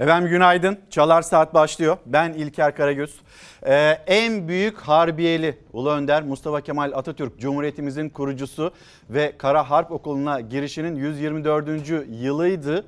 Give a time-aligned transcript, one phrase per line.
[0.00, 0.78] Efendim günaydın.
[0.90, 1.96] Çalar Saat başlıyor.
[2.06, 3.20] Ben İlker Karagöz.
[3.66, 3.74] Ee,
[4.06, 8.70] en büyük harbiyeli Ulu Önder Mustafa Kemal Atatürk Cumhuriyetimizin kurucusu
[9.10, 11.68] ve Kara Harp Okulu'na girişinin 124.
[12.10, 12.84] yılıydı.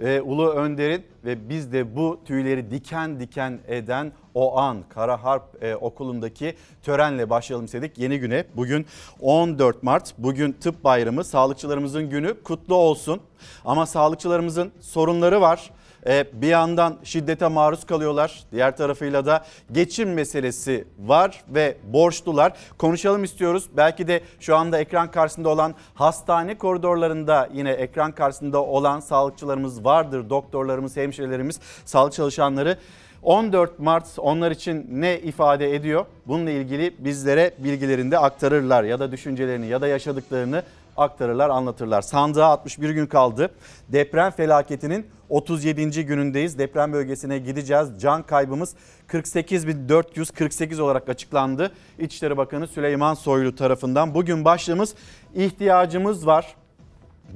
[0.00, 5.64] Ee, Ulu Önder'in ve biz de bu tüyleri diken diken eden o an Kara Harp
[5.64, 8.44] e, Okulu'ndaki törenle başlayalım istedik yeni güne.
[8.56, 8.86] Bugün
[9.20, 13.20] 14 Mart, bugün tıp bayramı, sağlıkçılarımızın günü kutlu olsun.
[13.64, 15.70] Ama sağlıkçılarımızın sorunları var.
[16.06, 18.44] E, bir yandan şiddete maruz kalıyorlar.
[18.52, 22.52] Diğer tarafıyla da geçim meselesi var ve borçlular.
[22.78, 23.68] Konuşalım istiyoruz.
[23.76, 30.30] Belki de şu anda ekran karşısında olan hastane koridorlarında yine ekran karşısında olan sağlıkçılarımız vardır.
[30.30, 32.78] Doktorlarımız, hemşirelerimiz, sağlık çalışanları.
[33.22, 36.06] 14 Mart onlar için ne ifade ediyor?
[36.26, 40.62] Bununla ilgili bizlere bilgilerini de aktarırlar ya da düşüncelerini ya da yaşadıklarını
[40.96, 42.02] aktarırlar, anlatırlar.
[42.02, 43.50] Sandığa 61 gün kaldı.
[43.88, 46.06] Deprem felaketinin 37.
[46.06, 46.58] günündeyiz.
[46.58, 47.88] Deprem bölgesine gideceğiz.
[48.00, 48.74] Can kaybımız
[49.08, 51.72] 48.448 olarak açıklandı.
[51.98, 54.14] İçişleri Bakanı Süleyman Soylu tarafından.
[54.14, 54.94] Bugün başlığımız
[55.34, 56.56] ihtiyacımız var.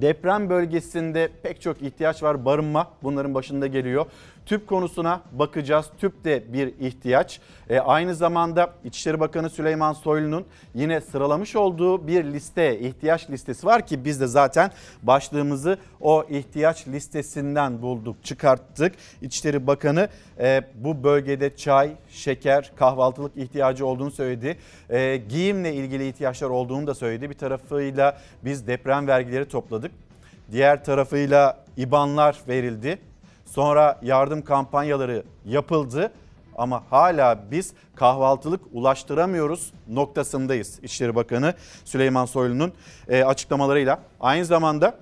[0.01, 2.45] Deprem bölgesinde pek çok ihtiyaç var.
[2.45, 4.07] Barınma bunların başında geliyor.
[4.47, 5.87] Tüp konusuna bakacağız.
[5.99, 7.41] Tüp de bir ihtiyaç.
[7.71, 13.87] E, aynı zamanda İçişleri Bakanı Süleyman Soylu'nun yine sıralamış olduğu bir liste, ihtiyaç listesi var
[13.87, 14.71] ki biz de zaten
[15.03, 18.95] başlığımızı o ihtiyaç listesinden bulduk, çıkarttık.
[19.23, 20.09] İçişleri Bakanı
[20.39, 24.57] e, bu bölgede çay, şeker, kahvaltılık ihtiyacı olduğunu söyledi.
[24.91, 27.31] E, giyimle ilgili ihtiyaçlar olduğunu da söyledi.
[27.31, 29.93] Bir tarafıyla biz deprem vergileri topladık.
[30.53, 32.99] Diğer tarafıyla IBAN'lar verildi.
[33.55, 36.13] Sonra yardım kampanyaları yapıldı
[36.57, 40.79] ama hala biz kahvaltılık ulaştıramıyoruz noktasındayız.
[40.83, 41.55] İçişleri Bakanı
[41.85, 42.73] Süleyman Soylu'nun
[43.09, 43.99] e, açıklamalarıyla.
[44.21, 44.95] Aynı zamanda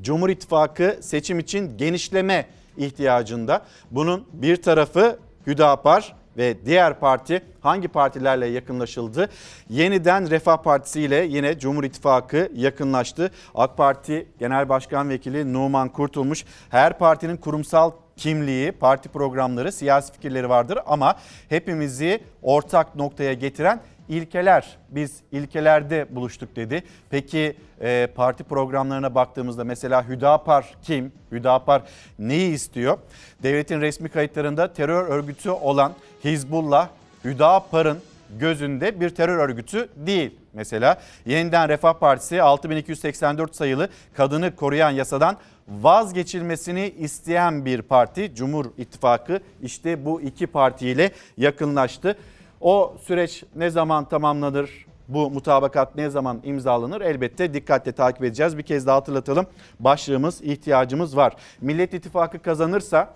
[0.00, 2.46] Cumhur İttifakı seçim için genişleme
[2.76, 3.62] ihtiyacında.
[3.90, 9.28] Bunun bir tarafı Hüdapar ve diğer parti hangi partilerle yakınlaşıldı?
[9.68, 13.30] Yeniden Refah Partisi ile yine Cumhur İttifakı yakınlaştı.
[13.54, 20.48] AK Parti Genel Başkan Vekili Numan Kurtulmuş her partinin kurumsal kimliği, parti programları, siyasi fikirleri
[20.48, 21.14] vardır ama
[21.48, 24.78] hepimizi ortak noktaya getiren ilkeler.
[24.88, 26.82] Biz ilkelerde buluştuk dedi.
[27.10, 31.12] Peki e, parti programlarına baktığımızda mesela Hüdapar kim?
[31.32, 31.82] Hüdapar
[32.18, 32.98] neyi istiyor?
[33.42, 35.92] Devletin resmi kayıtlarında terör örgütü olan
[36.24, 36.88] Hizbullah,
[37.24, 37.98] Hüdapar'ın
[38.38, 40.34] gözünde bir terör örgütü değil.
[40.52, 45.36] Mesela Yeniden Refah Partisi 6284 sayılı kadını koruyan yasadan
[45.68, 48.34] vazgeçilmesini isteyen bir parti.
[48.34, 52.18] Cumhur İttifakı işte bu iki partiyle yakınlaştı.
[52.60, 54.86] O süreç ne zaman tamamlanır?
[55.08, 57.00] Bu mutabakat ne zaman imzalanır?
[57.00, 58.58] Elbette dikkatle takip edeceğiz.
[58.58, 59.46] Bir kez daha hatırlatalım.
[59.80, 61.32] Başlığımız ihtiyacımız var.
[61.60, 63.14] Millet İttifakı kazanırsa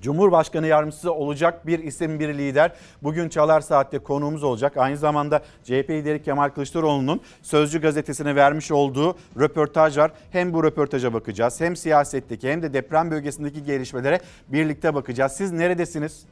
[0.00, 2.72] Cumhurbaşkanı yardımcısı olacak bir isim bir lider.
[3.02, 4.76] Bugün Çalar Saat'te konuğumuz olacak.
[4.76, 10.12] Aynı zamanda CHP lideri Kemal Kılıçdaroğlu'nun Sözcü gazetesine vermiş olduğu röportaj var.
[10.30, 15.32] Hem bu röportaja bakacağız hem siyasetteki hem de deprem bölgesindeki gelişmelere birlikte bakacağız.
[15.32, 16.26] Siz neredesiniz?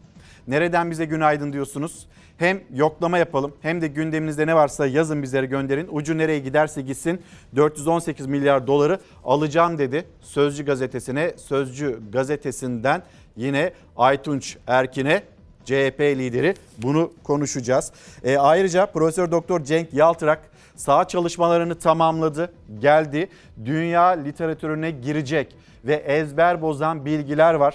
[0.49, 2.07] Nereden bize günaydın diyorsunuz?
[2.39, 5.89] Hem yoklama yapalım hem de gündeminizde ne varsa yazın bizlere gönderin.
[5.91, 7.23] Ucu nereye giderse gitsin
[7.57, 10.05] 418 milyar doları alacağım dedi.
[10.21, 13.03] Sözcü gazetesine, Sözcü gazetesinden
[13.37, 15.23] yine Aytunç Erkin'e
[15.65, 17.93] CHP lideri bunu konuşacağız.
[18.25, 23.29] E, ayrıca Profesör Doktor Cenk Yaltırak sağ çalışmalarını tamamladı, geldi.
[23.65, 27.75] Dünya literatürüne girecek ve ezber bozan bilgiler var.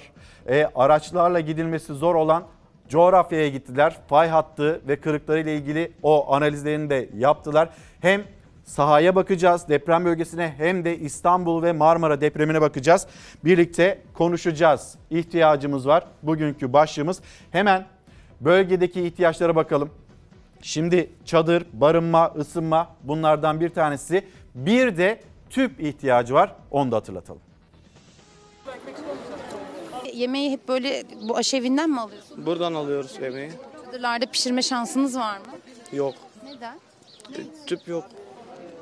[0.50, 2.44] E, araçlarla gidilmesi zor olan
[2.90, 3.98] coğrafyaya gittiler.
[4.08, 7.70] Fay hattı ve kırıkları ile ilgili o analizlerini de yaptılar.
[8.02, 8.24] Hem
[8.70, 13.08] sahaya bakacağız deprem bölgesine hem de İstanbul ve Marmara depremine bakacağız.
[13.46, 14.96] Birlikte konuşacağız.
[15.10, 16.06] İhtiyacımız var.
[16.24, 17.22] Bugünkü başlığımız
[17.52, 17.86] hemen
[18.42, 19.90] bölgedeki ihtiyaçlara bakalım.
[20.62, 24.26] Şimdi çadır, barınma, ısınma bunlardan bir tanesi.
[24.56, 26.56] Bir de tüp ihtiyacı var.
[26.72, 27.42] Onu da hatırlatalım.
[30.14, 32.46] Yemeği hep böyle bu aşevinden mi alıyorsunuz?
[32.46, 33.52] Buradan alıyoruz yemeği.
[33.86, 35.46] Çadırlarda pişirme şansınız var mı?
[35.94, 36.16] Yok.
[36.44, 36.80] Neden?
[37.68, 38.06] Tüp yok.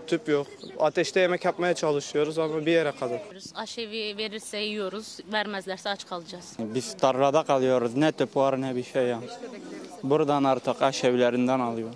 [0.08, 0.48] Tüp yok.
[0.80, 3.22] Ateşte yemek yapmaya çalışıyoruz ama bir yere kadar.
[3.56, 6.54] Aşevi verirse yiyoruz, vermezlerse aç kalacağız.
[6.60, 7.96] Biz tarlada kalıyoruz.
[7.96, 9.20] Ne tüp var ne bir şey ya.
[10.04, 11.90] Buradan artık aşevlerinden alıyor.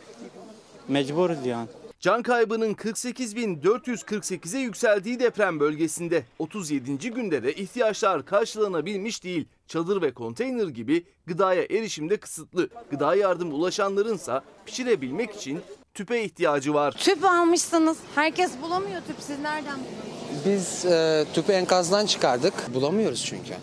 [0.88, 1.68] Mecburuz yani.
[2.00, 6.98] Can kaybının 48.448'e yükseldiği deprem bölgesinde 37.
[6.98, 9.46] günde de ihtiyaçlar karşılanabilmiş değil.
[9.68, 12.70] Çadır ve konteyner gibi gıdaya erişimde kısıtlı.
[12.92, 15.62] Gıda yardım ulaşanlarınsa pişirebilmek için
[15.94, 16.92] tüpe ihtiyacı var.
[16.92, 17.98] Tüp almışsınız.
[18.16, 19.16] Herkes bulamıyor tüp.
[19.20, 20.46] Siz nereden buluyorsunuz?
[20.46, 22.54] Biz e, tüpü enkazdan çıkardık.
[22.74, 23.54] Bulamıyoruz çünkü.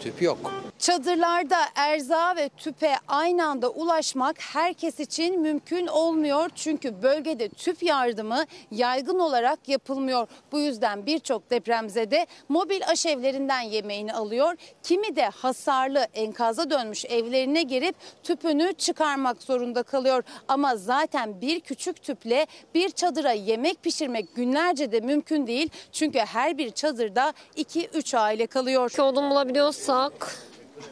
[0.00, 0.52] Tüp yok.
[0.78, 6.50] Çadırlarda erzağa ve tüpe aynı anda ulaşmak herkes için mümkün olmuyor.
[6.54, 10.28] Çünkü bölgede tüp yardımı yaygın olarak yapılmıyor.
[10.52, 14.54] Bu yüzden birçok depremzede mobil aşevlerinden yemeğini alıyor.
[14.82, 20.22] Kimi de hasarlı enkaza dönmüş evlerine girip tüpünü çıkarmak zorunda kalıyor.
[20.48, 25.70] Ama zaten bir küçük tüple bir çadıra yemek pişirmek günlerce de mümkün değil.
[25.92, 28.98] Çünkü her bir çadırda 2-3 aile kalıyor.
[28.98, 30.36] Odun bulabiliyorsak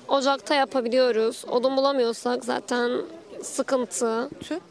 [0.08, 1.44] ocakta yapabiliyoruz.
[1.50, 2.92] Odun bulamıyorsak zaten
[3.42, 4.28] sıkıntı.
[4.40, 4.62] Tüp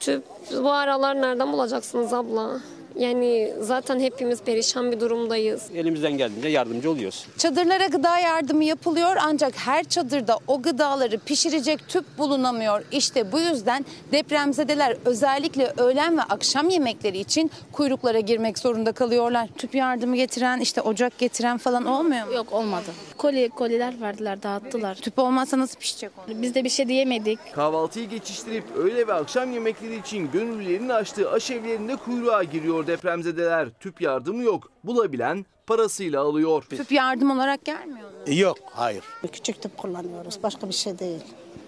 [0.00, 0.24] Tüp
[0.62, 2.60] bu aralar nereden bulacaksınız abla?
[2.98, 5.62] Yani zaten hepimiz perişan bir durumdayız.
[5.74, 7.26] Elimizden geldiğince yardımcı oluyoruz.
[7.38, 12.82] Çadırlara gıda yardımı yapılıyor ancak her çadırda o gıdaları pişirecek tüp bulunamıyor.
[12.92, 19.48] İşte bu yüzden depremzedeler özellikle öğlen ve akşam yemekleri için kuyruklara girmek zorunda kalıyorlar.
[19.58, 22.34] Tüp yardımı getiren işte ocak getiren falan olmuyor mu?
[22.34, 22.90] Yok olmadı.
[23.16, 24.94] Koli, koliler verdiler dağıttılar.
[24.94, 26.42] Tüp olmazsa nasıl pişecek o?
[26.42, 27.38] Biz de bir şey diyemedik.
[27.54, 33.68] Kahvaltıyı geçiştirip öğle ve akşam yemekleri için gönüllülerin açtığı aşevlerinde kuyruğa giriyor depremzedeler.
[33.80, 34.70] Tüp yardımı yok.
[34.84, 36.62] Bulabilen parasıyla alıyor.
[36.62, 38.34] Tüp yardım olarak gelmiyor mu?
[38.34, 39.04] Yok, hayır.
[39.32, 40.42] Küçük tüp kullanıyoruz.
[40.42, 41.20] Başka bir şey değil.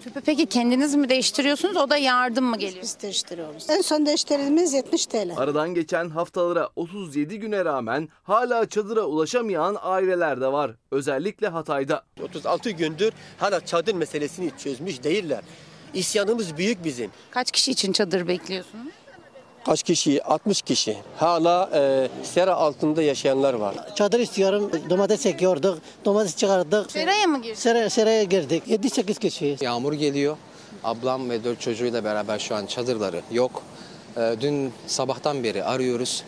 [0.03, 2.83] Tüpü peki kendiniz mi değiştiriyorsunuz o da yardım mı geliyor?
[2.83, 3.69] Biz değiştiriyoruz.
[3.69, 5.33] En son değiştirdiğimiz 70 TL.
[5.37, 10.71] Aradan geçen haftalara 37 güne rağmen hala çadıra ulaşamayan aileler de var.
[10.91, 12.03] Özellikle Hatay'da.
[12.23, 15.41] 36 gündür hala çadır meselesini çözmüş değiller.
[15.93, 17.11] İsyanımız büyük bizim.
[17.31, 18.87] Kaç kişi için çadır bekliyorsunuz?
[19.65, 20.23] Kaç kişi?
[20.23, 20.97] 60 kişi.
[21.17, 23.75] Hala e, sera altında yaşayanlar var.
[23.95, 24.71] Çadır istiyorum.
[24.89, 25.79] Domates ekiyorduk.
[26.05, 26.91] Domates çıkardık.
[26.91, 27.63] Seraya mı giriyorsunuz?
[27.63, 28.63] Seraya, seraya girdik.
[28.67, 29.61] 7-8 kişiyiz.
[29.61, 30.37] Yağmur geliyor.
[30.83, 33.61] Ablam ve dört çocuğuyla beraber şu an çadırları yok.
[34.17, 36.23] Ee, Dün sabahtan beri arıyoruz.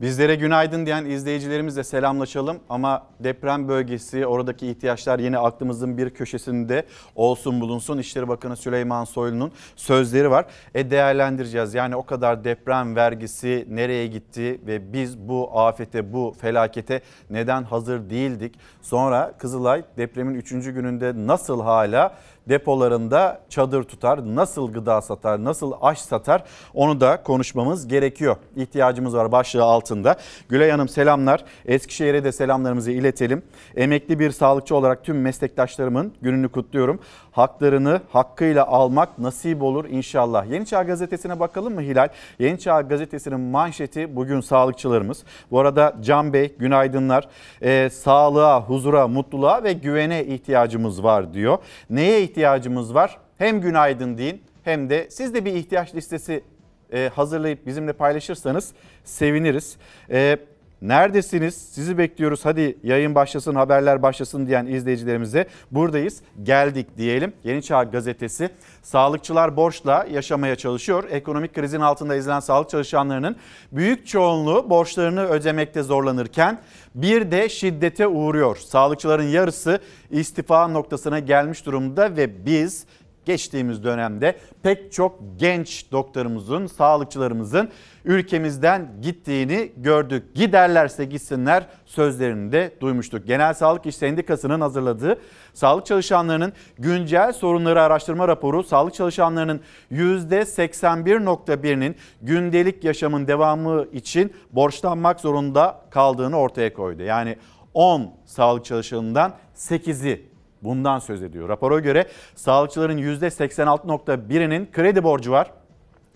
[0.00, 7.60] Bizlere günaydın diyen izleyicilerimizle selamlaşalım ama deprem bölgesi oradaki ihtiyaçlar yine aklımızın bir köşesinde olsun
[7.60, 7.98] bulunsun.
[7.98, 10.46] İşleri Bakanı Süleyman Soylu'nun sözleri var.
[10.74, 17.00] E değerlendireceğiz yani o kadar deprem vergisi nereye gitti ve biz bu afete bu felakete
[17.30, 18.54] neden hazır değildik?
[18.82, 20.50] Sonra Kızılay depremin 3.
[20.50, 22.14] gününde nasıl hala
[22.50, 26.44] depolarında çadır tutar, nasıl gıda satar, nasıl aş satar
[26.74, 28.36] onu da konuşmamız gerekiyor.
[28.56, 30.16] İhtiyacımız var başlığı altında.
[30.48, 31.44] Gülay Hanım selamlar.
[31.66, 33.42] Eskişehir'e de selamlarımızı iletelim.
[33.76, 37.00] Emekli bir sağlıkçı olarak tüm meslektaşlarımın gününü kutluyorum.
[37.32, 40.50] Haklarını hakkıyla almak nasip olur inşallah.
[40.50, 42.08] Yeni Çağ Gazetesi'ne bakalım mı Hilal?
[42.38, 45.24] Yeni Çağ Gazetesi'nin manşeti bugün sağlıkçılarımız.
[45.50, 47.28] Bu arada Can Bey günaydınlar.
[47.62, 51.58] Ee, sağlığa, huzura, mutluluğa ve güvene ihtiyacımız var diyor.
[51.90, 53.18] Neye ihtiyacımız var?
[53.38, 56.44] Hem günaydın deyin hem de siz de bir ihtiyaç listesi
[56.92, 58.72] e, hazırlayıp bizimle paylaşırsanız
[59.04, 59.76] seviniriz.
[60.10, 60.36] E,
[60.82, 61.54] neredesiniz?
[61.54, 62.44] Sizi bekliyoruz.
[62.44, 66.20] Hadi yayın başlasın, haberler başlasın diyen izleyicilerimize buradayız.
[66.42, 67.32] Geldik diyelim.
[67.44, 68.50] Yeni Çağ Gazetesi.
[68.82, 71.04] Sağlıkçılar borçla yaşamaya çalışıyor.
[71.10, 73.36] Ekonomik krizin altında ezilen sağlık çalışanlarının
[73.72, 76.60] büyük çoğunluğu borçlarını ödemekte zorlanırken
[76.94, 78.56] bir de şiddete uğruyor.
[78.56, 82.84] Sağlıkçıların yarısı istifa noktasına gelmiş durumda ve biz
[83.30, 87.68] geçtiğimiz dönemde pek çok genç doktorumuzun, sağlıkçılarımızın
[88.04, 90.34] ülkemizden gittiğini gördük.
[90.34, 93.26] Giderlerse gitsinler sözlerini de duymuştuk.
[93.26, 95.18] Genel Sağlık İş Sendikası'nın hazırladığı
[95.54, 99.60] sağlık çalışanlarının güncel sorunları araştırma raporu sağlık çalışanlarının
[99.92, 107.02] %81.1'inin gündelik yaşamın devamı için borçlanmak zorunda kaldığını ortaya koydu.
[107.02, 107.36] Yani
[107.74, 110.29] 10 sağlık çalışanından 8'i
[110.62, 111.48] bundan söz ediyor.
[111.48, 115.50] Rapora göre sağlıkçıların %86.1'inin kredi borcu var.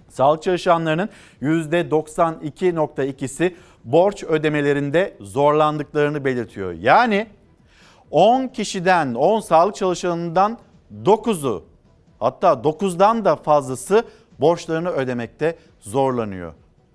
[0.08, 1.08] Sağlık çalışanlarının
[1.42, 6.72] %92.2'si borç ödemelerinde zorlandıklarını belirtiyor.
[6.72, 7.26] Yani
[8.10, 10.58] 10 kişiden 10 sağlık çalışanından
[11.04, 11.64] 9'u
[12.18, 14.04] hatta 9'dan da fazlası
[14.40, 16.54] borçlarını ödemekte zorlanıyor.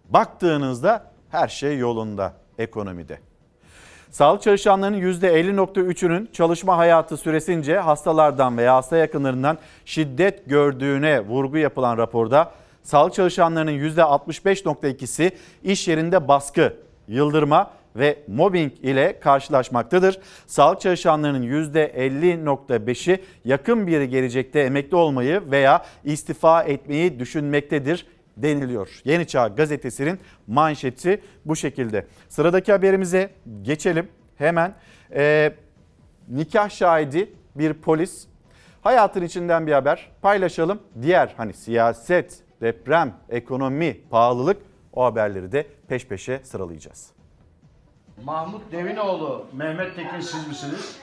[0.10, 3.28] Baktığınızda her şey yolunda ekonomide.
[4.12, 12.51] Sağlık çalışanlarının %50.3'ünün çalışma hayatı süresince hastalardan veya hasta yakınlarından şiddet gördüğüne vurgu yapılan raporda
[12.84, 15.32] sağlık çalışanlarının %65.2'si
[15.63, 16.74] iş yerinde baskı,
[17.08, 20.20] yıldırma ve mobbing ile karşılaşmaktadır.
[20.48, 28.06] Sağlık çalışanlarının %50.5'i yakın bir gelecekte emekli olmayı veya istifa etmeyi düşünmektedir
[28.43, 29.01] deniliyor.
[29.05, 32.08] Yeni Çağ gazetesinin manşeti bu şekilde.
[32.29, 33.29] Sıradaki haberimize
[33.62, 34.10] geçelim.
[34.36, 34.74] Hemen
[35.13, 35.53] e,
[36.29, 38.27] nikah şahidi bir polis
[38.81, 40.79] hayatın içinden bir haber paylaşalım.
[41.01, 44.58] Diğer hani siyaset, deprem, ekonomi, pahalılık
[44.93, 47.12] o haberleri de peş peşe sıralayacağız.
[48.24, 51.00] Mahmut Devinoğlu, Mehmet Tekin siz misiniz?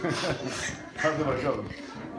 [0.96, 1.64] Hadi bakalım.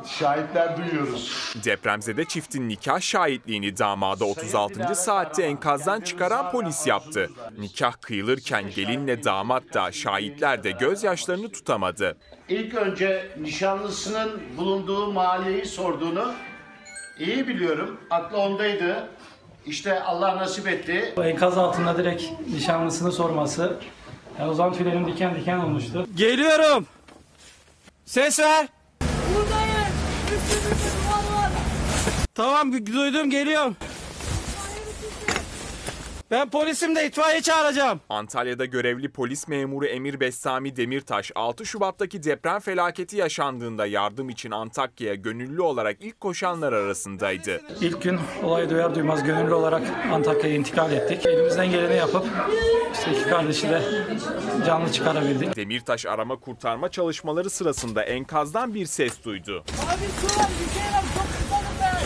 [0.07, 1.53] Şahitler duyuyoruz.
[1.65, 4.95] Depremzede çiftin nikah şahitliğini damada 36.
[4.95, 7.29] saatte enkazdan çıkaran polis yaptı.
[7.57, 12.17] Nikah kıyılırken gelinle damat da şahitler de gözyaşlarını tutamadı.
[12.49, 16.33] İlk önce nişanlısının bulunduğu mahalleyi sorduğunu
[17.19, 17.97] iyi biliyorum.
[18.09, 19.09] Aklı ondaydı.
[19.65, 21.13] İşte Allah nasip etti.
[21.23, 22.23] Enkaz altında direkt
[22.53, 23.77] nişanlısını sorması.
[24.39, 26.07] Yani o zaman tüylerim diken diken olmuştu.
[26.15, 26.85] Geliyorum.
[28.05, 28.67] Ses ver.
[29.01, 29.93] Buradayım.
[30.25, 31.51] Üstümüzde duvar var.
[32.35, 33.75] Tamam duydum geliyorum.
[36.31, 38.01] Ben polisim de itfaiye çağıracağım.
[38.09, 45.15] Antalya'da görevli polis memuru Emir Bestami Demirtaş 6 Şubat'taki deprem felaketi yaşandığında yardım için Antakya'ya
[45.15, 47.61] gönüllü olarak ilk koşanlar arasındaydı.
[47.81, 51.25] İlk gün olayı duyar duymaz gönüllü olarak Antakya'ya intikal ettik.
[51.25, 52.25] Elimizden geleni yapıp
[52.93, 53.81] işte iki kardeşi de
[54.65, 55.55] canlı çıkarabildik.
[55.55, 59.63] Demirtaş arama kurtarma çalışmaları sırasında enkazdan bir ses duydu.
[59.67, 60.47] Abi su var.
[60.59, 61.07] Düşerim.
[61.15, 61.97] Çok susadım ben.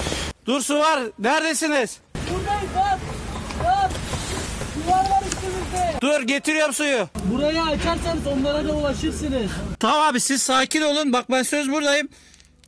[0.46, 1.00] Dur su var.
[1.20, 2.00] Neredesiniz?
[2.16, 3.00] Buradayım bak.
[3.64, 3.92] Bak.
[4.88, 5.85] Duvar var üstümüzde.
[6.02, 7.08] Dur getiriyorum suyu.
[7.34, 9.52] Burayı açarsanız onlara da ulaşırsınız.
[9.80, 11.14] Tamam abi siz sakin olun.
[11.14, 12.10] Bak ben söz buradayım.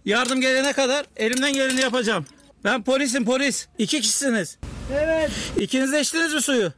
[0.05, 2.25] Yardım gelene kadar elimden geleni yapacağım.
[2.63, 3.67] Ben polisim polis.
[3.77, 4.57] İki kişisiniz.
[4.99, 5.31] Evet.
[5.59, 6.71] İkiniz de içtiniz mi suyu?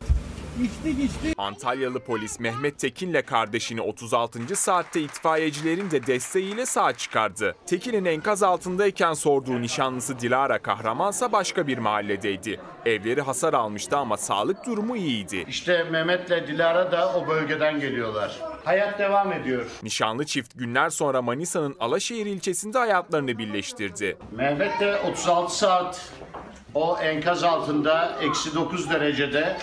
[0.63, 1.33] İçtik içtik.
[1.37, 4.55] Antalyalı polis Mehmet Tekin'le kardeşini 36.
[4.55, 7.55] saatte itfaiyecilerin de desteğiyle sağ çıkardı.
[7.65, 12.59] Tekin'in enkaz altındayken sorduğu nişanlısı Dilara Kahramansa başka bir mahalledeydi.
[12.85, 15.45] Evleri hasar almıştı ama sağlık durumu iyiydi.
[15.47, 18.39] İşte Mehmet'le Dilara da o bölgeden geliyorlar.
[18.65, 19.65] Hayat devam ediyor.
[19.83, 24.17] Nişanlı çift günler sonra Manisa'nın Alaşehir ilçesinde hayatlarını birleştirdi.
[24.31, 26.11] Mehmet de 36 saat
[26.73, 29.57] o enkaz altında eksi 9 derecede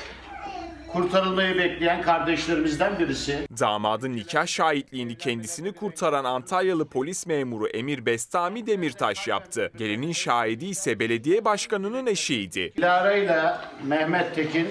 [0.93, 3.49] kurtarılmayı bekleyen kardeşlerimizden birisi.
[3.61, 9.71] Damadın nikah şahitliğini kendisini kurtaran Antalyalı polis memuru Emir Bestami Demirtaş yaptı.
[9.79, 12.73] Gelinin şahidi ise belediye başkanının eşiydi.
[12.77, 13.43] Dilara ile
[13.85, 14.69] Mehmet Tekin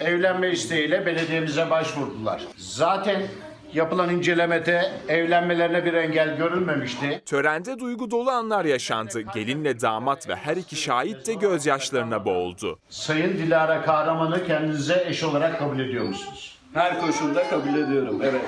[0.00, 2.42] evlenme isteğiyle belediyemize başvurdular.
[2.56, 3.22] Zaten
[3.72, 7.22] yapılan incelemede evlenmelerine bir engel görülmemişti.
[7.26, 9.20] Törende duygu dolu anlar yaşandı.
[9.20, 12.78] Gelinle damat ve her iki şahit de gözyaşlarına boğuldu.
[12.88, 16.58] Sayın Dilara Kahraman'ı kendinize eş olarak kabul ediyor musunuz?
[16.74, 18.20] Her koşulda kabul ediyorum.
[18.22, 18.44] Evet.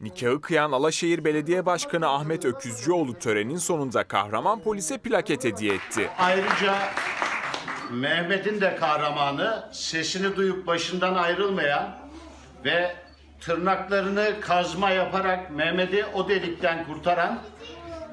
[0.00, 6.10] Nikahı kıyan Alaşehir Belediye Başkanı Ahmet Öküzcüoğlu törenin sonunda kahraman polise plaket hediye etti.
[6.18, 6.74] Ayrıca
[7.90, 11.96] Mehmet'in de kahramanı sesini duyup başından ayrılmayan
[12.64, 12.94] ve
[13.44, 17.38] tırnaklarını kazma yaparak Mehmet'i o delikten kurtaran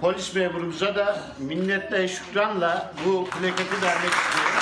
[0.02, 4.60] polis memurumuza da minnetle şükranla bu plaketi vermek istiyorum.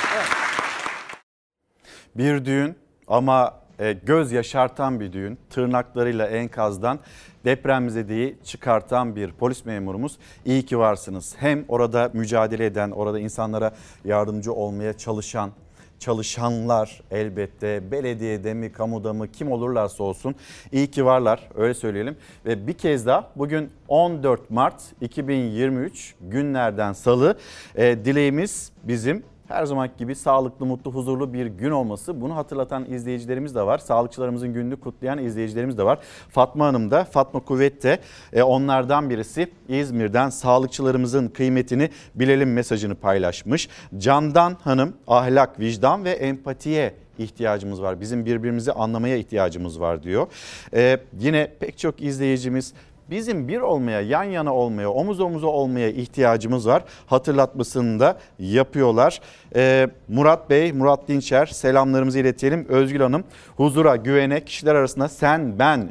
[2.16, 2.76] Bir düğün
[3.08, 5.40] ama e, göz yaşartan bir düğün.
[5.50, 7.00] Tırnaklarıyla enkazdan
[7.46, 10.18] depremzedeyi çıkartan bir polis memurumuz.
[10.46, 11.36] İyi ki varsınız.
[11.40, 13.72] Hem orada mücadele eden, orada insanlara
[14.06, 15.52] yardımcı olmaya çalışan,
[16.00, 20.36] çalışanlar elbette belediyede mi kamuda mı kim olurlarsa olsun
[20.72, 22.18] iyi ki varlar öyle söyleyelim.
[22.46, 27.38] Ve bir kez daha bugün 14 Mart 2023 günlerden salı
[27.76, 32.22] E, dileğimiz bizim her zaman gibi sağlıklı, mutlu, huzurlu bir gün olması.
[32.22, 33.78] Bunu hatırlatan izleyicilerimiz de var.
[33.78, 36.00] Sağlıkçılarımızın gününü kutlayan izleyicilerimiz de var.
[36.30, 38.00] Fatma Hanım da, Fatma Kuvvet de
[38.34, 39.52] e, onlardan birisi.
[39.70, 43.70] İzmir'den sağlıkçılarımızın kıymetini bilelim mesajını paylaşmış.
[43.98, 48.02] Candan Hanım ahlak, vicdan ve empatiye ihtiyacımız var.
[48.02, 50.28] Bizim birbirimizi anlamaya ihtiyacımız var diyor.
[50.74, 52.74] E, yine pek çok izleyicimiz
[53.10, 56.84] bizim bir olmaya, yan yana olmaya, omuz omuza olmaya ihtiyacımız var.
[57.06, 59.22] Hatırlatmasını da yapıyorlar.
[59.56, 62.66] Ee, Murat Bey, Murat Dinçer selamlarımızı iletelim.
[62.70, 63.24] Özgül Hanım
[63.58, 65.90] huzura, güvene, kişiler arasında sen, ben,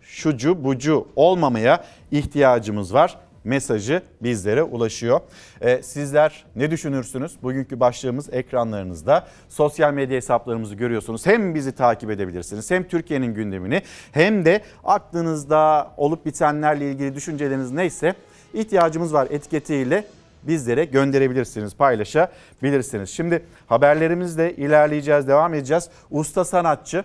[0.00, 5.20] şucu, bucu olmamaya ihtiyacımız var mesajı bizlere ulaşıyor.
[5.60, 7.42] Ee, sizler ne düşünürsünüz?
[7.42, 9.26] Bugünkü başlığımız ekranlarınızda.
[9.48, 11.26] Sosyal medya hesaplarımızı görüyorsunuz.
[11.26, 13.82] Hem bizi takip edebilirsiniz hem Türkiye'nin gündemini
[14.12, 18.14] hem de aklınızda olup bitenlerle ilgili düşünceleriniz neyse
[18.54, 20.04] ihtiyacımız var etiketiyle
[20.42, 23.10] bizlere gönderebilirsiniz, paylaşabilirsiniz.
[23.10, 25.88] Şimdi haberlerimizle ilerleyeceğiz, devam edeceğiz.
[26.10, 27.04] Usta sanatçı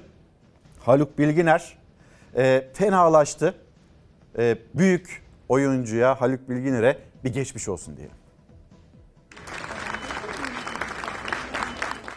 [0.80, 1.78] Haluk Bilginer
[2.38, 3.54] e, fenalaştı.
[4.38, 8.16] E, büyük oyuncuya Haluk Bilginer'e bir geçmiş olsun diyelim.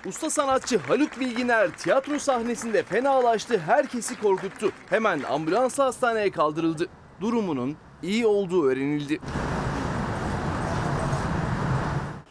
[0.07, 4.73] Usta sanatçı Haluk Bilginer tiyatro sahnesinde fenalaştı, herkesi korkuttu.
[4.91, 6.87] Hemen ambulansla hastaneye kaldırıldı.
[7.21, 9.21] Durumunun iyi olduğu öğrenildi.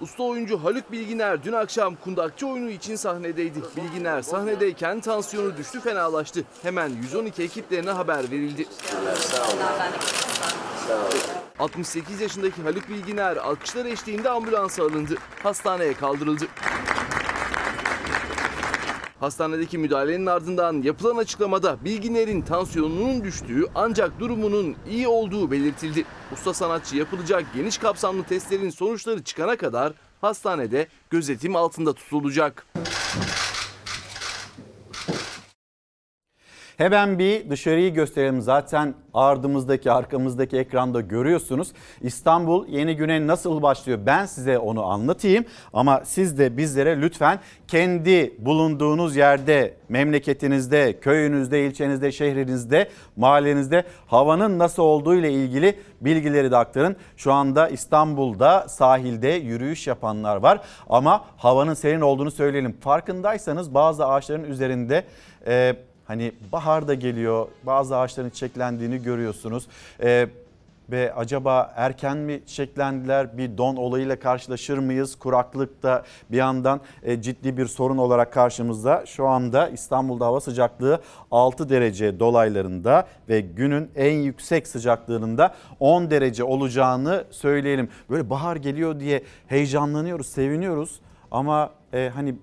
[0.02, 3.60] usta oyuncu Haluk Bilginer dün akşam kundakçı oyunu için sahnedeydi.
[3.78, 6.44] Bilginer sahnedeyken tansiyonu düştü fenalaştı.
[6.62, 8.66] Hemen 112 ekiplerine haber verildi.
[11.60, 15.16] 68 yaşındaki Haluk Bilginer alkışlar eşliğinde ambulansa alındı.
[15.44, 16.48] Hastaneye kaldırıldı.
[19.20, 26.06] Hastanedeki müdahalenin ardından yapılan açıklamada Bilginer'in tansiyonunun düştüğü ancak durumunun iyi olduğu belirtildi.
[26.34, 32.66] Usta sanatçı yapılacak geniş kapsamlı testlerin sonuçları çıkana kadar hastanede gözetim altında tutulacak.
[36.82, 38.42] Hemen bir dışarıyı gösterelim.
[38.42, 41.72] Zaten ardımızdaki, arkamızdaki ekranda görüyorsunuz.
[42.02, 44.00] İstanbul yeni güne nasıl başlıyor?
[44.06, 45.46] Ben size onu anlatayım.
[45.74, 54.84] Ama siz de bizlere lütfen kendi bulunduğunuz yerde, memleketinizde, köyünüzde, ilçenizde, şehrinizde, mahallenizde havanın nasıl
[54.84, 56.96] olduğu ile ilgili bilgileri de aktarın.
[57.18, 60.62] Şu anda İstanbul'da sahilde yürüyüş yapanlar var.
[60.90, 62.78] Ama havanın serin olduğunu söyleyelim.
[62.80, 65.04] Farkındaysanız bazı ağaçların üzerinde...
[66.12, 69.68] Hani bahar da geliyor bazı ağaçların çiçeklendiğini görüyorsunuz.
[70.04, 70.28] Ee,
[70.92, 75.16] ve acaba erken mi çiçeklendiler bir don olayıyla karşılaşır mıyız?
[75.16, 79.04] Kuraklık da bir yandan e, ciddi bir sorun olarak karşımızda.
[79.06, 81.02] Şu anda İstanbul'da hava sıcaklığı
[81.32, 87.90] 6 derece dolaylarında ve günün en yüksek sıcaklığında 10 derece olacağını söyleyelim.
[88.10, 91.00] Böyle bahar geliyor diye heyecanlanıyoruz, seviniyoruz
[91.32, 92.36] ama e, hani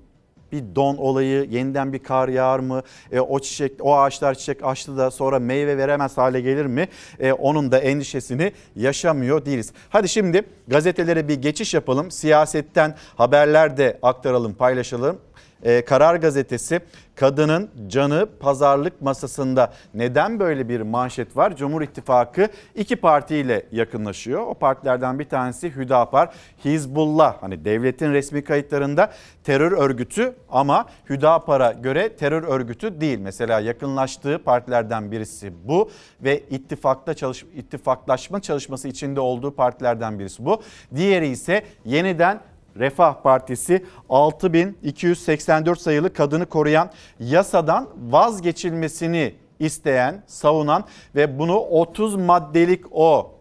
[0.53, 2.83] bir don olayı, yeniden bir kar yağar mı?
[3.13, 6.89] E, o çiçek, o ağaçlar çiçek açtı da sonra meyve veremez hale gelir mi?
[7.21, 9.73] E, onun da endişesini yaşamıyor değiliz.
[9.91, 12.11] Hadi şimdi gazetelere bir geçiş yapalım.
[12.11, 15.19] Siyasetten haberler de aktaralım, paylaşalım.
[15.62, 16.81] Ee, Karar Gazetesi
[17.14, 21.57] kadının canı pazarlık masasında neden böyle bir manşet var?
[21.57, 24.47] Cumhur İttifakı iki partiyle yakınlaşıyor.
[24.47, 26.31] O partilerden bir tanesi Hüdapar,
[26.64, 29.12] Hizbullah hani devletin resmi kayıtlarında
[29.44, 33.18] terör örgütü ama Hüdapar'a göre terör örgütü değil.
[33.18, 35.90] Mesela yakınlaştığı partilerden birisi bu
[36.21, 40.62] ve ittifakta çalış, ittifaklaşma çalışması içinde olduğu partilerden birisi bu.
[40.97, 42.40] Diğeri ise yeniden
[42.79, 53.35] Refah Partisi 6284 sayılı kadını koruyan yasadan vazgeçilmesini isteyen, savunan ve bunu 30 maddelik o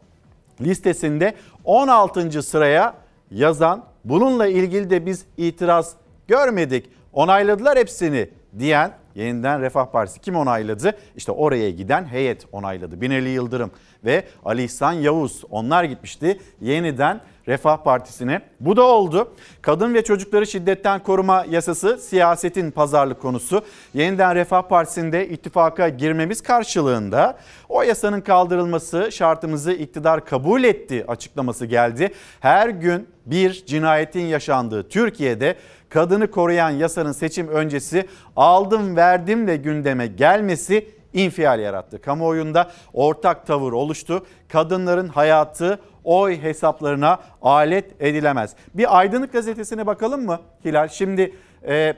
[0.62, 2.43] listesinde 16.
[2.43, 2.93] sıraya
[3.32, 5.93] yazan bununla ilgili de biz itiraz
[6.28, 6.89] görmedik.
[7.13, 10.97] Onayladılar hepsini diyen yeniden Refah Partisi kim onayladı?
[11.15, 13.02] İşte oraya giden heyet onayladı.
[13.02, 13.71] Binali Yıldırım
[14.06, 18.41] ve Ali İhsan Yavuz onlar gitmişti yeniden Refah Partisi'ne.
[18.60, 19.33] Bu da oldu.
[19.62, 23.62] Kadın ve çocukları şiddetten koruma yasası siyasetin pazarlık konusu.
[23.93, 27.38] Yeniden Refah Partisi'nde ittifaka girmemiz karşılığında
[27.69, 32.13] o yasanın kaldırılması şartımızı iktidar kabul etti açıklaması geldi.
[32.39, 35.55] Her gün bir cinayetin yaşandığı Türkiye'de
[35.89, 42.01] kadını koruyan yasanın seçim öncesi aldım verdim de gündeme gelmesi infial yarattı.
[42.01, 44.25] Kamuoyunda ortak tavır oluştu.
[44.49, 48.56] Kadınların hayatı oy hesaplarına alet edilemez.
[48.74, 50.88] Bir Aydınlık gazetesine bakalım mı Hilal?
[50.88, 51.36] Şimdi
[51.67, 51.93] e,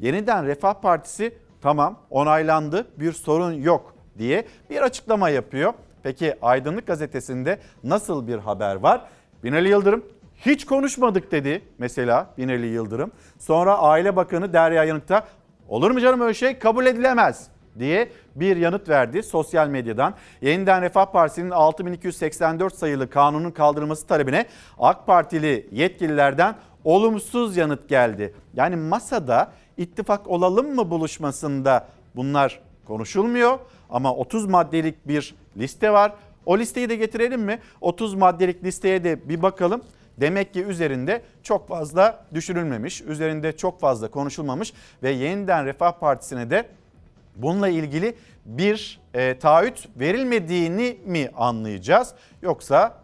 [0.00, 5.72] yeniden Refah Partisi tamam onaylandı bir sorun yok diye bir açıklama yapıyor.
[6.02, 9.04] Peki Aydınlık gazetesinde nasıl bir haber var?
[9.44, 10.04] Binali Yıldırım
[10.36, 13.12] hiç konuşmadık dedi mesela Binali Yıldırım.
[13.38, 15.26] Sonra Aile Bakanı Derya Yanık'ta
[15.68, 20.14] olur mu canım öyle şey kabul edilemez diye bir yanıt verdi sosyal medyadan.
[20.40, 24.46] Yeniden Refah Partisi'nin 6284 sayılı kanunun kaldırılması talebine
[24.78, 28.34] AK Partili yetkililerden olumsuz yanıt geldi.
[28.54, 33.58] Yani masada ittifak olalım mı buluşmasında bunlar konuşulmuyor
[33.90, 36.12] ama 30 maddelik bir liste var.
[36.46, 37.58] O listeyi de getirelim mi?
[37.80, 39.82] 30 maddelik listeye de bir bakalım.
[40.20, 46.68] Demek ki üzerinde çok fazla düşünülmemiş, üzerinde çok fazla konuşulmamış ve yeniden Refah Partisi'ne de
[47.38, 52.14] bununla ilgili bir e, taahhüt verilmediğini mi anlayacağız?
[52.42, 52.94] Yoksa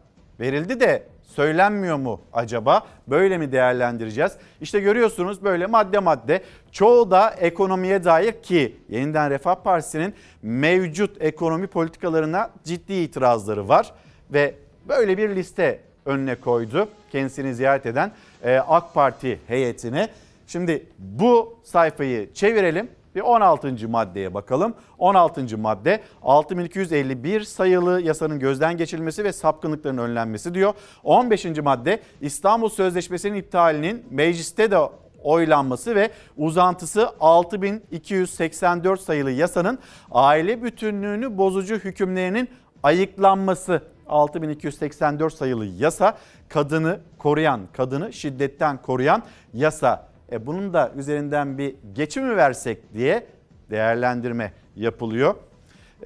[0.41, 2.87] verildi de söylenmiyor mu acaba?
[3.09, 4.33] Böyle mi değerlendireceğiz?
[4.61, 6.43] İşte görüyorsunuz böyle madde madde
[6.73, 13.93] çoğu da ekonomiye dair ki yeniden Refah Partisi'nin mevcut ekonomi politikalarına ciddi itirazları var
[14.33, 14.55] ve
[14.89, 18.13] böyle bir liste önüne koydu kendisini ziyaret eden
[18.45, 20.09] e, AK Parti heyetine.
[20.47, 23.89] Şimdi bu sayfayı çevirelim bir 16.
[23.89, 24.75] maddeye bakalım.
[24.99, 25.59] 16.
[25.59, 30.73] madde 6251 sayılı yasanın gözden geçirilmesi ve sapkınlıkların önlenmesi diyor.
[31.05, 31.45] 15.
[31.45, 34.79] madde İstanbul Sözleşmesi'nin iptalinin mecliste de
[35.23, 39.79] oylanması ve uzantısı 6284 sayılı yasanın
[40.11, 42.49] aile bütünlüğünü bozucu hükümlerinin
[42.83, 49.23] ayıklanması 6284 sayılı yasa kadını koruyan, kadını şiddetten koruyan
[49.55, 50.14] yasa.
[50.33, 53.27] E bunun da üzerinden bir geçim mi versek diye
[53.71, 55.35] değerlendirme yapılıyor.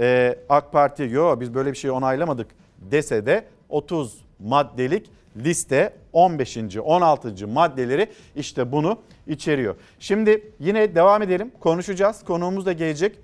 [0.01, 2.47] Ee, AK Parti yo biz böyle bir şey onaylamadık
[2.79, 6.59] dese de 30 maddelik liste 15.
[6.85, 7.49] 16.
[7.49, 9.77] maddeleri işte bunu içeriyor.
[9.99, 13.19] Şimdi yine devam edelim konuşacağız konuğumuz da gelecek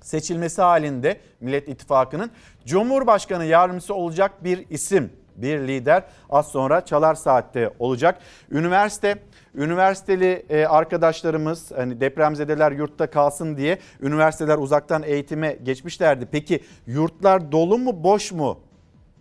[0.00, 2.30] seçilmesi halinde Millet İttifakı'nın
[2.66, 8.18] Cumhurbaşkanı yardımcısı olacak bir isim, bir lider az sonra Çalar Saat'te olacak.
[8.50, 9.18] Üniversite,
[9.54, 16.28] üniversiteli e, arkadaşlarımız hani depremzedeler yurtta kalsın diye üniversiteler uzaktan eğitime geçmişlerdi.
[16.32, 18.60] Peki yurtlar dolu mu boş mu?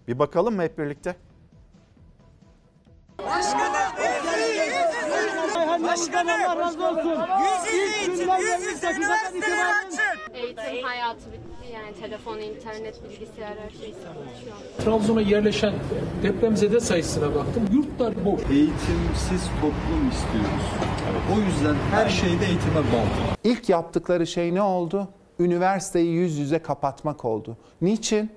[0.07, 1.15] Bir bakalım mı hep birlikte?
[5.83, 7.19] Başkanım Allah razı olsun.
[7.73, 9.91] İlk günden gelmiş dakikadan itibaren.
[10.33, 14.85] Eğitim hayatı bitti yani telefon, internet, bilgisayar her şey şu an.
[14.85, 15.73] Trabzon'a yerleşen
[16.23, 17.63] depremzede sayısına baktım.
[17.73, 18.41] Yurtlar boş.
[18.51, 20.65] Eğitimsiz toplum istiyoruz.
[21.35, 23.35] O yüzden her şeyde eğitime bağlı.
[23.43, 25.07] İlk yaptıkları şey ne oldu?
[25.39, 27.57] Üniversiteyi yüz yüze kapatmak oldu.
[27.81, 28.31] Niçin?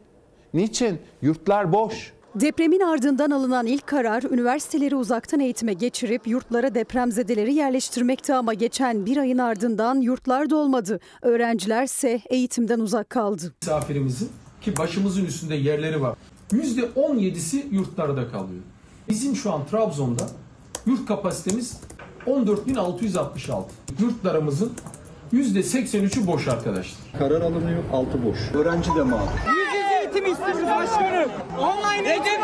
[0.55, 1.01] Niçin?
[1.23, 2.13] Yurtlar boş.
[2.35, 9.17] Depremin ardından alınan ilk karar üniversiteleri uzaktan eğitime geçirip yurtlara depremzedeleri yerleştirmekti ama geçen bir
[9.17, 11.01] ayın ardından yurtlar dolmadı.
[11.23, 13.55] Öğrenciler ise eğitimden uzak kaldı.
[13.63, 14.29] Misafirimizin
[14.61, 16.17] ki başımızın üstünde yerleri var.
[16.53, 18.63] %17'si yurtlarda kalıyor.
[19.09, 20.27] Bizim şu an Trabzon'da
[20.87, 21.81] yurt kapasitemiz
[22.27, 23.63] 14.666.
[24.01, 24.73] Yurtlarımızın
[25.33, 26.99] %83'ü boş arkadaşlar.
[27.19, 28.39] Karar alınıyor, altı boş.
[28.55, 29.29] Öğrenci de mağdur.
[30.15, 31.31] Eğitim istiyoruz başkanım.
[31.61, 32.41] Online eğitim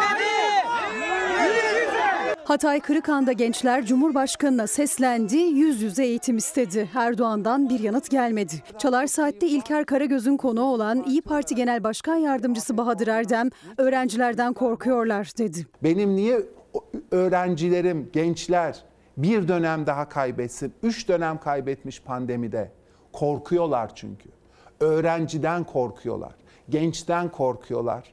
[2.44, 6.88] Hatay Kırıkhan'da gençler Cumhurbaşkanı'na seslendi, yüz yüze eğitim istedi.
[6.94, 8.52] Erdoğan'dan bir yanıt gelmedi.
[8.78, 15.30] Çalar Saat'te İlker Karagöz'ün konuğu olan İyi Parti Genel Başkan Yardımcısı Bahadır Erdem, öğrencilerden korkuyorlar
[15.38, 15.66] dedi.
[15.82, 16.40] Benim niye
[17.10, 18.84] öğrencilerim, gençler
[19.16, 20.72] bir dönem daha kaybetsin?
[20.82, 22.72] Üç dönem kaybetmiş pandemide.
[23.12, 24.28] Korkuyorlar çünkü.
[24.80, 26.32] Öğrenciden korkuyorlar.
[26.70, 28.04] Gençten korkuyorlar.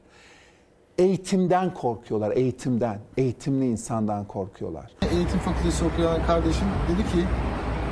[0.98, 2.98] Eğitimden korkuyorlar, eğitimden.
[3.16, 4.92] Eğitimli insandan korkuyorlar.
[5.12, 7.24] Eğitim fakültesi okuyan kardeşim dedi ki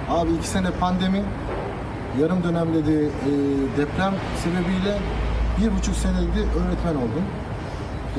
[0.09, 1.23] abi iki sene pandemi
[2.21, 3.31] yarım dönem dedi e,
[3.79, 4.99] deprem sebebiyle
[5.61, 7.25] bir buçuk sene dedi öğretmen oldum.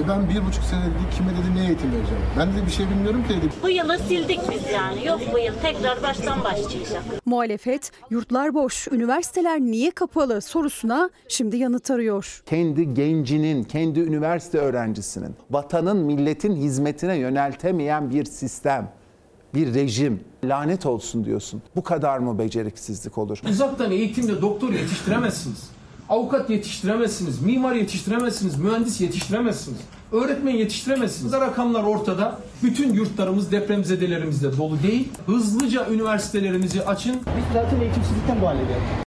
[0.03, 2.23] E ben bir buçuk sene dedi kime dedi ne eğitim vereceğim?
[2.39, 3.49] Ben dedi bir şey bilmiyorum ki dedi.
[3.63, 5.05] Bu yılı sildik biz yani.
[5.05, 7.03] Yok bu yıl tekrar baştan başlayacak.
[7.25, 12.43] Muhalefet, yurtlar boş, üniversiteler niye kapalı sorusuna şimdi yanıt arıyor.
[12.45, 18.91] Kendi gencinin, kendi üniversite öğrencisinin, vatanın, milletin hizmetine yöneltemeyen bir sistem,
[19.53, 20.19] bir rejim.
[20.43, 21.61] Lanet olsun diyorsun.
[21.75, 23.41] Bu kadar mı beceriksizlik olur?
[23.49, 25.74] Uzaktan eğitimle doktor yetiştiremezsiniz.
[26.09, 29.79] Avukat yetiştiremezsiniz, mimar yetiştiremezsiniz, mühendis yetiştiremezsiniz,
[30.11, 31.33] öğretmen yetiştiremezsiniz.
[31.33, 32.39] Rakamlar ortada.
[32.63, 35.09] Bütün yurtlarımız depremzedelerimizle dolu değil.
[35.25, 37.15] Hızlıca üniversitelerimizi açın.
[37.15, 39.05] Biz zaten eğitimsizlikten bu hale geldik.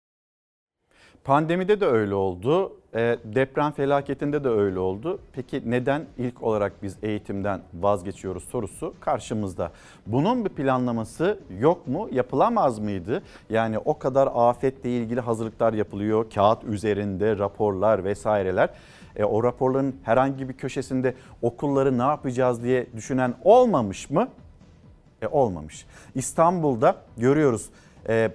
[1.24, 2.79] Pandemide de öyle oldu.
[2.94, 5.18] E, deprem felaketinde de öyle oldu.
[5.32, 9.72] Peki neden ilk olarak biz eğitimden vazgeçiyoruz sorusu karşımızda.
[10.06, 12.08] Bunun bir planlaması yok mu?
[12.12, 13.22] Yapılamaz mıydı?
[13.50, 16.30] Yani o kadar afetle ilgili hazırlıklar yapılıyor.
[16.34, 18.70] Kağıt üzerinde raporlar vesaireler.
[19.16, 24.28] E, o raporların herhangi bir köşesinde okulları ne yapacağız diye düşünen olmamış mı?
[25.22, 25.86] E, olmamış.
[26.14, 27.70] İstanbul'da görüyoruz.
[28.08, 28.30] E,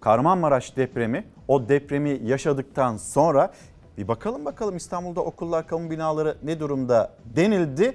[0.00, 3.52] Kahramanmaraş depremi o depremi yaşadıktan sonra
[3.98, 7.94] bir bakalım bakalım İstanbul'da okullar, kamu binaları ne durumda denildi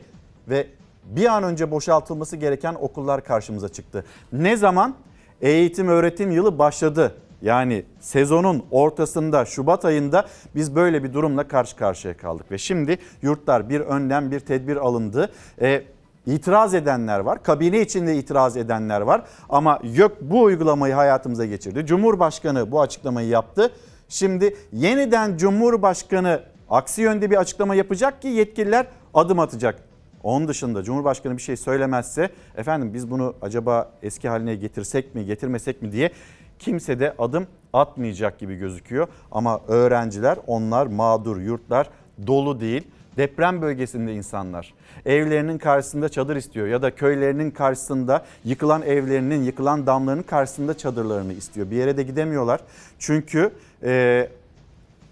[0.50, 0.68] ve
[1.06, 4.06] bir an önce boşaltılması gereken okullar karşımıza çıktı.
[4.34, 4.96] Ne zaman?
[5.42, 7.16] Eğitim öğretim yılı başladı.
[7.42, 13.70] Yani sezonun ortasında Şubat ayında biz böyle bir durumla karşı karşıya kaldık ve şimdi yurtlar
[13.70, 15.32] bir önlem bir tedbir alındı.
[15.62, 15.84] E,
[16.26, 17.44] İtiraz edenler var.
[17.44, 19.24] Kabine içinde itiraz edenler var.
[19.50, 21.86] Ama yok bu uygulamayı hayatımıza geçirdi.
[21.86, 23.72] Cumhurbaşkanı bu açıklamayı yaptı.
[24.12, 29.84] Şimdi yeniden Cumhurbaşkanı aksi yönde bir açıklama yapacak ki yetkililer adım atacak.
[30.24, 35.82] Onun dışında Cumhurbaşkanı bir şey söylemezse efendim biz bunu acaba eski haline getirsek mi getirmesek
[35.82, 36.12] mi diye
[36.60, 39.08] kimse de adım atmayacak gibi gözüküyor.
[39.32, 41.90] Ama öğrenciler onlar mağdur yurtlar
[42.28, 42.88] dolu değil
[43.22, 44.74] deprem bölgesinde insanlar
[45.06, 51.72] evlerinin karşısında çadır istiyor ya da köylerinin karşısında yıkılan evlerinin yıkılan damlarının karşısında çadırlarını istiyor.
[51.72, 52.60] Bir yere de gidemiyorlar
[53.00, 53.52] çünkü
[53.84, 54.30] e,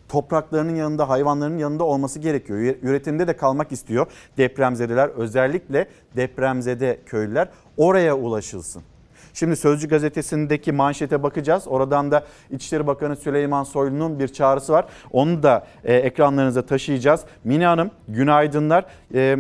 [0.10, 2.76] topraklarının yanında hayvanların yanında olması gerekiyor.
[2.82, 8.84] Üretimde de kalmak istiyor depremzedeler özellikle depremzede köylüler oraya ulaşılsın.
[9.40, 11.68] Şimdi Sözcü gazetesindeki manşete bakacağız.
[11.68, 14.86] Oradan da İçişleri Bakanı Süleyman Soylu'nun bir çağrısı var.
[15.12, 17.22] Onu da e, ekranlarınıza taşıyacağız.
[17.44, 18.86] Mine Hanım günaydınlar.
[19.14, 19.38] E,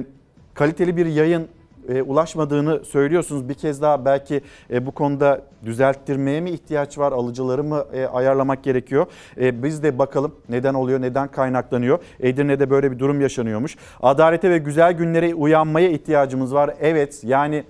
[0.54, 1.48] kaliteli bir yayın
[1.90, 3.50] e, ulaşmadığını söylüyorsunuz.
[3.50, 8.64] Bir kez daha belki e, bu konuda düzelttirmeye mi ihtiyaç var, alıcıları mı e, ayarlamak
[8.64, 9.06] gerekiyor?
[9.42, 12.00] E, biz de bakalım neden oluyor, neden kaynaklanıyor.
[12.20, 13.76] Edirne'de böyle bir durum yaşanıyormuş.
[14.02, 16.74] Adalete ve güzel günlere uyanmaya ihtiyacımız var.
[16.80, 17.64] Evet yani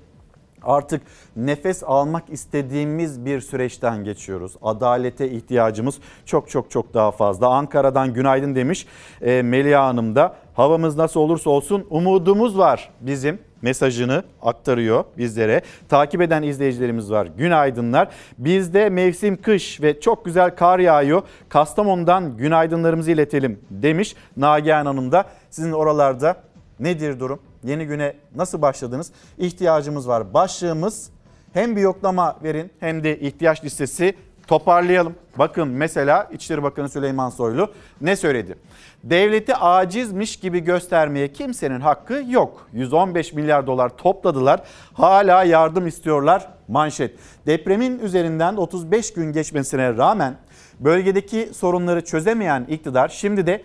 [0.63, 1.02] artık
[1.36, 4.52] nefes almak istediğimiz bir süreçten geçiyoruz.
[4.62, 7.48] Adalete ihtiyacımız çok çok çok daha fazla.
[7.48, 8.88] Ankara'dan günaydın demiş
[9.22, 10.36] e, Melia Hanım da.
[10.54, 15.62] Havamız nasıl olursa olsun umudumuz var bizim mesajını aktarıyor bizlere.
[15.89, 17.26] Takip eden izleyicilerimiz var.
[17.38, 18.08] Günaydınlar.
[18.38, 21.22] Bizde mevsim kış ve çok güzel kar yağıyor.
[21.50, 25.26] Kastamonu'dan günaydınlarımızı iletelim demiş Nagihan Hanım da.
[25.50, 26.36] Sizin oralarda
[26.80, 27.39] nedir durum?
[27.63, 29.12] Yeni güne nasıl başladınız?
[29.38, 30.34] İhtiyacımız var.
[30.34, 31.10] Başlığımız
[31.54, 34.15] hem bir yoklama verin hem de ihtiyaç listesi
[34.48, 35.15] toparlayalım.
[35.38, 38.56] Bakın mesela İçişleri Bakanı Süleyman Soylu ne söyledi?
[39.04, 42.67] Devleti acizmiş gibi göstermeye kimsenin hakkı yok.
[42.74, 44.63] 115 milyar dolar topladılar.
[44.93, 46.50] Hala yardım istiyorlar.
[46.67, 47.15] Manşet.
[47.45, 50.36] Depremin üzerinden 35 gün geçmesine rağmen
[50.80, 53.63] bölgedeki sorunları çözemeyen iktidar şimdi de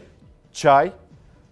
[0.53, 0.93] çay,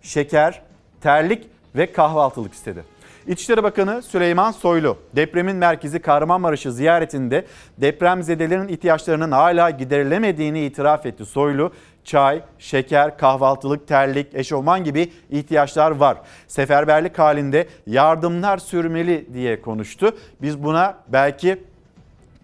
[0.02, 0.62] şeker,
[1.00, 2.84] terlik ve kahvaltılık istedi.
[3.26, 7.46] İçişleri Bakanı Süleyman Soylu depremin merkezi Kahramanmaraş'ı ziyaretinde
[7.78, 11.26] depremzedelerin ihtiyaçlarının hala giderilemediğini itiraf etti.
[11.26, 11.72] Soylu
[12.04, 16.18] çay, şeker, kahvaltılık, terlik, eşofman gibi ihtiyaçlar var.
[16.48, 20.16] Seferberlik halinde yardımlar sürmeli diye konuştu.
[20.42, 21.58] Biz buna belki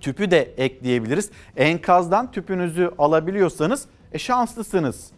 [0.01, 1.31] tüpü de ekleyebiliriz.
[1.57, 5.11] Enkazdan tüpünüzü alabiliyorsanız e şanslısınız.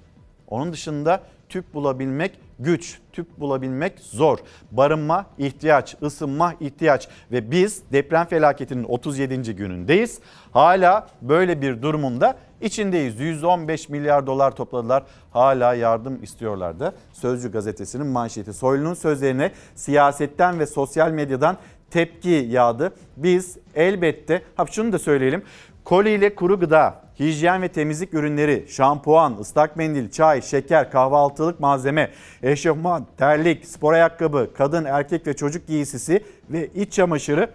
[0.49, 4.39] Onun dışında tüp bulabilmek güç, tüp bulabilmek zor.
[4.71, 9.57] Barınma ihtiyaç, ısınma ihtiyaç ve biz deprem felaketinin 37.
[9.57, 10.21] günündeyiz.
[10.53, 13.21] Hala böyle bir durumunda içindeyiz.
[13.21, 15.03] 115 milyar dolar topladılar.
[15.31, 16.95] Hala yardım istiyorlardı.
[17.13, 18.53] Sözcü gazetesinin manşeti.
[18.53, 21.57] Soylu'nun sözlerine siyasetten ve sosyal medyadan
[21.91, 22.93] tepki yağdı.
[23.17, 25.43] Biz elbette, ha şunu da söyleyelim.
[25.85, 32.11] Koli ile kuru gıda, hijyen ve temizlik ürünleri, şampuan, ıslak mendil, çay, şeker, kahvaltılık malzeme,
[32.43, 37.51] eşofman, terlik, spor ayakkabı, kadın, erkek ve çocuk giysisi ve iç çamaşırı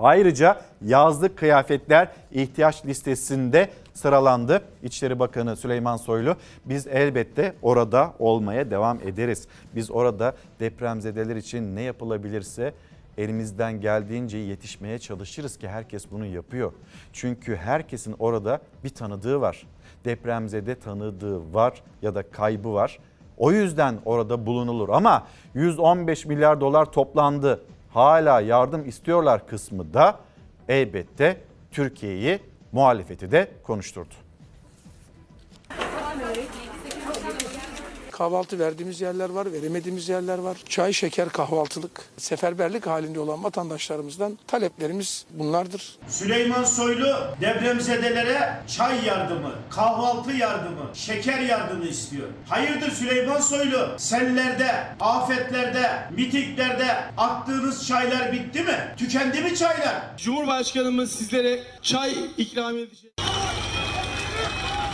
[0.00, 4.62] Ayrıca yazlık kıyafetler ihtiyaç listesinde sıralandı.
[4.82, 9.48] İçişleri Bakanı Süleyman Soylu biz elbette orada olmaya devam ederiz.
[9.74, 12.72] Biz orada depremzedeler için ne yapılabilirse
[13.20, 16.72] elimizden geldiğince yetişmeye çalışırız ki herkes bunu yapıyor.
[17.12, 19.66] Çünkü herkesin orada bir tanıdığı var.
[20.04, 22.98] Depremzede tanıdığı var ya da kaybı var.
[23.36, 27.62] O yüzden orada bulunulur ama 115 milyar dolar toplandı.
[27.90, 30.18] Hala yardım istiyorlar kısmı da
[30.68, 32.38] elbette Türkiye'yi
[32.72, 34.14] muhalefeti de konuşturdu.
[38.20, 40.56] Kahvaltı verdiğimiz yerler var, veremediğimiz yerler var.
[40.68, 42.04] Çay, şeker, kahvaltılık.
[42.16, 45.98] Seferberlik halinde olan vatandaşlarımızdan taleplerimiz bunlardır.
[46.08, 52.28] Süleyman Soylu depremzedelere çay yardımı, kahvaltı yardımı, şeker yardımı istiyor.
[52.48, 53.94] Hayırdır Süleyman Soylu?
[53.98, 58.94] Sellerde, afetlerde, mitinglerde attığınız çaylar bitti mi?
[58.96, 60.16] Tükendi mi çaylar?
[60.16, 63.12] Cumhurbaşkanımız sizlere çay ikram edecek.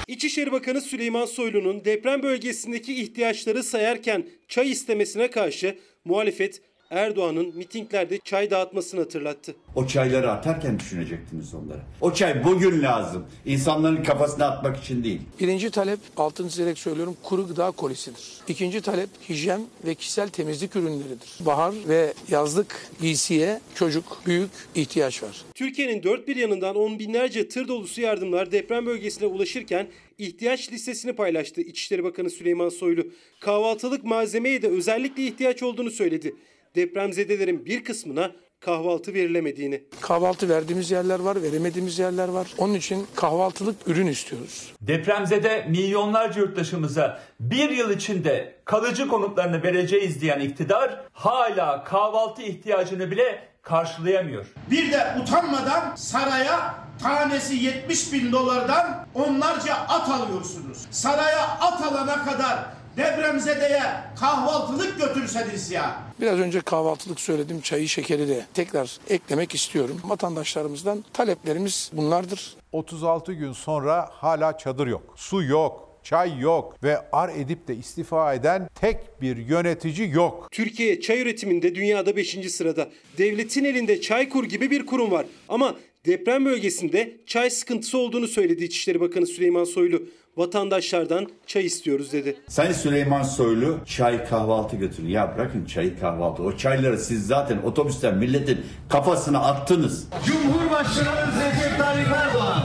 [0.06, 8.50] İçişleri Bakanı Süleyman Soylu'nun deprem bölgesindeki ihtiyaçları sayarken çay istemesine karşı muhalefet Erdoğan'ın mitinglerde çay
[8.50, 9.54] dağıtmasını hatırlattı.
[9.74, 11.80] O çayları atarken düşünecektiniz onları.
[12.00, 13.26] O çay bugün lazım.
[13.46, 15.20] İnsanların kafasına atmak için değil.
[15.40, 18.22] Birinci talep, altını çizerek söylüyorum, kuru gıda kolisidir.
[18.48, 21.30] İkinci talep, hijyen ve kişisel temizlik ürünleridir.
[21.40, 25.42] Bahar ve yazlık giysiye çocuk, büyük ihtiyaç var.
[25.54, 29.86] Türkiye'nin dört bir yanından on binlerce tır dolusu yardımlar deprem bölgesine ulaşırken
[30.18, 33.06] ihtiyaç listesini paylaştı İçişleri Bakanı Süleyman Soylu.
[33.40, 36.34] Kahvaltılık malzemeye de özellikle ihtiyaç olduğunu söyledi.
[36.76, 39.82] Depremzedelerin bir kısmına kahvaltı verilemediğini.
[40.00, 42.54] Kahvaltı verdiğimiz yerler var, veremediğimiz yerler var.
[42.58, 44.72] Onun için kahvaltılık ürün istiyoruz.
[44.80, 53.48] Depremzede milyonlarca yurttaşımıza bir yıl içinde kalıcı konutlarını vereceğiz diyen iktidar hala kahvaltı ihtiyacını bile
[53.62, 54.46] karşılayamıyor.
[54.70, 60.86] Bir de utanmadan saraya tanesi 70 bin dolardan onlarca at alıyorsunuz.
[60.90, 62.58] Saraya at alana kadar
[62.96, 63.82] depremzedeye
[64.20, 66.02] kahvaltılık götürseniz ya.
[66.20, 70.00] Biraz önce kahvaltılık söyledim, çayı, şekeri de tekrar eklemek istiyorum.
[70.04, 72.56] Vatandaşlarımızdan taleplerimiz bunlardır.
[72.72, 78.34] 36 gün sonra hala çadır yok, su yok, çay yok ve ar edip de istifa
[78.34, 80.48] eden tek bir yönetici yok.
[80.50, 82.52] Türkiye çay üretiminde dünyada 5.
[82.52, 82.88] sırada.
[83.18, 85.26] Devletin elinde Çaykur gibi bir kurum var.
[85.48, 90.02] Ama Deprem bölgesinde çay sıkıntısı olduğunu söyledi İçişleri Bakanı Süleyman Soylu.
[90.36, 92.36] Vatandaşlardan çay istiyoruz dedi.
[92.48, 95.08] Sayın Süleyman Soylu çay kahvaltı götürün.
[95.08, 96.42] Ya bırakın çayı kahvaltı.
[96.42, 100.06] O çayları siz zaten otobüsten milletin kafasına attınız.
[100.26, 102.62] Cumhurbaşkanımız Recep Tayyip Erdoğan.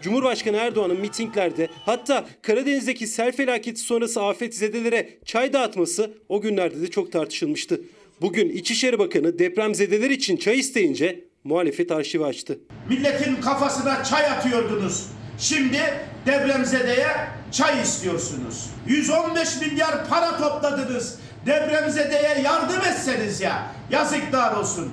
[0.00, 7.12] Cumhurbaşkanı Erdoğan'ın mitinglerde hatta Karadeniz'deki sel felaketi sonrası afetzedelere çay dağıtması o günlerde de çok
[7.12, 7.80] tartışılmıştı.
[8.20, 12.58] Bugün İçişleri Bakanı depremzedeler için çay isteyince muhalefet arşivi açtı.
[12.88, 15.06] Milletin kafasına çay atıyordunuz.
[15.42, 15.80] Şimdi
[16.26, 17.08] depremzedeye
[17.50, 18.70] çay istiyorsunuz.
[18.86, 21.20] 115 milyar para topladınız.
[21.46, 23.66] Depremzedeye yardım etseniz ya.
[23.90, 24.92] Yazıklar olsun.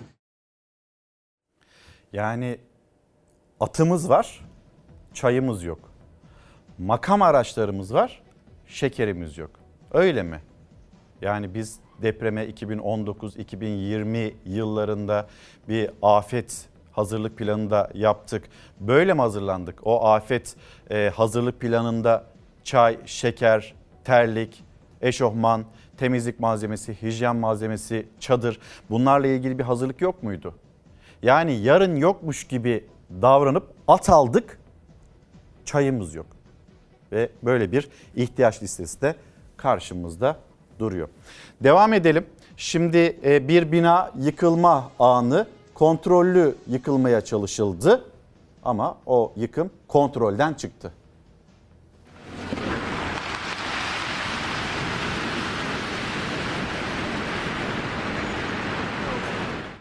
[2.13, 2.57] Yani
[3.59, 4.45] atımız var,
[5.13, 5.79] çayımız yok.
[6.77, 8.21] Makam araçlarımız var,
[8.67, 9.51] şekerimiz yok.
[9.91, 10.41] Öyle mi?
[11.21, 15.27] Yani biz depreme 2019-2020 yıllarında
[15.67, 18.43] bir afet hazırlık planı da yaptık.
[18.79, 19.87] Böyle mi hazırlandık?
[19.87, 20.55] O afet
[20.89, 22.25] e, hazırlık planında
[22.63, 23.73] çay, şeker,
[24.03, 24.63] terlik,
[25.01, 25.65] eşofman,
[25.97, 30.53] temizlik malzemesi, hijyen malzemesi, çadır bunlarla ilgili bir hazırlık yok muydu?
[31.23, 32.85] Yani yarın yokmuş gibi
[33.21, 34.59] davranıp at aldık,
[35.65, 36.25] çayımız yok.
[37.11, 39.15] Ve böyle bir ihtiyaç listesi de
[39.57, 40.37] karşımızda
[40.79, 41.07] duruyor.
[41.63, 42.25] Devam edelim.
[42.57, 45.47] Şimdi e, bir bina yıkılma anı
[45.79, 48.05] kontrollü yıkılmaya çalışıldı
[48.63, 50.93] ama o yıkım kontrolden çıktı.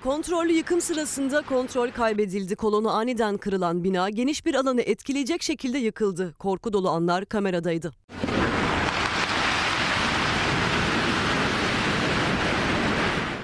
[0.04, 2.56] Kontrollü yıkım sırasında kontrol kaybedildi.
[2.56, 6.34] Kolonu aniden kırılan bina geniş bir alanı etkileyecek şekilde yıkıldı.
[6.38, 7.92] Korku dolu anlar kameradaydı.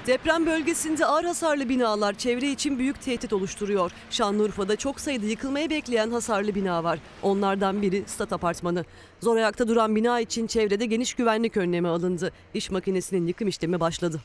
[0.07, 3.91] Deprem bölgesinde ağır hasarlı binalar çevre için büyük tehdit oluşturuyor.
[4.11, 6.99] Şanlıurfa'da çok sayıda yıkılmayı bekleyen hasarlı bina var.
[7.23, 8.85] Onlardan biri stat apartmanı.
[9.21, 12.33] Zor ayakta duran bina için çevrede geniş güvenlik önlemi alındı.
[12.55, 14.21] İş makinesinin yıkım işlemi başladı.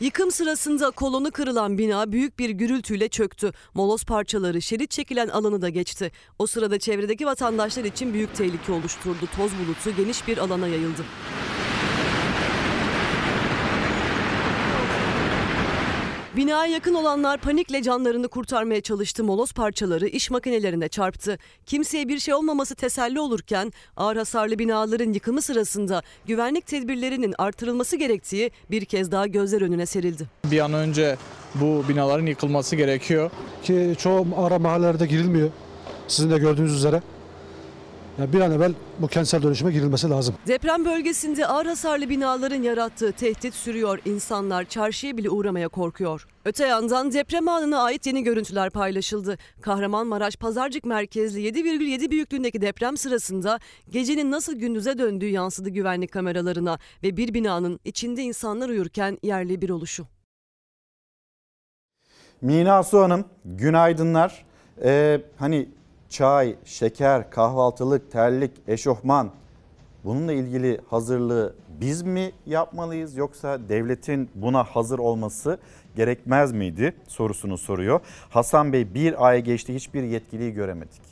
[0.00, 3.52] Yıkım sırasında kolonu kırılan bina büyük bir gürültüyle çöktü.
[3.74, 6.12] Moloz parçaları şerit çekilen alanı da geçti.
[6.38, 9.28] O sırada çevredeki vatandaşlar için büyük tehlike oluşturdu.
[9.36, 11.02] Toz bulutu geniş bir alana yayıldı.
[16.36, 19.24] Binaya yakın olanlar panikle canlarını kurtarmaya çalıştı.
[19.24, 21.38] Moloz parçaları iş makinelerine çarptı.
[21.66, 28.50] Kimseye bir şey olmaması teselli olurken ağır hasarlı binaların yıkımı sırasında güvenlik tedbirlerinin artırılması gerektiği
[28.70, 30.26] bir kez daha gözler önüne serildi.
[30.44, 31.16] Bir an önce
[31.54, 33.30] bu binaların yıkılması gerekiyor.
[33.62, 35.50] Ki çoğu ara mahallelerde girilmiyor.
[36.08, 37.02] Sizin de gördüğünüz üzere.
[38.18, 40.34] Yani bir an evvel bu kentsel dönüşüme girilmesi lazım.
[40.46, 43.98] Deprem bölgesinde ağır hasarlı binaların yarattığı tehdit sürüyor.
[44.04, 46.26] İnsanlar çarşıya bile uğramaya korkuyor.
[46.44, 49.38] Öte yandan deprem anına ait yeni görüntüler paylaşıldı.
[49.60, 53.58] Kahramanmaraş Pazarcık merkezli 7,7 büyüklüğündeki deprem sırasında
[53.90, 59.70] gecenin nasıl gündüze döndüğü yansıdı güvenlik kameralarına ve bir binanın içinde insanlar uyurken yerli bir
[59.70, 60.06] oluşu.
[62.40, 64.44] Mina Su Hanım günaydınlar.
[64.84, 65.68] Ee, hani
[66.14, 69.30] çay, şeker, kahvaltılık, terlik, eşofman
[70.04, 75.58] bununla ilgili hazırlığı biz mi yapmalıyız yoksa devletin buna hazır olması
[75.96, 78.00] gerekmez miydi sorusunu soruyor.
[78.30, 81.02] Hasan Bey bir ay geçti hiçbir yetkiliyi göremedik.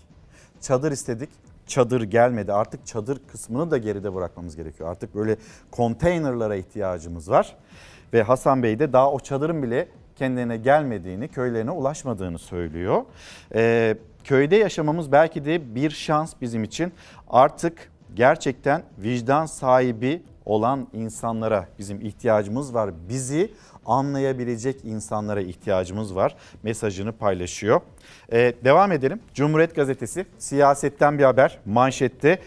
[0.60, 1.30] Çadır istedik
[1.66, 4.90] çadır gelmedi artık çadır kısmını da geride bırakmamız gerekiyor.
[4.90, 5.36] Artık böyle
[5.70, 7.56] konteynerlara ihtiyacımız var
[8.12, 13.02] ve Hasan Bey de daha o çadırın bile kendilerine gelmediğini, köylerine ulaşmadığını söylüyor.
[13.54, 16.92] Ee, köyde yaşamamız belki de bir şans bizim için.
[17.30, 22.90] Artık gerçekten vicdan sahibi olan insanlara bizim ihtiyacımız var.
[23.08, 23.52] Bizi
[23.86, 27.80] anlayabilecek insanlara ihtiyacımız var mesajını paylaşıyor.
[28.32, 29.20] Ee, devam edelim.
[29.34, 32.38] Cumhuriyet Gazetesi siyasetten bir haber manşette.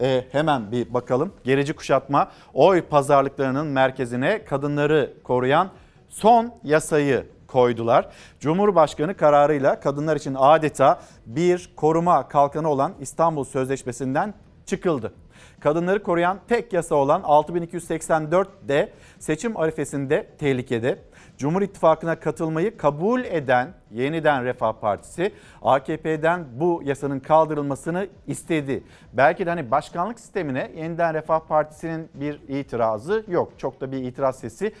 [0.00, 1.32] Ee, hemen bir bakalım.
[1.44, 5.70] Gerici kuşatma oy pazarlıklarının merkezine kadınları koruyan
[6.08, 8.08] son yasayı koydular.
[8.40, 14.34] Cumhurbaşkanı kararıyla kadınlar için adeta bir koruma kalkanı olan İstanbul Sözleşmesi'nden
[14.66, 15.12] çıkıldı.
[15.60, 20.98] Kadınları koruyan tek yasa olan 6284 de seçim arifesinde tehlikede.
[21.38, 25.32] Cumhur İttifakı'na katılmayı kabul eden Yeniden Refah Partisi
[25.62, 28.84] AKP'den bu yasanın kaldırılmasını istedi.
[29.12, 33.52] Belki de hani başkanlık sistemine Yeniden Refah Partisi'nin bir itirazı yok.
[33.58, 34.72] Çok da bir itiraz sesi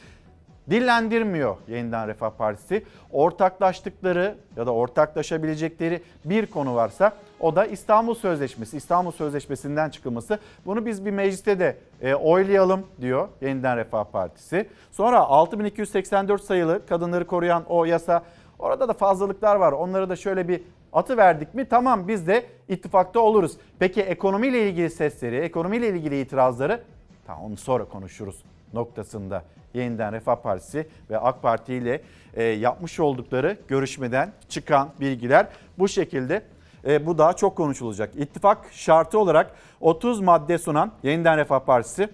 [0.70, 2.84] dillendirmiyor Yeniden Refah Partisi.
[3.12, 8.76] Ortaklaştıkları ya da ortaklaşabilecekleri bir konu varsa o da İstanbul Sözleşmesi.
[8.76, 10.38] İstanbul Sözleşmesi'nden çıkılması.
[10.66, 14.68] Bunu biz bir mecliste de e, oylayalım diyor Yeniden Refah Partisi.
[14.90, 18.22] Sonra 6284 sayılı kadınları koruyan o yasa
[18.58, 19.72] orada da fazlalıklar var.
[19.72, 20.62] Onları da şöyle bir
[20.92, 23.56] atı verdik mi tamam biz de ittifakta oluruz.
[23.78, 26.80] Peki ekonomiyle ilgili sesleri, ekonomiyle ilgili itirazları
[27.26, 28.42] tamam onu sonra konuşuruz
[28.72, 29.42] noktasında.
[29.74, 32.02] Yeniden Refah Partisi ve AK Parti ile
[32.34, 35.46] e, yapmış oldukları görüşmeden çıkan bilgiler
[35.78, 36.42] bu şekilde.
[36.86, 38.10] E, bu daha çok konuşulacak.
[38.16, 39.50] İttifak şartı olarak
[39.80, 42.08] 30 madde sunan Yeniden Refah Partisi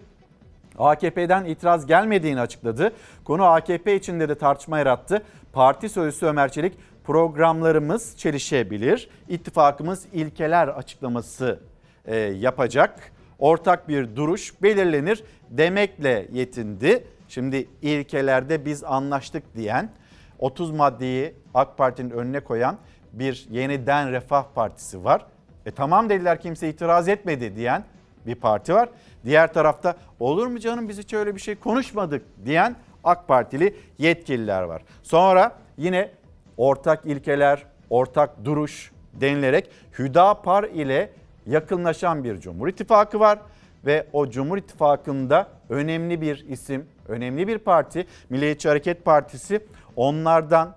[0.79, 2.93] AKP'den itiraz gelmediğini açıkladı.
[3.25, 5.23] Konu AKP içinde de tartışma yarattı.
[5.53, 9.11] Parti sözcüsü Ömer Çelik programlarımız çelişebilir.
[9.29, 11.61] İttifakımız ilkeler açıklaması
[12.05, 13.13] e, yapacak.
[13.39, 17.05] Ortak bir duruş belirlenir demekle yetindi.
[17.31, 19.91] Şimdi ilkelerde biz anlaştık diyen
[20.39, 22.77] 30 maddeyi AK Parti'nin önüne koyan
[23.13, 25.27] bir yeniden Refah Partisi var.
[25.67, 27.85] E tamam dediler kimse itiraz etmedi diyen
[28.27, 28.89] bir parti var.
[29.25, 34.63] Diğer tarafta olur mu canım biz hiç öyle bir şey konuşmadık diyen AK Partili yetkililer
[34.63, 34.83] var.
[35.03, 36.11] Sonra yine
[36.57, 41.11] ortak ilkeler, ortak duruş denilerek Hüdapar ile
[41.47, 43.39] yakınlaşan bir Cumhur İttifakı var
[43.87, 49.61] ve o Cumhur İttifakı'nda önemli bir isim, önemli bir parti Milliyetçi Hareket Partisi
[49.97, 50.75] onlardan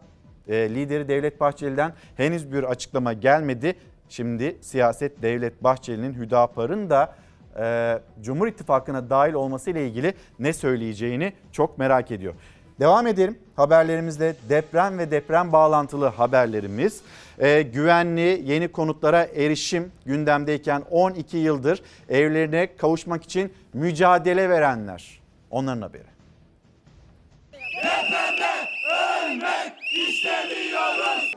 [0.48, 3.76] e, lideri Devlet Bahçeli'den henüz bir açıklama gelmedi.
[4.10, 7.16] Şimdi siyaset Devlet Bahçeli'nin Hüdapar'ın da
[7.60, 12.34] e, Cumhur İttifakı'na dahil olması ile ilgili ne söyleyeceğini çok merak ediyor.
[12.80, 17.02] Devam edelim haberlerimizle deprem ve deprem bağlantılı haberlerimiz.
[17.40, 25.22] Ee, güvenli yeni konutlara erişim gündemdeyken 12 yıldır evlerine kavuşmak için mücadele verenler.
[25.52, 26.13] Onların haberi.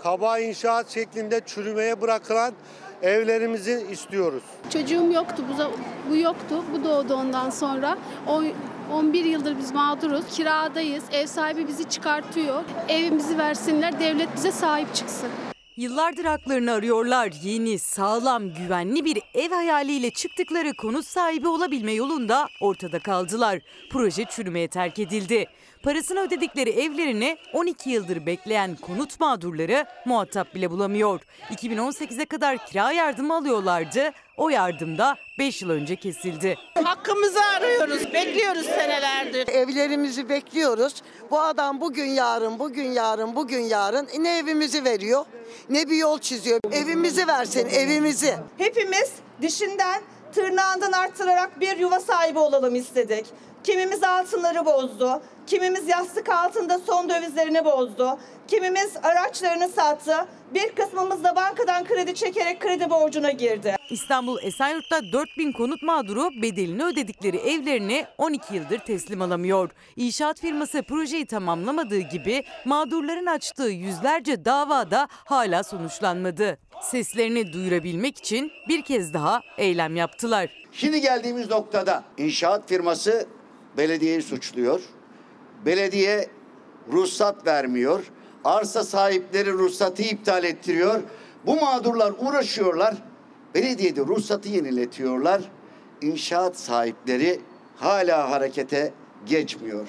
[0.03, 2.55] Kaba inşaat şeklinde çürümeye bırakılan
[3.03, 4.43] evlerimizi istiyoruz.
[4.73, 5.73] Çocuğum yoktu, bu,
[6.11, 6.65] bu yoktu.
[6.73, 7.99] Bu doğdu ondan sonra.
[8.29, 8.43] O
[8.93, 10.25] 11 yıldır biz mağduruz.
[10.33, 11.05] Kiradayız.
[11.13, 12.65] Ev sahibi bizi çıkartıyor.
[12.89, 15.29] Evimizi versinler, devlet bize sahip çıksın.
[15.77, 17.33] Yıllardır haklarını arıyorlar.
[17.43, 23.59] Yeni, sağlam, güvenli bir ev hayaliyle çıktıkları konut sahibi olabilme yolunda ortada kaldılar.
[23.91, 25.47] Proje çürümeye terk edildi.
[25.87, 31.21] Parasını ödedikleri evlerini 12 yıldır bekleyen konut mağdurları muhatap bile bulamıyor.
[31.51, 34.11] 2018'e kadar kira yardımı alıyorlardı.
[34.37, 36.57] O yardım da 5 yıl önce kesildi.
[36.85, 39.49] Hakkımızı arıyoruz, bekliyoruz senelerdir.
[39.49, 41.03] Evlerimizi bekliyoruz.
[41.31, 45.25] Bu adam bugün yarın, bugün yarın, bugün yarın ne evimizi veriyor
[45.69, 46.61] ne bir yol çiziyor.
[46.73, 48.35] Evimizi versin, evimizi.
[48.59, 49.13] Hepimiz
[49.43, 50.03] dişinden,
[50.35, 53.27] tırnağından arttırarak bir yuva sahibi olalım istedik.
[53.67, 61.37] Kimimiz altınları bozdu, kimimiz yastık altında son dövizlerini bozdu, kimimiz araçlarını sattı, bir kısmımız da
[61.37, 63.77] bankadan kredi çekerek kredi borcuna girdi.
[63.91, 69.71] İstanbul Esenyurt'ta 4000 konut mağduru bedelini ödedikleri evlerini 12 yıldır teslim alamıyor.
[69.97, 76.59] İnşaat firması projeyi tamamlamadığı gibi mağdurların açtığı yüzlerce davada hala sonuçlanmadı.
[76.83, 80.51] Seslerini duyurabilmek için bir kez daha eylem yaptılar.
[80.73, 83.27] Şimdi geldiğimiz noktada inşaat firması
[83.77, 84.81] belediyeyi suçluyor.
[85.67, 86.29] Belediye
[86.93, 88.05] ruhsat vermiyor.
[88.45, 91.01] Arsa sahipleri ruhsatı iptal ettiriyor.
[91.47, 92.95] Bu mağdurlar uğraşıyorlar.
[93.55, 95.43] Belediyede ruhsatı yeniletiyorlar.
[96.03, 97.41] İnşaat sahipleri
[97.77, 98.93] hala harekete
[99.27, 99.87] geçmiyor.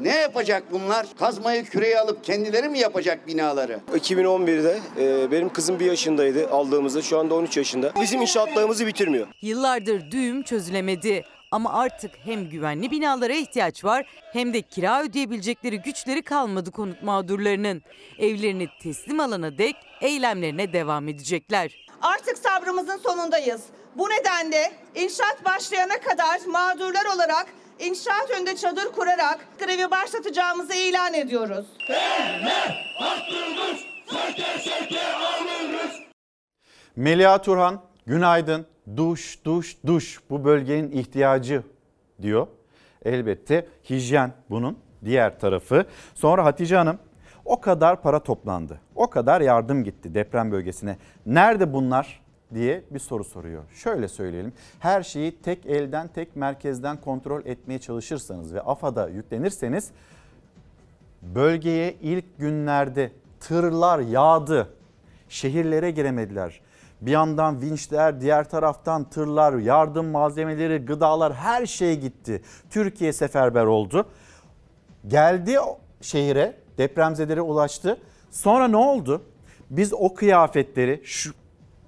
[0.00, 1.06] Ne yapacak bunlar?
[1.18, 3.80] Kazmayı küreye alıp kendileri mi yapacak binaları?
[3.94, 7.92] 2011'de e, benim kızım bir yaşındaydı aldığımızda şu anda 13 yaşında.
[8.00, 9.26] Bizim inşaatlarımızı bitirmiyor.
[9.42, 11.24] Yıllardır düğüm çözülemedi.
[11.52, 17.82] Ama artık hem güvenli binalara ihtiyaç var hem de kira ödeyebilecekleri güçleri kalmadı konut mağdurlarının.
[18.18, 21.86] Evlerini teslim alana dek eylemlerine devam edecekler.
[22.02, 23.62] Artık sabrımızın sonundayız.
[23.94, 27.46] Bu nedenle inşaat başlayana kadar mağdurlar olarak
[27.78, 31.66] inşaat önünde çadır kurarak grevi başlatacağımızı ilan ediyoruz.
[36.96, 38.71] Melia Turhan günaydın.
[38.96, 41.62] Duş, duş, duş bu bölgenin ihtiyacı
[42.22, 42.46] diyor.
[43.04, 45.86] Elbette hijyen bunun diğer tarafı.
[46.14, 46.98] Sonra Hatice Hanım
[47.44, 48.80] o kadar para toplandı.
[48.94, 50.96] O kadar yardım gitti deprem bölgesine.
[51.26, 52.22] Nerede bunlar
[52.54, 53.62] diye bir soru soruyor.
[53.74, 54.52] Şöyle söyleyelim.
[54.78, 59.90] Her şeyi tek elden, tek merkezden kontrol etmeye çalışırsanız ve AFAD'a yüklenirseniz
[61.22, 64.68] bölgeye ilk günlerde tırlar yağdı.
[65.28, 66.60] Şehirlere giremediler.
[67.02, 72.42] Bir yandan vinçler, diğer taraftan tırlar, yardım malzemeleri, gıdalar her şey gitti.
[72.70, 74.06] Türkiye seferber oldu.
[75.06, 75.56] Geldi
[76.00, 77.98] şehire, depremzedelere ulaştı.
[78.30, 79.22] Sonra ne oldu?
[79.70, 81.32] Biz o kıyafetleri şu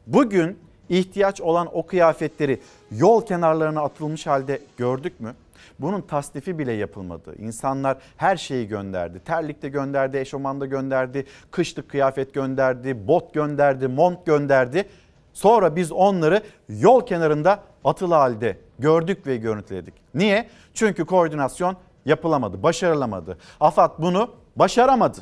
[0.06, 0.58] bugün
[0.88, 2.60] ihtiyaç olan o kıyafetleri
[2.90, 5.34] yol kenarlarına atılmış halde gördük mü?
[5.78, 7.34] Bunun tasnifi bile yapılmadı.
[7.38, 9.20] İnsanlar her şeyi gönderdi.
[9.24, 14.88] Terlikte gönderdi, eşofmanda gönderdi, kışlık kıyafet gönderdi, bot gönderdi, mont gönderdi.
[15.34, 19.94] Sonra biz onları yol kenarında atılı halde gördük ve görüntüledik.
[20.14, 20.48] Niye?
[20.74, 23.38] Çünkü koordinasyon yapılamadı, başarılamadı.
[23.60, 25.18] AFAD bunu başaramadı.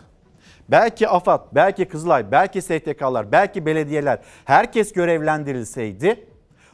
[0.68, 6.26] Belki AFAD, belki Kızılay, belki STK'lar, belki belediyeler herkes görevlendirilseydi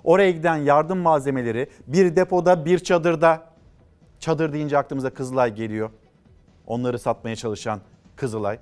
[0.05, 3.43] oraya giden yardım malzemeleri bir depoda, bir çadırda
[4.21, 5.91] çadır deyince aklımıza Kızılay geliyor.
[6.67, 7.81] Onları satmaya çalışan
[8.17, 8.59] Kızılay.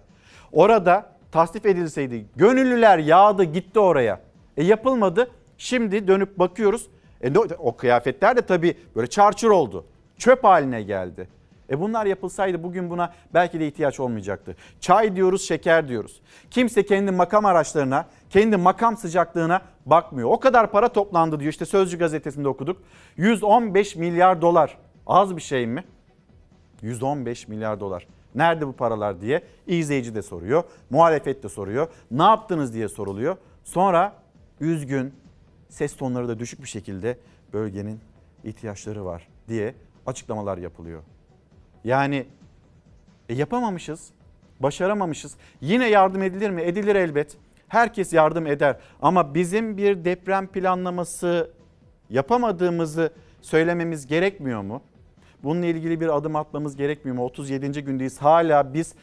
[0.53, 4.26] Orada tasnif edilseydi gönüllüler yağdı gitti oraya.
[4.57, 5.31] E yapılmadı.
[5.59, 6.87] Şimdi dönüp bakıyoruz.
[7.21, 9.85] E ne- o kıyafetler de tabii böyle çarçur oldu.
[10.19, 11.29] Çöp haline geldi.
[11.71, 14.57] E bunlar yapılsaydı bugün buna belki de ihtiyaç olmayacaktı.
[14.81, 16.21] Çay diyoruz, şeker diyoruz.
[16.51, 20.29] Kimse kendi makam araçlarına, kendi makam sıcaklığına bakmıyor.
[20.31, 21.51] O kadar para toplandı diyor.
[21.53, 22.83] İşte Sözcü gazetesinde okuduk.
[23.17, 24.79] 115 milyar dolar.
[25.07, 25.85] Az bir şey mi?
[26.83, 28.07] 115 milyar dolar.
[28.35, 30.65] Nerede bu paralar diye izleyici de soruyor.
[30.91, 31.89] Muhalefet de soruyor.
[32.11, 33.37] Ne yaptınız diye soruluyor.
[33.65, 34.13] Sonra
[34.61, 35.15] üzgün,
[35.69, 37.19] ses tonları da düşük bir şekilde
[37.53, 38.01] bölgenin
[38.45, 39.75] ihtiyaçları var diye
[40.07, 41.03] açıklamalar yapılıyor.
[41.85, 42.27] Yani
[43.29, 44.11] e, yapamamışız,
[44.61, 45.37] başaramamışız.
[45.61, 46.63] Yine yardım edilir mi?
[46.63, 47.37] Edilir elbet.
[47.69, 48.77] Herkes yardım eder.
[49.03, 51.51] Ama bizim bir deprem planlaması
[52.11, 54.83] yapamadığımızı söylememiz gerekmiyor mu?
[55.43, 57.25] Bununla ilgili bir adım atmamız gerekmiyor mu?
[57.25, 57.85] 37.
[57.85, 58.19] gündeyiz.
[58.19, 58.95] Hala biz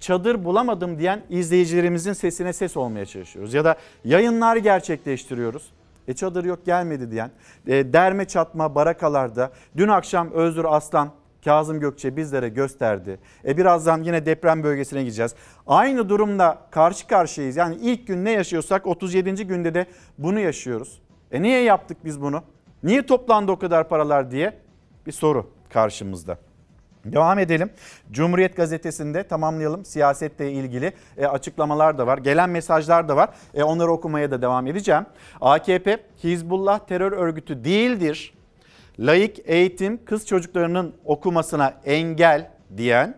[0.00, 3.54] çadır bulamadım diyen izleyicilerimizin sesine ses olmaya çalışıyoruz.
[3.54, 5.72] Ya da yayınlar gerçekleştiriyoruz.
[6.08, 7.30] E çadır yok gelmedi diyen,
[7.66, 11.10] e, derme çatma barakalarda dün akşam Özgür Aslan
[11.44, 13.18] Kazım Gökçe bizlere gösterdi.
[13.44, 15.34] E birazdan yine deprem bölgesine gideceğiz.
[15.66, 17.56] Aynı durumla karşı karşıyayız.
[17.56, 19.46] Yani ilk gün ne yaşıyorsak 37.
[19.46, 19.86] günde de
[20.18, 21.00] bunu yaşıyoruz.
[21.32, 22.42] E niye yaptık biz bunu?
[22.82, 24.58] Niye toplandı o kadar paralar diye
[25.06, 26.38] bir soru karşımızda.
[27.04, 27.70] Devam edelim.
[28.10, 29.84] Cumhuriyet Gazetesi'nde tamamlayalım.
[29.84, 32.18] Siyasetle ilgili e, açıklamalar da var.
[32.18, 33.28] Gelen mesajlar da var.
[33.54, 35.06] E, onları okumaya da devam edeceğim.
[35.40, 38.34] AKP Hizbullah terör örgütü değildir.
[38.98, 43.14] Laik eğitim kız çocuklarının okumasına engel diyen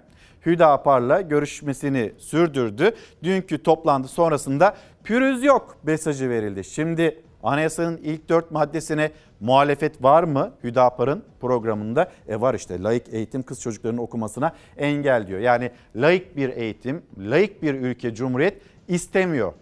[0.47, 2.95] Hüdapar'la görüşmesini sürdürdü.
[3.22, 6.64] Dünkü toplantı sonrasında pürüz yok mesajı verildi.
[6.64, 9.11] Şimdi anayasanın ilk dört maddesine
[9.41, 12.11] muhalefet var mı Hüdapar'ın programında?
[12.28, 15.41] E var işte laik eğitim kız çocuklarının okumasına engel diyor.
[15.41, 19.53] Yani laik bir eğitim, laik bir ülke cumhuriyet istemiyor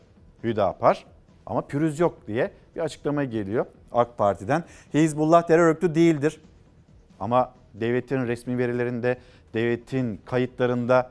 [0.45, 1.05] Hüdapar.
[1.47, 4.64] Ama pürüz yok diye bir açıklama geliyor AK Parti'den.
[4.95, 6.41] Hizbullah terör örgütü değildir.
[7.20, 9.18] Ama devletin resmi verilerinde,
[9.55, 11.11] devletin kayıtlarında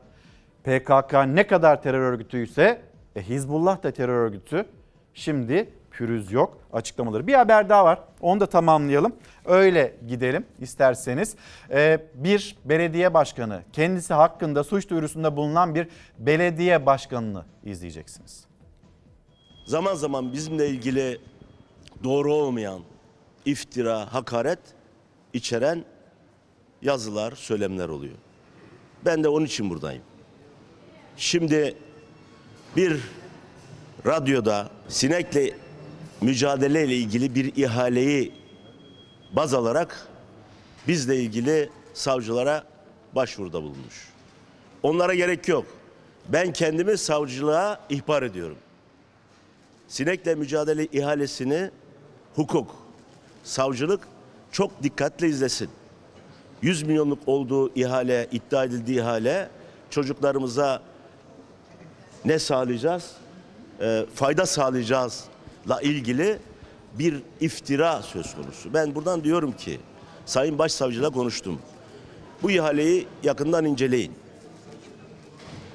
[0.63, 2.81] PKK ne kadar terör örgütüyse
[3.15, 4.65] e, Hizbullah da terör örgütü.
[5.13, 7.27] Şimdi pürüz yok açıklamaları.
[7.27, 7.99] Bir haber daha var.
[8.21, 9.15] Onu da tamamlayalım.
[9.45, 11.35] Öyle gidelim isterseniz.
[11.71, 15.87] Ee, bir belediye başkanı kendisi hakkında suç duyurusunda bulunan bir
[16.19, 18.45] belediye başkanını izleyeceksiniz.
[19.65, 21.21] zaman zaman bizimle ilgili
[22.03, 22.81] doğru olmayan
[23.45, 24.59] iftira, hakaret
[25.33, 25.85] içeren
[26.81, 28.15] yazılar, söylemler oluyor.
[29.05, 30.03] Ben de onun için buradayım.
[31.17, 31.75] Şimdi
[32.75, 33.01] bir
[34.05, 35.66] radyoda sinekle
[36.21, 38.31] mücadele ile ilgili bir ihaleyi
[39.31, 40.07] baz alarak
[40.87, 42.63] bizle ilgili savcılara
[43.15, 44.07] başvuruda bulunmuş.
[44.83, 45.65] Onlara gerek yok.
[46.29, 48.57] Ben kendimi savcılığa ihbar ediyorum.
[49.87, 51.71] Sinekle mücadele ihalesini
[52.35, 52.75] hukuk,
[53.43, 54.07] savcılık
[54.51, 55.69] çok dikkatle izlesin.
[56.61, 59.49] 100 milyonluk olduğu ihale, iddia edildiği ihale
[59.89, 60.81] çocuklarımıza
[62.25, 63.11] ne sağlayacağız?
[63.81, 65.36] Ee, fayda sağlayacağızla
[65.81, 66.39] ilgili
[66.99, 68.73] bir iftira söz konusu.
[68.73, 69.79] Ben buradan diyorum ki
[70.25, 71.59] Sayın Başsavcıyla konuştum.
[72.43, 74.11] Bu ihaleyi yakından inceleyin.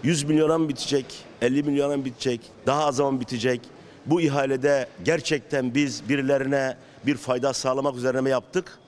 [0.03, 1.07] 100 milyona mı bitecek?
[1.43, 2.41] 50 milyona mı bitecek?
[2.67, 3.61] Daha az zaman bitecek?
[4.07, 6.77] Bu ihalede gerçekten biz birilerine
[7.07, 8.79] bir fayda sağlamak üzerine mi yaptık?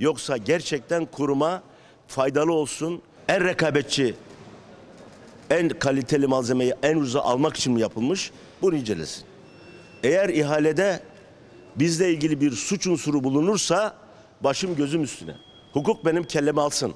[0.00, 1.62] Yoksa gerçekten kuruma
[2.08, 4.14] faydalı olsun, en rekabetçi,
[5.50, 8.30] en kaliteli malzemeyi en ucuza almak için mi yapılmış?
[8.62, 9.33] Bunu incelesin.
[10.04, 11.00] Eğer ihalede
[11.76, 13.96] bizle ilgili bir suç unsuru bulunursa
[14.40, 15.34] başım gözüm üstüne.
[15.72, 16.94] Hukuk benim kellemi alsın.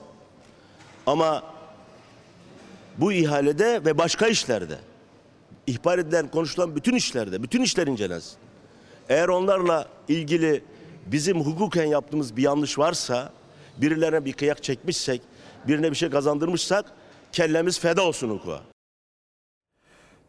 [1.06, 1.42] Ama
[2.96, 4.78] bu ihalede ve başka işlerde
[5.66, 8.36] ihbar edilen, konuşulan bütün işlerde, bütün işler incelensin.
[9.08, 10.64] Eğer onlarla ilgili
[11.06, 13.32] bizim hukuken yaptığımız bir yanlış varsa,
[13.76, 15.22] birilerine bir kıyak çekmişsek,
[15.68, 16.92] birine bir şey kazandırmışsak,
[17.32, 18.60] kellemiz feda olsun hukuka.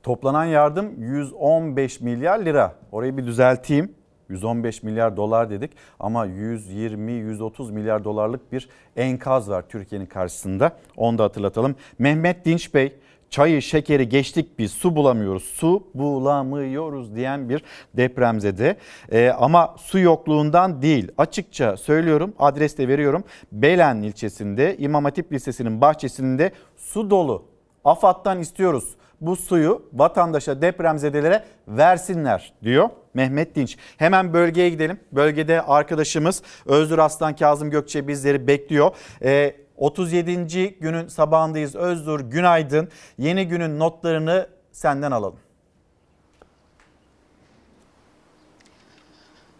[0.03, 2.75] Toplanan yardım 115 milyar lira.
[2.91, 3.93] Orayı bir düzelteyim.
[4.29, 10.71] 115 milyar dolar dedik ama 120-130 milyar dolarlık bir enkaz var Türkiye'nin karşısında.
[10.97, 11.75] Onu da hatırlatalım.
[11.99, 12.93] Mehmet Dinç Bey
[13.29, 18.77] çayı şekeri geçtik biz su bulamıyoruz su bulamıyoruz diyen bir depremzede
[19.11, 25.81] ee, ama su yokluğundan değil açıkça söylüyorum adres de veriyorum Belen ilçesinde İmam Hatip Lisesi'nin
[25.81, 27.43] bahçesinde su dolu
[27.85, 33.77] AFAD'dan istiyoruz bu suyu vatandaşa depremzedelere versinler diyor Mehmet Dinç.
[33.97, 34.99] Hemen bölgeye gidelim.
[35.11, 38.95] Bölgede arkadaşımız Özgür Aslan Kazım Gökçe bizleri bekliyor.
[39.23, 40.77] Ee, 37.
[40.79, 41.75] günün sabahındayız.
[41.75, 42.89] Özgür günaydın.
[43.17, 45.48] Yeni günün notlarını senden alalım.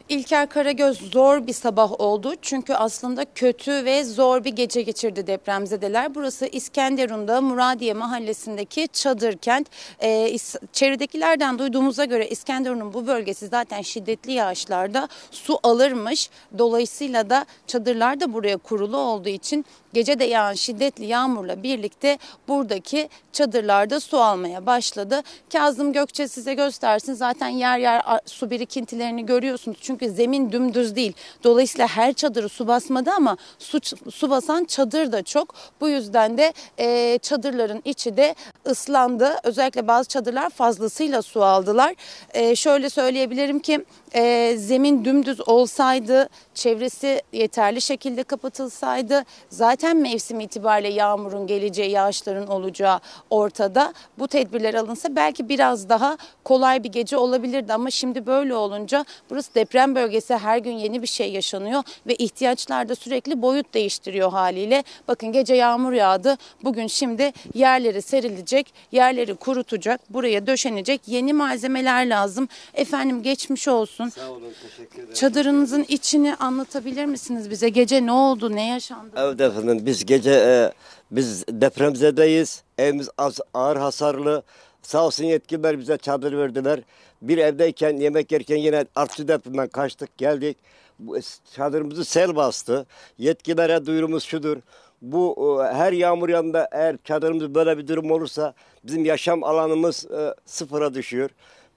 [0.09, 2.33] İlker Karagöz zor bir sabah oldu.
[2.41, 6.15] Çünkü aslında kötü ve zor bir gece geçirdi depremzedeler.
[6.15, 9.67] Burası İskenderun'da Muradiye mahallesindeki çadır kent.
[10.03, 10.37] Ee,
[10.73, 16.29] çevredekilerden duyduğumuza göre İskenderun'un bu bölgesi zaten şiddetli yağışlarda su alırmış.
[16.57, 22.17] Dolayısıyla da çadırlar da buraya kurulu olduğu için gece de yağan şiddetli yağmurla birlikte
[22.47, 25.21] buradaki çadırlarda su almaya başladı.
[25.53, 29.77] Kazım Gökçe size göstersin zaten yer yer su birikintilerini görüyorsunuz.
[29.81, 31.13] Çünkü zemin dümdüz değil.
[31.43, 33.79] Dolayısıyla her çadırı su basmadı ama su,
[34.11, 35.55] su basan çadır da çok.
[35.81, 38.35] Bu yüzden de e, çadırların içi de
[38.67, 39.35] ıslandı.
[39.43, 41.95] Özellikle bazı çadırlar fazlasıyla su aldılar.
[42.33, 43.85] E, şöyle söyleyebilirim ki
[44.15, 52.99] e, zemin dümdüz olsaydı, çevresi yeterli şekilde kapatılsaydı zaten mevsim itibariyle yağmurun geleceği, yağışların olacağı
[53.29, 53.93] ortada.
[54.19, 59.55] Bu tedbirler alınsa belki biraz daha kolay bir gece olabilirdi ama şimdi böyle olunca burası
[59.55, 64.83] deprem bölgesi her gün yeni bir şey yaşanıyor ve ihtiyaçlar da sürekli boyut değiştiriyor haliyle.
[65.07, 66.37] Bakın gece yağmur yağdı.
[66.63, 72.47] Bugün şimdi yerleri serilecek, yerleri kurutacak, buraya döşenecek yeni malzemeler lazım.
[72.73, 74.09] Efendim geçmiş olsun olsun.
[74.09, 75.13] Sağ olun, teşekkür ederim.
[75.13, 77.69] Çadırınızın içini anlatabilir misiniz bize?
[77.69, 79.11] Gece ne oldu, ne yaşandı?
[79.17, 80.71] Evet efendim, biz gece e,
[81.11, 82.63] biz depremzedeyiz.
[82.77, 84.43] Evimiz az, ağır hasarlı.
[84.81, 86.79] Sağ olsun yetkililer bize çadır verdiler.
[87.21, 90.57] Bir evdeyken yemek yerken yine artçı depremden kaçtık geldik.
[90.99, 91.17] Bu,
[91.55, 92.85] çadırımızı sel bastı.
[93.17, 94.57] Yetkililere duyurumuz şudur.
[95.01, 98.53] Bu e, her yağmur yanında eğer çadırımız böyle bir durum olursa
[98.83, 101.29] bizim yaşam alanımız e, sıfıra düşüyor.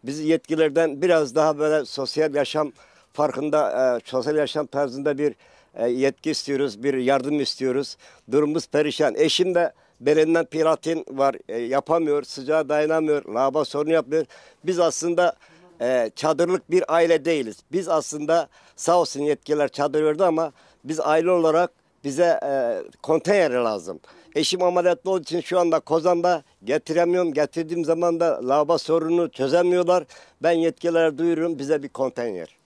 [0.05, 2.73] Biz yetkilerden biraz daha böyle sosyal yaşam
[3.13, 5.35] farkında, e, sosyal yaşam tarzında bir
[5.75, 7.97] e, yetki istiyoruz, bir yardım istiyoruz.
[8.31, 9.15] Durumumuz perişan.
[9.15, 14.27] Eşim de belinden platin var, e, yapamıyor, sıcağa dayanamıyor, lava sorunu yapıyor.
[14.65, 15.37] Biz aslında
[15.81, 17.57] e, çadırlık bir aile değiliz.
[17.73, 20.53] Biz aslında sağ olsun yetkililer çadır verdi ama
[20.85, 21.71] biz aile olarak
[22.05, 24.01] bize e, konteyner lazım.
[24.35, 27.33] Eşim ameliyatlı olduğu için şu anda Kozan'da getiremiyorum.
[27.33, 30.05] Getirdiğim zaman da lava sorununu çözemiyorlar.
[30.43, 32.57] Ben yetkililere duyururum bize bir konteyner.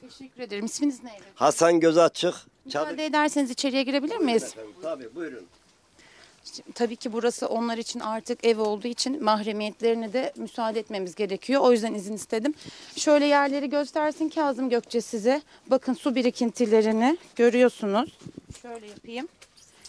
[0.00, 0.64] Teşekkür ederim.
[0.64, 1.22] İsminiz neydi?
[1.34, 1.98] Hasan Göz
[2.64, 4.42] Müsaade ederseniz içeriye girebilir miyiz?
[4.42, 5.46] Efendim, tabii buyurun.
[6.74, 11.60] Tabii ki burası onlar için artık ev olduğu için mahremiyetlerine de müsaade etmemiz gerekiyor.
[11.60, 12.54] O yüzden izin istedim.
[12.96, 15.42] Şöyle yerleri göstersin Kazım Gökçe size.
[15.66, 18.18] Bakın su birikintilerini görüyorsunuz.
[18.62, 19.28] Şöyle yapayım.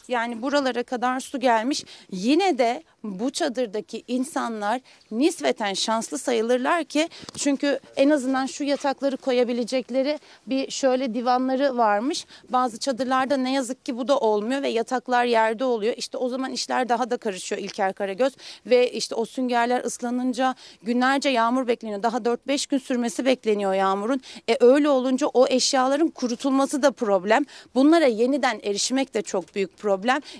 [0.07, 1.85] Yani buralara kadar su gelmiş.
[2.11, 4.81] Yine de bu çadırdaki insanlar
[5.11, 12.25] nispeten şanslı sayılırlar ki çünkü en azından şu yatakları koyabilecekleri bir şöyle divanları varmış.
[12.49, 15.93] Bazı çadırlarda ne yazık ki bu da olmuyor ve yataklar yerde oluyor.
[15.97, 18.33] İşte o zaman işler daha da karışıyor İlker Karagöz
[18.65, 22.03] ve işte o süngerler ıslanınca günlerce yağmur bekleniyor.
[22.03, 24.21] Daha 4-5 gün sürmesi bekleniyor yağmurun.
[24.49, 27.45] E öyle olunca o eşyaların kurutulması da problem.
[27.75, 29.92] Bunlara yeniden erişmek de çok büyük problem.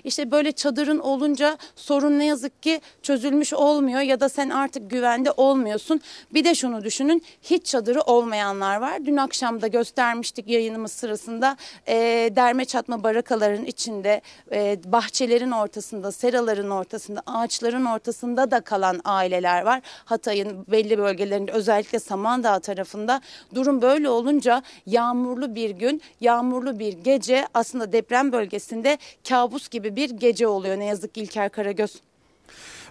[0.04, 5.32] İşte böyle çadırın olunca sorun ne yazık ki çözülmüş olmuyor ya da sen artık güvende
[5.32, 6.02] olmuyorsun.
[6.34, 9.06] Bir de şunu düşünün hiç çadırı olmayanlar var.
[9.06, 11.96] Dün akşam da göstermiştik yayınımız sırasında e,
[12.36, 19.82] derme çatma barakaların içinde e, bahçelerin ortasında, seraların ortasında, ağaçların ortasında da kalan aileler var.
[20.06, 23.22] Hatay'ın belli bölgelerinde özellikle Samandağ tarafında
[23.56, 28.98] durum böyle olunca yağmurlu bir gün, yağmurlu bir gece aslında deprem bölgesinde
[29.44, 31.96] kabus gibi bir gece oluyor ne yazık ki İlker Karagöz.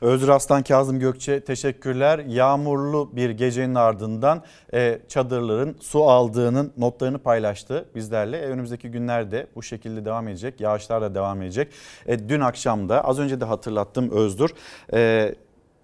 [0.00, 2.18] Özür Aslan Kazım Gökçe teşekkürler.
[2.18, 4.42] Yağmurlu bir gecenin ardından
[4.74, 8.38] e, çadırların su aldığının notlarını paylaştı bizlerle.
[8.38, 10.61] E, önümüzdeki günlerde bu şekilde devam edecek.
[10.61, 11.72] Yağışlar da devam edecek.
[12.07, 14.50] E, dün akşam da az önce de hatırlattım Özdur.
[14.92, 15.34] E,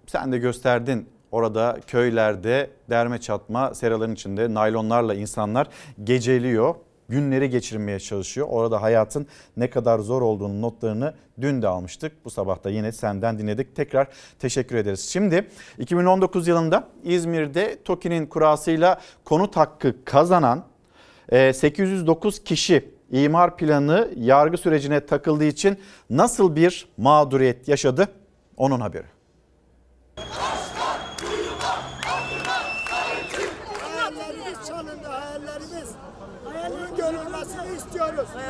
[0.07, 5.67] sen de gösterdin Orada köylerde derme çatma seraların içinde naylonlarla insanlar
[6.03, 6.75] geceliyor
[7.09, 8.47] günleri geçirmeye çalışıyor.
[8.49, 12.25] Orada hayatın ne kadar zor olduğunu notlarını dün de almıştık.
[12.25, 13.75] Bu sabah da yine senden dinledik.
[13.75, 14.07] Tekrar
[14.39, 15.09] teşekkür ederiz.
[15.09, 15.47] Şimdi
[15.77, 20.63] 2019 yılında İzmir'de TOKİ'nin kurasıyla konut hakkı kazanan
[21.31, 25.77] 809 kişi imar planı yargı sürecine takıldığı için
[26.09, 28.07] nasıl bir mağduriyet yaşadı?
[28.57, 29.05] Onun haberi.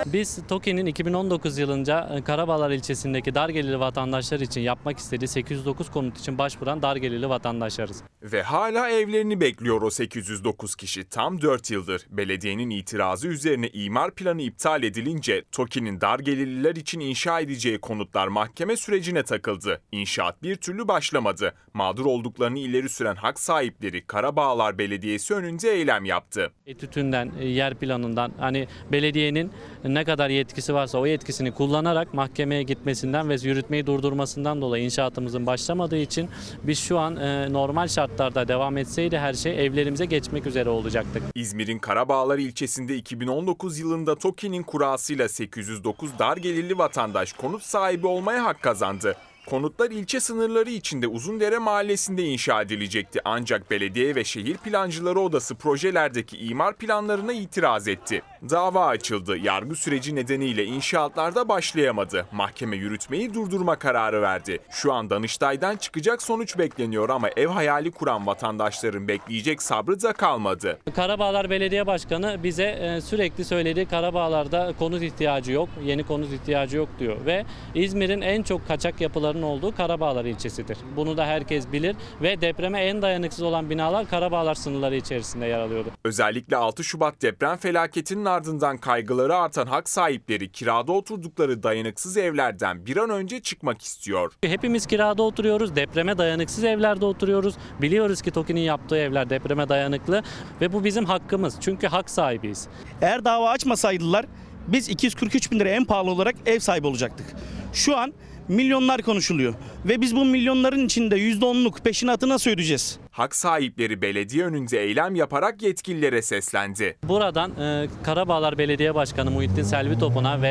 [0.05, 6.19] Biz TOKİ'nin 2019 yılında e, Karabağlar ilçesindeki dar gelirli vatandaşlar için yapmak istediği 809 konut
[6.19, 8.03] için başvuran dar gelirli vatandaşlarız.
[8.21, 11.09] Ve hala evlerini bekliyor o 809 kişi.
[11.09, 17.39] Tam 4 yıldır belediyenin itirazı üzerine imar planı iptal edilince TOKİ'nin dar gelirliler için inşa
[17.39, 19.81] edeceği konutlar mahkeme sürecine takıldı.
[19.91, 21.53] İnşaat bir türlü başlamadı.
[21.73, 26.51] Mağdur olduklarını ileri süren hak sahipleri Karabağlar Belediyesi önünde eylem yaptı.
[26.65, 29.51] Etütünden, e, yer planından hani belediyenin
[29.83, 35.97] ne kadar yetkisi varsa o yetkisini kullanarak mahkemeye gitmesinden ve yürütmeyi durdurmasından dolayı inşaatımızın başlamadığı
[35.97, 36.29] için
[36.63, 41.23] biz şu an e, normal şartlarda devam etseydi her şey evlerimize geçmek üzere olacaktık.
[41.35, 48.61] İzmir'in Karabağlar ilçesinde 2019 yılında TOKİ'nin kurasıyla 809 dar gelirli vatandaş konut sahibi olmaya hak
[48.61, 49.15] kazandı.
[49.49, 56.37] Konutlar ilçe sınırları içinde Uzundere Mahallesi'nde inşa edilecekti ancak belediye ve şehir plancıları odası projelerdeki
[56.37, 58.21] imar planlarına itiraz etti.
[58.49, 59.37] Dava açıldı.
[59.37, 62.25] Yargı süreci nedeniyle inşaatlarda başlayamadı.
[62.31, 64.59] Mahkeme yürütmeyi durdurma kararı verdi.
[64.69, 70.79] Şu an Danıştay'dan çıkacak sonuç bekleniyor ama ev hayali kuran vatandaşların bekleyecek sabrı da kalmadı.
[70.95, 76.89] Karabağlar Belediye Başkanı bize e, sürekli söyledi Karabağlar'da konut ihtiyacı yok, yeni konut ihtiyacı yok
[76.99, 77.45] diyor ve
[77.75, 79.01] İzmir'in en çok kaçak
[79.39, 80.77] yapıların olduğu Karabağlar ilçesidir.
[80.95, 85.89] Bunu da herkes bilir ve depreme en dayanıksız olan binalar Karabağlar sınırları içerisinde yer alıyordu.
[86.03, 92.97] Özellikle 6 Şubat deprem felaketinin ardından kaygıları artan hak sahipleri kirada oturdukları dayanıksız evlerden bir
[92.97, 94.33] an önce çıkmak istiyor.
[94.43, 97.55] Hepimiz kirada oturuyoruz, depreme dayanıksız evlerde oturuyoruz.
[97.81, 100.23] Biliyoruz ki TOKİ'nin yaptığı evler depreme dayanıklı
[100.61, 102.67] ve bu bizim hakkımız çünkü hak sahibiyiz.
[103.01, 104.25] Eğer dava açmasaydılar
[104.67, 107.25] biz 243 bin lira en pahalı olarak ev sahibi olacaktık.
[107.73, 108.13] Şu an
[108.49, 109.53] milyonlar konuşuluyor
[109.85, 112.99] ve biz bu milyonların içinde %10'luk peşinatı nasıl ödeyeceğiz?
[113.11, 116.97] Hak sahipleri belediye önünde eylem yaparak yetkililere seslendi.
[117.03, 120.49] Buradan e, Karabağlar Belediye Başkanı Muhittin Selvi Topun'a ve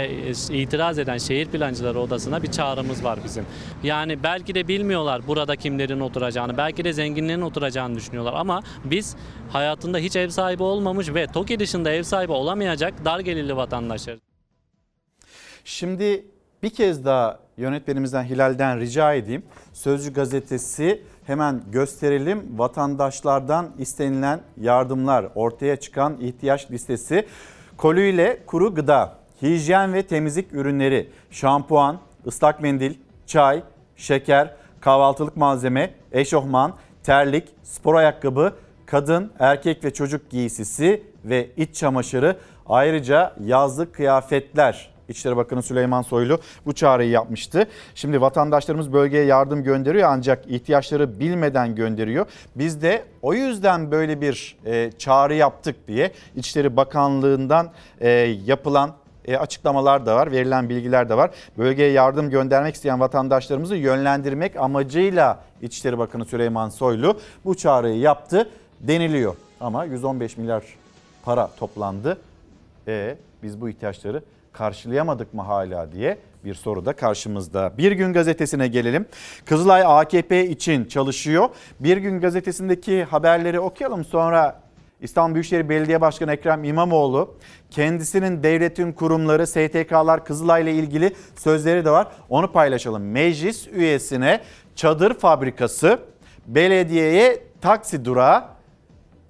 [0.51, 3.47] e, itiraz eden şehir plancıları odasına bir çağrımız var bizim.
[3.83, 9.17] Yani belki de bilmiyorlar burada kimlerin oturacağını, belki de zenginlerin oturacağını düşünüyorlar ama biz
[9.53, 14.19] hayatında hiç ev sahibi olmamış ve TOKİ dışında ev sahibi olamayacak dar gelirli vatandaşlar.
[15.65, 16.27] Şimdi
[16.63, 19.43] bir kez daha yönetmenimizden Hilal'den rica edeyim.
[19.73, 22.59] Sözcü gazetesi hemen gösterelim.
[22.59, 27.27] Vatandaşlardan istenilen yardımlar, ortaya çıkan ihtiyaç listesi.
[27.77, 32.95] Kolüyle kuru gıda, hijyen ve temizlik ürünleri, şampuan, ıslak mendil,
[33.27, 33.63] çay,
[33.97, 38.53] şeker, kahvaltılık malzeme, eşofman, terlik, spor ayakkabı,
[38.87, 42.37] kadın, erkek ve çocuk giysisi ve iç çamaşırı
[42.67, 47.67] ayrıca yazlık kıyafetler İçişleri Bakanı Süleyman Soylu bu çağrıyı yapmıştı.
[47.95, 52.27] Şimdi vatandaşlarımız bölgeye yardım gönderiyor ancak ihtiyaçları bilmeden gönderiyor.
[52.57, 58.11] Biz de o yüzden böyle bir e, çağrı yaptık diye İçişleri Bakanlığı'ndan e,
[58.47, 58.95] yapılan
[59.25, 61.31] e, açıklamalar da var, verilen bilgiler de var.
[61.59, 68.51] Bölgeye yardım göndermek isteyen vatandaşlarımızı yönlendirmek amacıyla İçişleri Bakanı Süleyman Soylu bu çağrıyı yaptı
[68.81, 69.35] deniliyor.
[69.61, 70.63] Ama 115 milyar
[71.25, 72.19] para toplandı.
[72.89, 74.23] E, biz bu ihtiyaçları
[74.59, 77.73] karşılayamadık mı hala diye bir soru da karşımızda.
[77.79, 79.07] Bir gün gazetesine gelelim.
[79.45, 81.49] Kızılay AKP için çalışıyor.
[81.81, 84.61] Bir gün gazetesindeki haberleri okuyalım sonra
[85.01, 87.35] İstanbul Büyükşehir Belediye Başkanı Ekrem İmamoğlu
[87.71, 92.09] kendisinin devletin kurumları STK'lar Kızılay ile ilgili sözleri de var.
[92.29, 93.03] Onu paylaşalım.
[93.03, 94.41] Meclis üyesine
[94.77, 95.99] çadır fabrikası,
[96.47, 98.58] belediyeye taksi durağı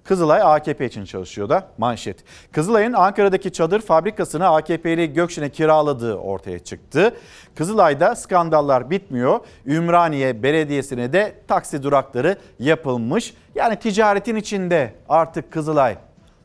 [0.09, 2.23] Kızılay AKP için çalışıyor da manşet.
[2.51, 7.13] Kızılay'ın Ankara'daki çadır fabrikasını AKP'li Gökşen'e kiraladığı ortaya çıktı.
[7.55, 9.39] Kızılay'da skandallar bitmiyor.
[9.65, 13.33] Ümraniye Belediyesi'ne de taksi durakları yapılmış.
[13.55, 15.97] Yani ticaretin içinde artık Kızılay.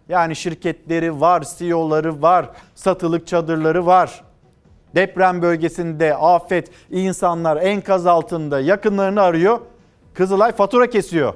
[0.08, 4.24] Yani şirketleri var, CEO'ları var, satılık çadırları var.
[4.94, 9.60] Deprem bölgesinde afet, insanlar enkaz altında yakınlarını arıyor.
[10.14, 11.34] Kızılay fatura kesiyor.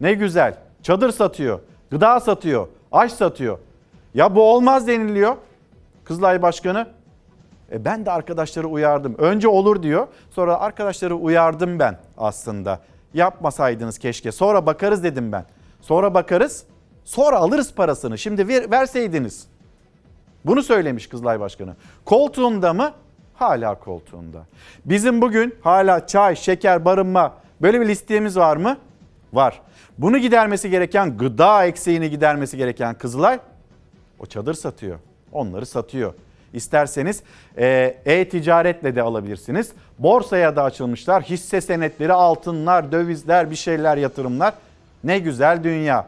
[0.00, 0.67] Ne güzel.
[0.82, 1.60] Çadır satıyor,
[1.90, 3.58] gıda satıyor, aş satıyor.
[4.14, 5.36] Ya bu olmaz deniliyor.
[6.04, 6.86] Kızılay Başkanı
[7.72, 9.14] e ben de arkadaşları uyardım.
[9.18, 10.06] Önce olur diyor.
[10.30, 12.80] Sonra arkadaşları uyardım ben aslında.
[13.14, 14.32] Yapmasaydınız keşke.
[14.32, 15.44] Sonra bakarız dedim ben.
[15.80, 16.64] Sonra bakarız.
[17.04, 18.18] Sonra alırız parasını.
[18.18, 19.46] Şimdi ver, verseydiniz.
[20.44, 21.76] Bunu söylemiş Kızılay Başkanı.
[22.04, 22.92] Koltuğunda mı?
[23.34, 24.38] Hala koltuğunda.
[24.84, 28.76] Bizim bugün hala çay, şeker, barınma böyle bir listemiz var mı?
[29.32, 29.60] Var.
[29.98, 33.38] Bunu gidermesi gereken, gıda eksiğini gidermesi gereken Kızılay
[34.18, 34.98] o çadır satıyor.
[35.32, 36.14] Onları satıyor.
[36.52, 37.22] İsterseniz
[37.56, 39.72] e, e-ticaretle de alabilirsiniz.
[39.98, 41.22] Borsaya da açılmışlar.
[41.22, 44.54] Hisse senetleri, altınlar, dövizler, bir şeyler, yatırımlar.
[45.04, 46.06] Ne güzel dünya.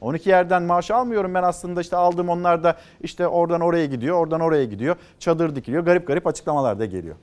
[0.00, 4.40] 12 yerden maaş almıyorum ben aslında işte aldım onlar da işte oradan oraya gidiyor, oradan
[4.40, 4.96] oraya gidiyor.
[5.18, 5.84] Çadır dikiliyor.
[5.84, 7.16] Garip garip açıklamalar da geliyor.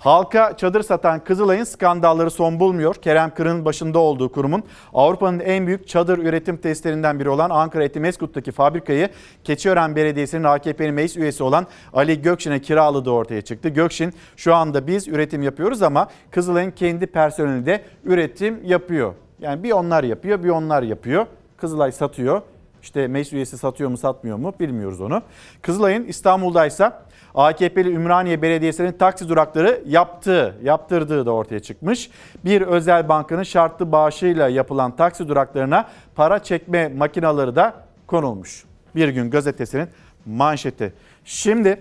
[0.00, 2.94] Halka çadır satan Kızılay'ın skandalları son bulmuyor.
[2.94, 4.62] Kerem Kırık'ın başında olduğu kurumun
[4.94, 9.08] Avrupa'nın en büyük çadır üretim testlerinden biri olan Ankara Etimeskut'taki fabrikayı
[9.44, 13.68] Keçiören Belediyesi'nin AKP'nin meclis üyesi olan Ali Gökşin'e kiraladığı ortaya çıktı.
[13.68, 19.14] Gökşin şu anda biz üretim yapıyoruz ama Kızılay'ın kendi personeli de üretim yapıyor.
[19.40, 21.26] Yani bir onlar yapıyor bir onlar yapıyor.
[21.56, 22.42] Kızılay satıyor.
[22.82, 25.22] İşte meclis üyesi satıyor mu satmıyor mu bilmiyoruz onu.
[25.62, 27.02] Kızılay'ın İstanbul'daysa
[27.34, 32.10] AKP'li Ümraniye Belediyesi'nin taksi durakları yaptığı, yaptırdığı da ortaya çıkmış.
[32.44, 37.74] Bir özel bankanın şartlı bağışıyla yapılan taksi duraklarına para çekme makinaları da
[38.06, 38.64] konulmuş.
[38.94, 39.88] Bir gün gazetesinin
[40.26, 40.92] manşeti.
[41.24, 41.80] Şimdi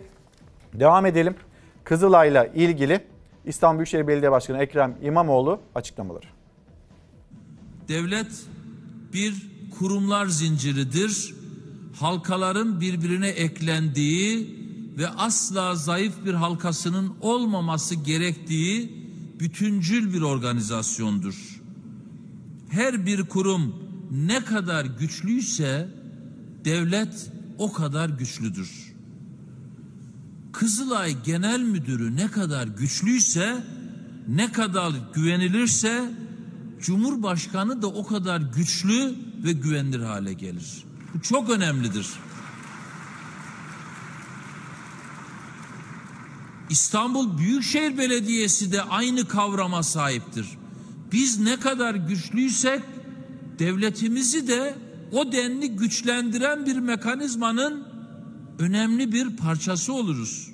[0.73, 1.35] devam edelim.
[1.83, 2.99] Kızılay'la ilgili
[3.45, 6.25] İstanbul Büyükşehir Belediye Başkanı Ekrem İmamoğlu açıklamaları.
[7.87, 8.45] Devlet
[9.13, 11.33] bir kurumlar zinciridir.
[11.99, 14.59] Halkaların birbirine eklendiği
[14.97, 18.91] ve asla zayıf bir halkasının olmaması gerektiği
[19.39, 21.61] bütüncül bir organizasyondur.
[22.69, 23.75] Her bir kurum
[24.11, 25.89] ne kadar güçlüyse
[26.65, 28.93] devlet o kadar güçlüdür.
[30.51, 33.63] Kızılay Genel Müdürü ne kadar güçlüyse,
[34.27, 36.11] ne kadar güvenilirse
[36.81, 40.83] Cumhurbaşkanı da o kadar güçlü ve güvenilir hale gelir.
[41.13, 42.07] Bu çok önemlidir.
[46.69, 50.47] İstanbul Büyükşehir Belediyesi de aynı kavrama sahiptir.
[51.11, 52.81] Biz ne kadar güçlüysek
[53.59, 54.75] devletimizi de
[55.11, 57.87] o denli güçlendiren bir mekanizmanın
[58.59, 60.51] önemli bir parçası oluruz.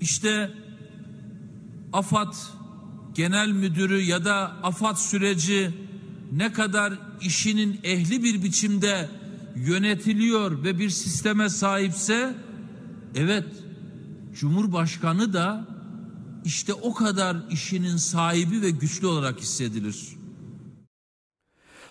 [0.00, 0.50] İşte
[1.92, 2.34] AFAD
[3.14, 5.70] genel müdürü ya da AFAD süreci
[6.32, 9.08] ne kadar işinin ehli bir biçimde
[9.56, 12.34] yönetiliyor ve bir sisteme sahipse
[13.14, 13.44] evet
[14.34, 15.64] Cumhurbaşkanı da
[16.44, 20.08] işte o kadar işinin sahibi ve güçlü olarak hissedilir.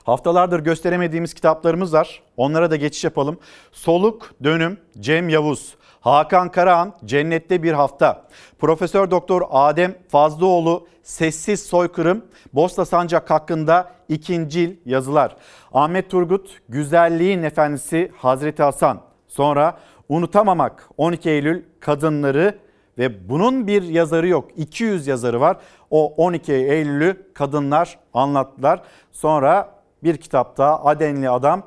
[0.04, 2.24] Haftalardır gösteremediğimiz kitaplarımız var.
[2.38, 3.40] Onlara da geçiş yapalım.
[3.72, 8.26] Soluk Dönüm Cem Yavuz, Hakan Karahan Cennette Bir Hafta,
[8.60, 15.36] Profesör Doktor Adem Fazlıoğlu Sessiz Soykırım, Bosta Sancak hakkında ikincil yazılar.
[15.74, 19.02] Ahmet Turgut Güzelliğin Efendisi Hazreti Hasan.
[19.28, 19.78] Sonra
[20.10, 22.60] Unutamamak 12 Eylül Kadınları
[22.98, 24.50] ve bunun bir yazarı yok.
[24.58, 25.58] 200 yazarı var.
[25.90, 28.82] O 12 Eylül'ü kadınlar anlattılar.
[29.12, 29.72] Sonra
[30.04, 31.64] bir kitapta Adenli Adam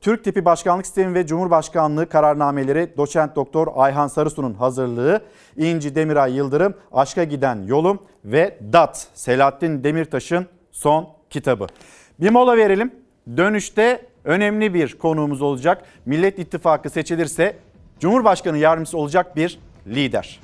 [0.00, 5.20] Türk tipi başkanlık sistemi ve Cumhurbaşkanlığı kararnameleri doçent doktor Ayhan Sarısu'nun hazırlığı,
[5.56, 11.66] İnci Demiray Yıldırım, Aşka Giden Yolum ve DAT Selahattin Demirtaş'ın son kitabı.
[12.20, 12.94] Bir mola verelim.
[13.36, 15.84] Dönüşte önemli bir konuğumuz olacak.
[16.06, 17.56] Millet İttifakı seçilirse
[18.00, 20.40] Cumhurbaşkanı yardımcısı olacak bir lider.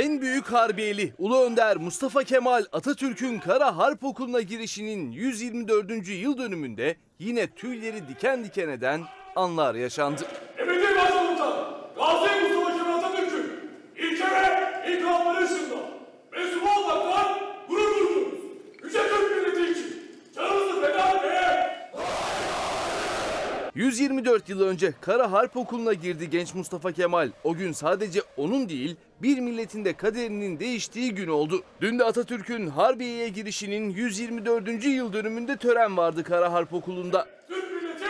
[0.00, 6.08] En büyük harbiyeli Ulu Önder Mustafa Kemal Atatürk'ün Kara Harp Okulu'na girişinin 124.
[6.08, 9.00] yıl dönümünde yine tüyleri diken diken eden
[9.36, 10.22] anlar yaşandı.
[10.58, 11.52] Ebedi Başkomutan
[11.96, 13.52] Gazi Mustafa Kemal Atatürk'ün
[13.96, 15.76] ilke ve ikramları ışığında
[16.32, 17.38] mensup olmaktan
[17.68, 18.38] gurur duyuyoruz.
[18.84, 20.02] Yüce Türk milleti için
[20.34, 21.69] canımızı feda etmeye
[23.74, 27.30] 124 yıl önce Kara Harp Okulu'na girdi genç Mustafa Kemal.
[27.44, 31.62] O gün sadece onun değil bir milletin de kaderinin değiştiği gün oldu.
[31.80, 34.84] Dün de Atatürk'ün Harbiye'ye girişinin 124.
[34.84, 37.26] yıl dönümünde tören vardı Kara Harp Okulu'nda.
[37.48, 38.04] Türk milleti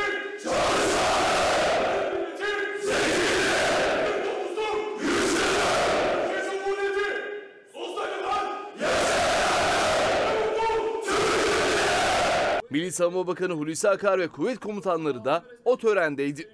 [12.70, 16.48] Milli Savunma Bakanı Hulusi Akar ve kuvvet komutanları da o törendeydi.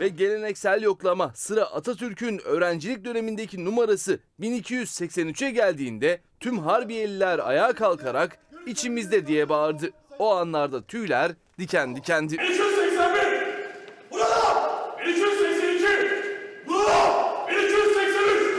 [0.00, 9.26] Ve geleneksel yoklama sıra Atatürk'ün öğrencilik dönemindeki numarası 1283'e geldiğinde tüm Harbiyeliler ayağa kalkarak içimizde
[9.26, 9.90] diye bağırdı.
[10.18, 12.38] O anlarda tüyler diken dikendi.
[12.38, 13.44] 1281.
[14.10, 14.34] Burada.
[15.06, 15.86] 1282.
[16.66, 17.24] Burada.
[17.50, 18.54] 1283.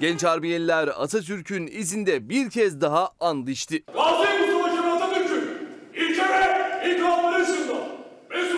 [0.00, 3.84] Genç Harbiyeliler Atatürk'ün izinde bir kez daha and içti.
[3.94, 7.74] Gazi Mustafa Kemal Atatürk'ün ilke ve ikramları ışığında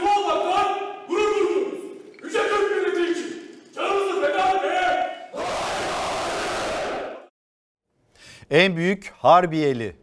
[0.02, 0.78] olmaktan
[1.08, 1.78] gurur duyuyoruz.
[2.24, 3.42] Yüce Türk milleti için
[3.74, 5.18] canımızı feda etmeye
[8.50, 9.96] En büyük Harbiyeli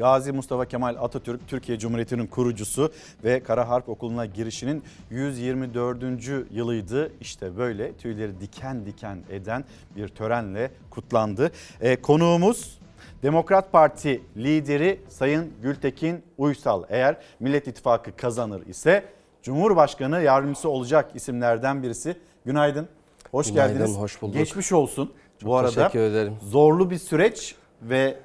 [0.00, 2.92] Gazi Mustafa Kemal Atatürk Türkiye Cumhuriyeti'nin kurucusu
[3.24, 6.02] ve Kara Harp Okulu'na girişinin 124.
[6.50, 7.12] yılıydı.
[7.20, 9.64] İşte böyle tüyleri diken diken eden
[9.96, 11.50] bir törenle kutlandı.
[11.80, 12.78] E, konuğumuz
[13.22, 16.82] Demokrat Parti lideri Sayın Gültekin Uysal.
[16.88, 19.04] Eğer Millet İttifakı kazanır ise
[19.42, 22.16] Cumhurbaşkanı yardımcısı olacak isimlerden birisi.
[22.44, 22.88] Günaydın.
[23.30, 23.96] Hoş Günaydın, geldiniz.
[23.98, 24.34] hoş bulduk.
[24.34, 25.12] Geçmiş olsun.
[25.38, 26.34] Çok Bu arada teşekkür ederim.
[26.42, 28.16] zorlu bir süreç ve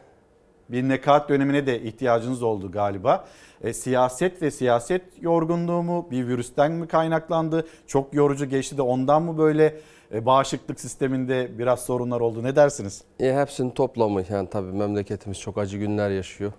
[0.70, 3.26] bir nekat dönemine de ihtiyacınız oldu galiba.
[3.62, 7.68] E, siyaset ve siyaset yorgunluğu mu bir virüsten mi kaynaklandı?
[7.88, 9.80] Çok yorucu geçti de ondan mı böyle
[10.14, 12.44] e, bağışıklık sisteminde biraz sorunlar oldu?
[12.44, 13.04] Ne dersiniz?
[13.20, 16.52] E, hepsinin toplamı yani tabii memleketimiz çok acı günler yaşıyor.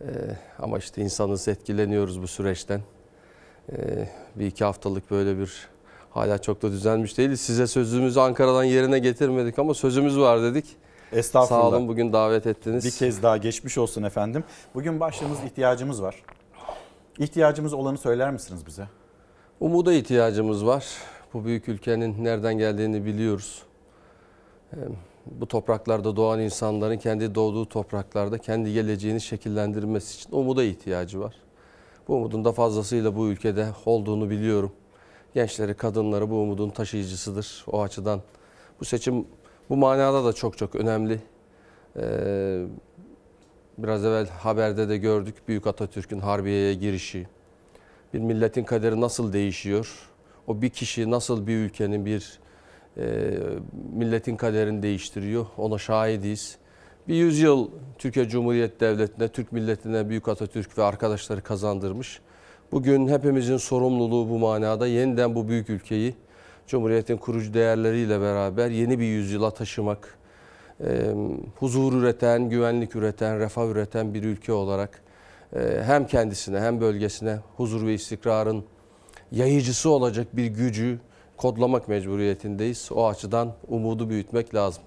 [0.00, 0.08] E,
[0.58, 2.80] ama işte insanız etkileniyoruz bu süreçten.
[3.72, 5.68] E, bir iki haftalık böyle bir
[6.10, 7.40] hala çok da düzelmiş değiliz.
[7.40, 10.76] Size sözümüzü Ankara'dan yerine getirmedik ama sözümüz var dedik.
[11.16, 11.62] Estağfurullah.
[11.62, 12.84] Sağ olun bugün davet ettiniz.
[12.84, 14.44] Bir kez daha geçmiş olsun efendim.
[14.74, 16.22] Bugün başlığımız ihtiyacımız var.
[17.18, 18.88] İhtiyacımız olanı söyler misiniz bize?
[19.60, 20.86] Umuda ihtiyacımız var.
[21.34, 23.62] Bu büyük ülkenin nereden geldiğini biliyoruz.
[24.72, 24.76] Ee,
[25.26, 31.34] Bu topraklarda doğan insanların kendi doğduğu topraklarda kendi geleceğini şekillendirmesi için umuda ihtiyacı var.
[32.08, 34.72] Bu umudun da fazlasıyla bu ülkede olduğunu biliyorum.
[35.34, 37.64] Gençleri, kadınları bu umudun taşıyıcısıdır.
[37.72, 38.20] O açıdan
[38.80, 39.26] bu seçim
[39.70, 41.20] bu manada da çok çok önemli.
[41.96, 42.66] Ee,
[43.78, 47.26] Biraz evvel haberde de gördük Büyük Atatürk'ün Harbiye'ye girişi.
[48.14, 50.10] Bir milletin kaderi nasıl değişiyor?
[50.46, 52.38] O bir kişi nasıl bir ülkenin bir
[52.96, 53.32] e,
[53.92, 55.46] milletin kaderini değiştiriyor?
[55.56, 56.56] Ona şahidiyiz.
[57.08, 62.20] Bir yüzyıl Türkiye Cumhuriyeti Devleti'ne, Türk milletine Büyük Atatürk ve arkadaşları kazandırmış.
[62.72, 66.14] Bugün hepimizin sorumluluğu bu manada yeniden bu büyük ülkeyi
[66.66, 70.18] Cumhuriyet'in kurucu değerleriyle beraber yeni bir yüzyıla taşımak,
[70.80, 71.14] e,
[71.56, 75.02] huzur üreten, güvenlik üreten, refah üreten bir ülke olarak
[75.56, 78.64] e, hem kendisine hem bölgesine huzur ve istikrarın
[79.32, 80.98] yayıcısı olacak bir gücü
[81.36, 82.88] kodlamak mecburiyetindeyiz.
[82.94, 84.82] O açıdan umudu büyütmek lazım.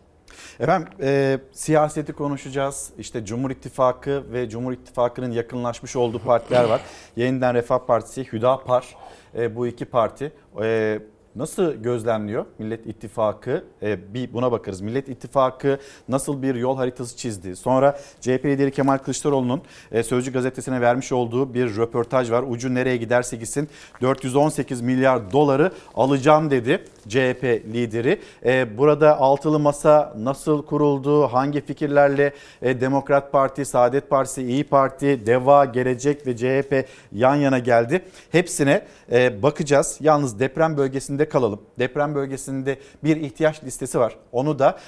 [0.59, 2.89] Efendim e, siyaseti konuşacağız.
[2.97, 6.81] İşte Cumhur İttifakı ve Cumhur İttifakı'nın yakınlaşmış olduğu partiler var.
[7.15, 8.95] Yeniden Refah Partisi, Hüdapar
[9.37, 10.31] e, bu iki parti.
[10.61, 10.99] E,
[11.35, 13.63] Nasıl gözlemliyor Millet İttifakı?
[13.81, 14.81] E, bir buna bakarız.
[14.81, 17.55] Millet İttifakı nasıl bir yol haritası çizdi?
[17.55, 19.61] Sonra CHP lideri Kemal Kılıçdaroğlu'nun
[19.91, 22.43] e, Sözcü gazetesine vermiş olduğu bir röportaj var.
[22.47, 23.69] Ucu nereye giderse gitsin
[24.01, 27.43] 418 milyar doları alacağım dedi CHP
[27.73, 28.19] lideri.
[28.45, 31.27] E, burada altılı masa nasıl kuruldu?
[31.27, 37.59] Hangi fikirlerle e, Demokrat Parti, Saadet Partisi, İyi Parti, DEVA, Gelecek ve CHP yan yana
[37.59, 38.01] geldi?
[38.31, 39.97] Hepsine e, bakacağız.
[40.01, 41.61] Yalnız deprem bölgesinde kalalım.
[41.79, 44.15] Deprem bölgesinde bir ihtiyaç listesi var.
[44.31, 44.79] Onu da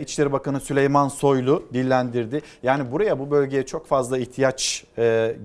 [0.00, 2.42] İçişleri Bakanı Süleyman Soylu dillendirdi.
[2.62, 4.84] Yani buraya bu bölgeye çok fazla ihtiyaç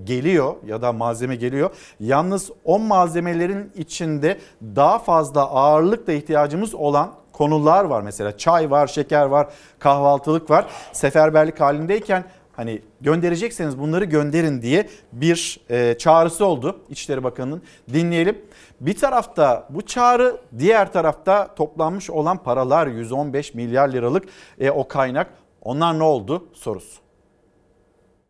[0.04, 1.70] geliyor ya da malzeme geliyor.
[2.00, 4.38] Yalnız o malzemelerin içinde
[4.76, 8.02] daha fazla ağırlıkla ihtiyacımız olan konular var.
[8.02, 9.48] Mesela çay var, şeker var,
[9.80, 10.66] kahvaltılık var.
[10.94, 12.24] Seferberlik halindeyken
[12.54, 17.62] hani gönderecekseniz bunları gönderin diye bir e, çağrısı oldu İçişleri Bakanı'nın.
[17.94, 18.38] Dinleyelim.
[18.82, 24.24] Bir tarafta bu çağrı, diğer tarafta toplanmış olan paralar 115 milyar liralık
[24.60, 25.28] e, o kaynak.
[25.62, 27.05] Onlar ne oldu sorusu.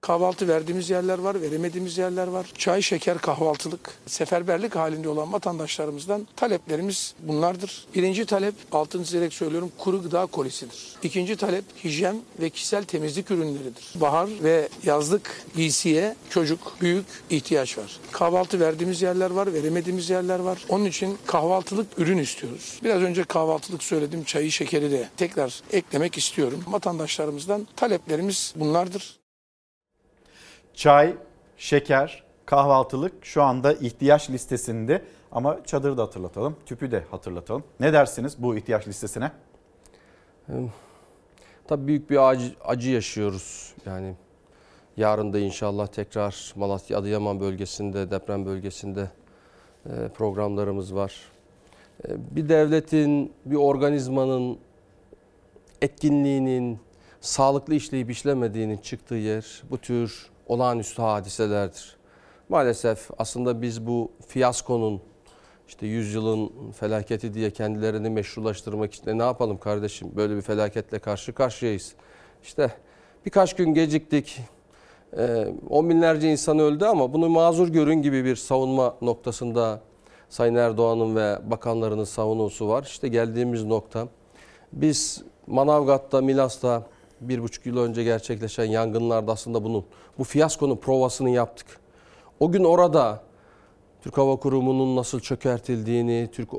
[0.06, 2.46] Kahvaltı verdiğimiz yerler var, veremediğimiz yerler var.
[2.58, 7.86] Çay, şeker, kahvaltılık, seferberlik halinde olan vatandaşlarımızdan taleplerimiz bunlardır.
[7.96, 10.96] Birinci talep, altını çizerek söylüyorum, kuru gıda kolisidir.
[11.04, 13.94] İkinci talep, hijyen ve kişisel temizlik ürünleridir.
[13.96, 18.00] Bahar ve yazlık giysiye çocuk, büyük ihtiyaç var.
[18.12, 20.66] Kahvaltı verdiğimiz yerler var, veremediğimiz yerler var.
[20.70, 22.80] Onun için kahvaltılık ürün istiyoruz.
[22.84, 26.64] Biraz önce kahvaltılık söyledim, çayı, şekeri de tekrar eklemek istiyorum.
[26.68, 29.25] Vatandaşlarımızdan taleplerimiz bunlardır.
[30.76, 31.16] Çay,
[31.58, 35.02] şeker, kahvaltılık şu anda ihtiyaç listesinde
[35.32, 37.64] ama çadırı da hatırlatalım, tüpü de hatırlatalım.
[37.80, 39.32] Ne dersiniz bu ihtiyaç listesine?
[41.68, 43.74] Tabii büyük bir acı, acı yaşıyoruz.
[43.86, 44.16] Yani
[44.98, 49.10] yarın da inşallah tekrar Malatya Adıyaman bölgesinde, deprem bölgesinde
[49.86, 51.16] e, programlarımız var.
[52.08, 54.58] E, Bir devletin, bir organizmanın
[55.82, 56.80] etkinliğinin,
[57.22, 61.96] sağlıklı işleyip işlemediğinin çıktığı yer bu tür olağanüstü hadiselerdir.
[62.50, 65.02] Maalesef aslında biz bu fiyaskonun
[65.68, 71.34] işte yüzyılın felaketi diye kendilerini meşrulaştırmak için "E ne yapalım kardeşim böyle bir felaketle karşı
[71.34, 71.94] karşıyayız.
[72.44, 72.72] İşte
[73.26, 74.40] birkaç gün geciktik.
[75.18, 79.82] Ee, on binlerce insan öldü ama bunu mazur görün gibi bir savunma noktasında
[80.30, 82.84] Sayın Erdoğan'ın ve bakanlarının savunusu var.
[82.84, 84.08] İşte geldiğimiz nokta.
[84.74, 86.84] Biz Manavgat'ta, Milas'ta
[87.22, 89.86] bir buçuk yıl önce gerçekleşen yangınlarda aslında bunun,
[90.18, 91.68] bu fiyaskonun provasını yaptık.
[92.40, 93.24] O gün orada
[94.02, 96.50] Türk Hava Kurumu'nun nasıl çökertildiğini, Türk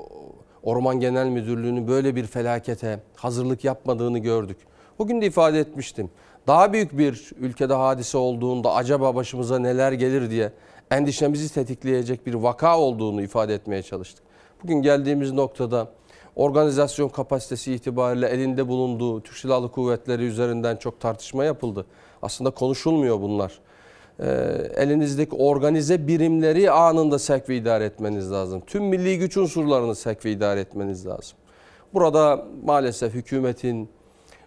[0.63, 4.59] Orman Genel Müdürlüğü'nün böyle bir felakete hazırlık yapmadığını gördük.
[4.99, 6.11] O gün de ifade etmiştim.
[6.47, 10.53] Daha büyük bir ülkede hadise olduğunda acaba başımıza neler gelir diye
[10.91, 14.25] endişemizi tetikleyecek bir vaka olduğunu ifade etmeye çalıştık.
[14.63, 15.89] Bugün geldiğimiz noktada
[16.37, 21.87] organizasyon kapasitesi itibariyle elinde bulunduğu Türk Silahlı Kuvvetleri üzerinden çok tartışma yapıldı.
[22.23, 23.59] Aslında konuşulmuyor bunlar.
[24.21, 24.27] Ee,
[24.77, 28.63] elinizdeki organize birimleri anında sevk ve idare etmeniz lazım.
[28.67, 31.39] Tüm milli güç unsurlarını sevk ve idare etmeniz lazım.
[31.95, 33.89] Burada maalesef hükümetin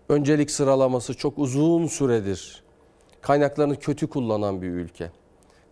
[0.10, 2.64] öncelik sıralaması çok uzun süredir
[3.22, 5.12] kaynaklarını kötü kullanan bir ülke.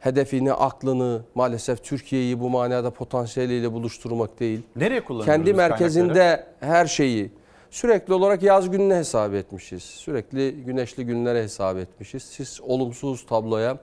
[0.07, 4.61] Hedefini, aklını maalesef Türkiye'yi bu manada potansiyeliyle buluşturmak değil.
[4.75, 6.45] Nereye kullanıyoruz Kendi merkezinde kaynakları?
[6.59, 7.31] her şeyi
[7.69, 9.83] sürekli olarak yaz gününe hesap etmişiz.
[9.83, 12.23] Sürekli güneşli günlere hesap etmişiz.
[12.23, 13.77] Siz olumsuz tabloya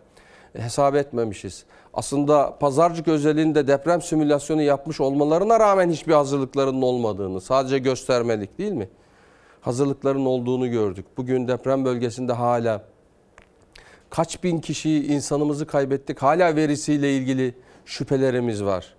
[0.56, 1.64] hesap etmemişiz.
[1.94, 8.88] Aslında Pazarcık özelinde deprem simülasyonu yapmış olmalarına rağmen hiçbir hazırlıklarının olmadığını sadece göstermelik değil mi?
[9.60, 11.06] Hazırlıkların olduğunu gördük.
[11.16, 12.93] Bugün deprem bölgesinde hala
[14.16, 16.22] kaç bin kişi insanımızı kaybettik.
[16.22, 17.54] Hala verisiyle ilgili
[17.84, 18.94] şüphelerimiz var.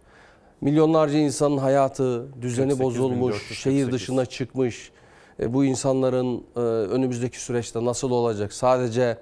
[0.61, 2.80] Milyonlarca insanın hayatı, düzeni 48.448.
[2.80, 4.91] bozulmuş, şehir dışına çıkmış.
[5.39, 8.53] E, bu insanların e, önümüzdeki süreçte nasıl olacak?
[8.53, 9.18] Sadece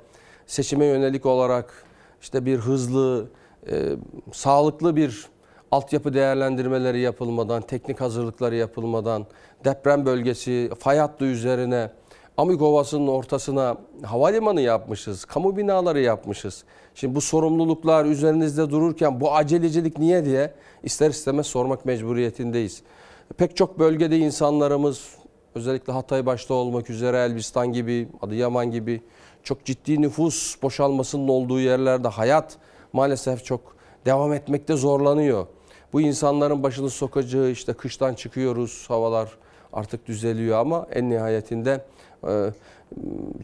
[0.47, 1.85] seçime yönelik olarak
[2.21, 3.27] işte bir hızlı,
[3.71, 3.95] e,
[4.31, 5.25] sağlıklı bir
[5.71, 9.25] altyapı değerlendirmeleri yapılmadan, teknik hazırlıkları yapılmadan,
[9.65, 11.91] deprem bölgesi, fay hattı üzerine
[12.37, 16.63] Amik Ovası'nın ortasına havalimanı yapmışız, kamu binaları yapmışız.
[16.95, 20.53] Şimdi bu sorumluluklar üzerinizde dururken bu acelecilik niye diye
[20.83, 22.83] ister istemez sormak mecburiyetindeyiz.
[23.37, 25.15] Pek çok bölgede insanlarımız
[25.55, 29.01] özellikle Hatay başta olmak üzere Elbistan gibi, Adıyaman gibi
[29.43, 32.57] çok ciddi nüfus boşalmasının olduğu yerlerde hayat
[32.93, 33.75] maalesef çok
[34.05, 35.47] devam etmekte zorlanıyor.
[35.93, 39.29] Bu insanların başını sokacağı işte kıştan çıkıyoruz, havalar
[39.73, 41.85] artık düzeliyor ama en nihayetinde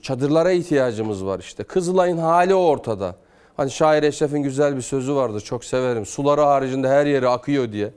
[0.01, 1.63] çadırlara ihtiyacımız var işte.
[1.63, 3.15] Kızılay'ın hali ortada.
[3.57, 6.05] Hani şair Eşref'in güzel bir sözü vardı çok severim.
[6.05, 7.91] Suları haricinde her yeri akıyor diye.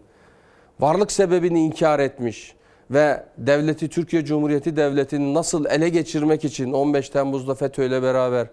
[0.80, 2.55] Varlık sebebini inkar etmiş
[2.91, 8.47] ve devleti Türkiye Cumhuriyeti Devleti'ni nasıl ele geçirmek için 15 Temmuz'da FETÖ ile beraber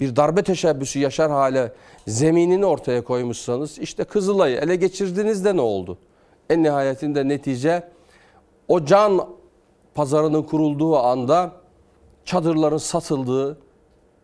[0.00, 1.72] bir darbe teşebbüsü yaşar hale
[2.06, 5.98] zeminini ortaya koymuşsanız işte Kızılay'ı ele geçirdiğinizde ne oldu?
[6.50, 7.88] En nihayetinde netice
[8.68, 9.28] o can
[9.94, 11.63] pazarının kurulduğu anda
[12.24, 13.58] çadırların satıldığı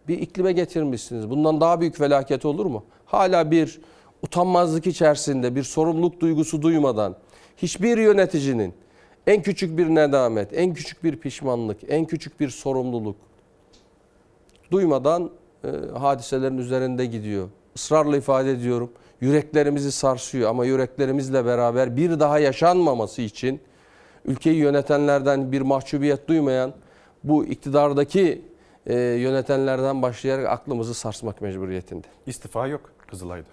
[0.09, 1.31] bir iklime getirmişsiniz.
[1.31, 2.85] Bundan daha büyük felaket olur mu?
[3.07, 3.81] Hala bir
[4.23, 7.17] utanmazlık içerisinde bir sorumluluk duygusu duymadan
[7.57, 8.75] hiçbir yöneticinin
[9.27, 13.17] en küçük bir nedamet, en küçük bir pişmanlık, en küçük bir sorumluluk
[14.71, 15.31] duymadan
[15.65, 15.69] e,
[15.99, 17.49] hadiselerin üzerinde gidiyor.
[17.75, 18.91] Israrla ifade ediyorum.
[19.21, 23.61] Yüreklerimizi sarsıyor ama yüreklerimizle beraber bir daha yaşanmaması için
[24.25, 26.73] ülkeyi yönetenlerden bir mahcubiyet duymayan
[27.25, 28.43] bu iktidardaki
[28.87, 32.07] e, yönetenlerden başlayarak aklımızı sarsmak mecburiyetinde.
[32.27, 33.49] İstifa yok Kızılay'da.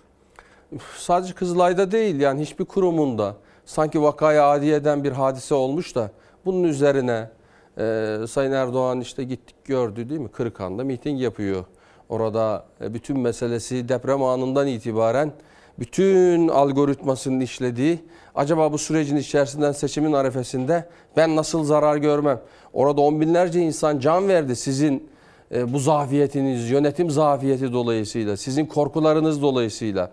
[0.98, 3.36] Sadece Kızılay'da değil yani hiçbir kurumunda
[3.66, 6.12] sanki vakaya adi eden bir hadise olmuş da
[6.46, 7.30] bunun üzerine
[7.78, 10.32] e, Sayın Erdoğan işte gittik gördü değil mi?
[10.32, 11.66] Kırıkhan'da miting yapıyor.
[12.10, 15.32] Orada e, bütün meselesi deprem anından itibaren
[15.80, 18.00] bütün algoritmasının işlediği
[18.38, 20.86] acaba bu sürecin içerisinden seçimin arefesinde
[21.18, 22.40] ben nasıl zarar görmem?
[22.74, 25.10] Orada on binlerce insan can verdi sizin
[25.52, 30.12] e, bu zafiyetiniz, yönetim zafiyeti dolayısıyla, sizin korkularınız dolayısıyla.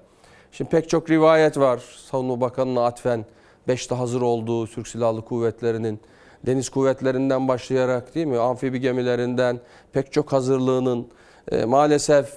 [0.53, 1.83] Şimdi pek çok rivayet var.
[2.11, 3.25] Savunma Bakanı'na atfen
[3.69, 6.01] 5'te hazır olduğu Türk Silahlı Kuvvetleri'nin
[6.47, 9.61] deniz kuvvetlerinden başlayarak değil mi amfibi gemilerinden
[9.93, 11.07] pek çok hazırlığının
[11.53, 12.33] e, maalesef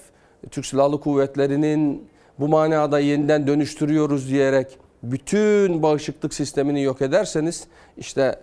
[0.51, 2.07] Türk Silahlı Kuvvetleri'nin
[2.39, 4.67] bu manada yeniden dönüştürüyoruz diyerek
[5.03, 7.67] bütün bağışıklık sistemini yok ederseniz
[7.97, 8.39] işte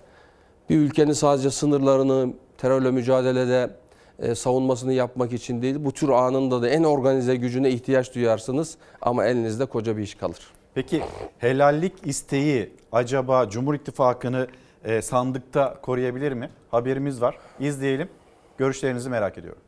[0.71, 3.71] bir ülkenin sadece sınırlarını terörle mücadelede
[4.19, 9.25] e, savunmasını yapmak için değil bu tür anında da en organize gücüne ihtiyaç duyarsınız ama
[9.25, 10.39] elinizde koca bir iş kalır.
[10.75, 11.03] Peki
[11.39, 14.47] helallik isteği acaba Cumhur İttifakı'nı
[14.85, 16.51] e, sandıkta koruyabilir mi?
[16.71, 17.39] Haberimiz var.
[17.61, 18.09] İzleyelim.
[18.59, 19.63] Görüşlerinizi merak ediyorum.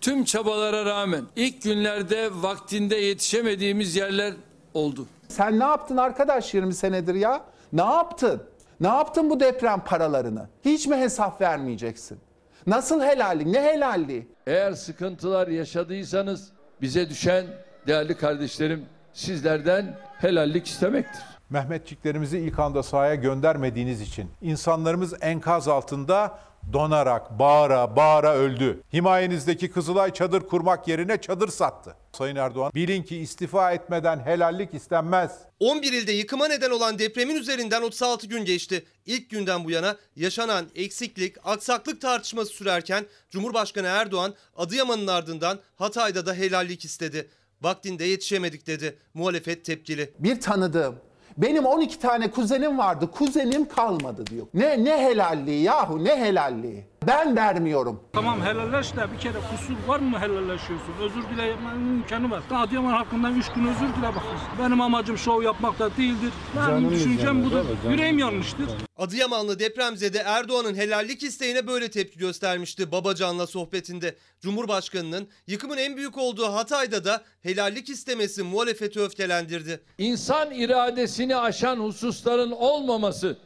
[0.00, 4.34] Tüm çabalara rağmen ilk günlerde vaktinde yetişemediğimiz yerler
[4.74, 5.06] oldu.
[5.28, 7.40] Sen ne yaptın arkadaş 20 senedir ya?
[7.72, 8.42] Ne yaptın?
[8.80, 10.48] Ne yaptın bu deprem paralarını?
[10.64, 12.18] Hiç mi hesap vermeyeceksin?
[12.66, 13.46] Nasıl helallik?
[13.46, 14.28] Ne helalliği?
[14.46, 17.46] Eğer sıkıntılar yaşadıysanız bize düşen
[17.86, 21.22] değerli kardeşlerim sizlerden helallik istemektir.
[21.50, 26.38] Mehmetçiklerimizi ilk anda sahaya göndermediğiniz için insanlarımız enkaz altında
[26.72, 28.82] donarak, bağıra bağıra öldü.
[28.94, 31.96] Himayenizdeki Kızılay çadır kurmak yerine çadır sattı.
[32.12, 35.38] Sayın Erdoğan, bilin ki istifa etmeden helallik istenmez.
[35.60, 38.84] 11 ilde yıkıma neden olan depremin üzerinden 36 gün geçti.
[39.06, 46.34] İlk günden bu yana yaşanan eksiklik, aksaklık tartışması sürerken Cumhurbaşkanı Erdoğan Adıyaman'ın ardından Hatay'da da
[46.34, 47.28] helallik istedi.
[47.62, 48.98] Vaktinde yetişemedik dedi.
[49.14, 50.14] Muhalefet tepkili.
[50.18, 50.96] Bir tanıdığım
[51.36, 53.10] benim 12 tane kuzenim vardı.
[53.10, 54.46] Kuzenim kalmadı diyor.
[54.54, 56.91] Ne ne helalliği yahu ne helalliği.
[57.06, 58.00] Ben vermiyorum.
[58.12, 60.94] Tamam helalleş de bir kere kusur var mı helalleşiyorsun?
[61.00, 62.42] Özür dilemenin imkanı var.
[62.50, 64.30] Adıyaman halkından üç gün özür dile bakın.
[64.58, 66.32] Benim amacım şov yapmak da değildir.
[66.56, 67.64] Benim Canınız düşüncem budur.
[67.90, 68.68] Yüreğim yanmıştır.
[68.96, 74.16] Adıyamanlı depremzede Erdoğan'ın helallik isteğine böyle tepki göstermişti Babacan'la sohbetinde.
[74.40, 79.80] Cumhurbaşkanının yıkımın en büyük olduğu Hatay'da da helallik istemesi muhalefeti öfkelendirdi.
[79.98, 83.38] İnsan iradesini aşan hususların olmaması,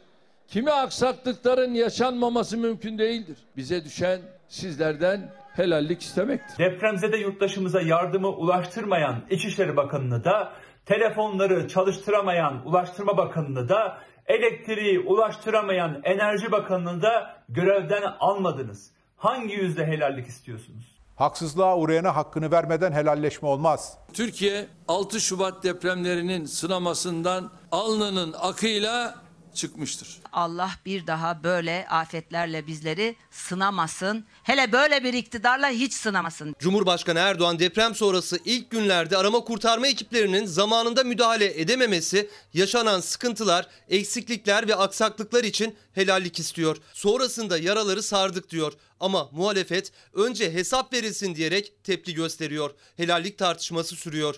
[0.47, 3.37] kimi aksaklıkların yaşanmaması mümkün değildir.
[3.57, 6.57] Bize düşen sizlerden helallik istemektir.
[6.57, 10.53] Depremzede yurttaşımıza yardımı ulaştırmayan İçişleri Bakanı'nı da,
[10.85, 13.97] telefonları çalıştıramayan Ulaştırma Bakanı'nı da,
[14.27, 18.91] elektriği ulaştıramayan Enerji Bakanı'nı da görevden almadınız.
[19.17, 20.97] Hangi yüzde helallik istiyorsunuz?
[21.15, 23.97] Haksızlığa uğrayana hakkını vermeden helalleşme olmaz.
[24.13, 29.15] Türkiye 6 Şubat depremlerinin sınamasından alnının akıyla
[29.57, 30.19] çıkmıştır.
[30.33, 34.25] Allah bir daha böyle afetlerle bizleri sınamasın.
[34.43, 36.55] Hele böyle bir iktidarla hiç sınamasın.
[36.59, 44.67] Cumhurbaşkanı Erdoğan deprem sonrası ilk günlerde arama kurtarma ekiplerinin zamanında müdahale edememesi, yaşanan sıkıntılar, eksiklikler
[44.67, 46.77] ve aksaklıklar için helallik istiyor.
[46.93, 48.73] Sonrasında yaraları sardık diyor.
[48.99, 52.71] Ama muhalefet önce hesap verilsin diyerek tepki gösteriyor.
[52.97, 54.35] Helallik tartışması sürüyor.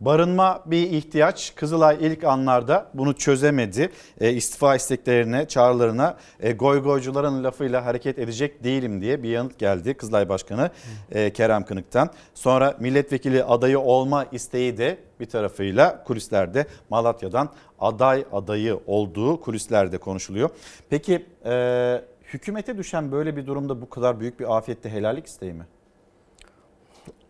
[0.00, 1.52] Barınma bir ihtiyaç.
[1.54, 3.90] Kızılay ilk anlarda bunu çözemedi.
[4.20, 10.28] E, istifa isteklerine, çağrılarına e, goygoycuların lafıyla hareket edecek değilim diye bir yanıt geldi Kızılay
[10.28, 10.70] Başkanı
[11.12, 12.10] e, Kerem Kınık'tan.
[12.34, 17.48] Sonra milletvekili adayı olma isteği de bir tarafıyla kulislerde Malatya'dan
[17.78, 20.50] aday adayı olduğu kulislerde konuşuluyor.
[20.90, 25.66] Peki e, hükümete düşen böyle bir durumda bu kadar büyük bir afette helallik isteği mi?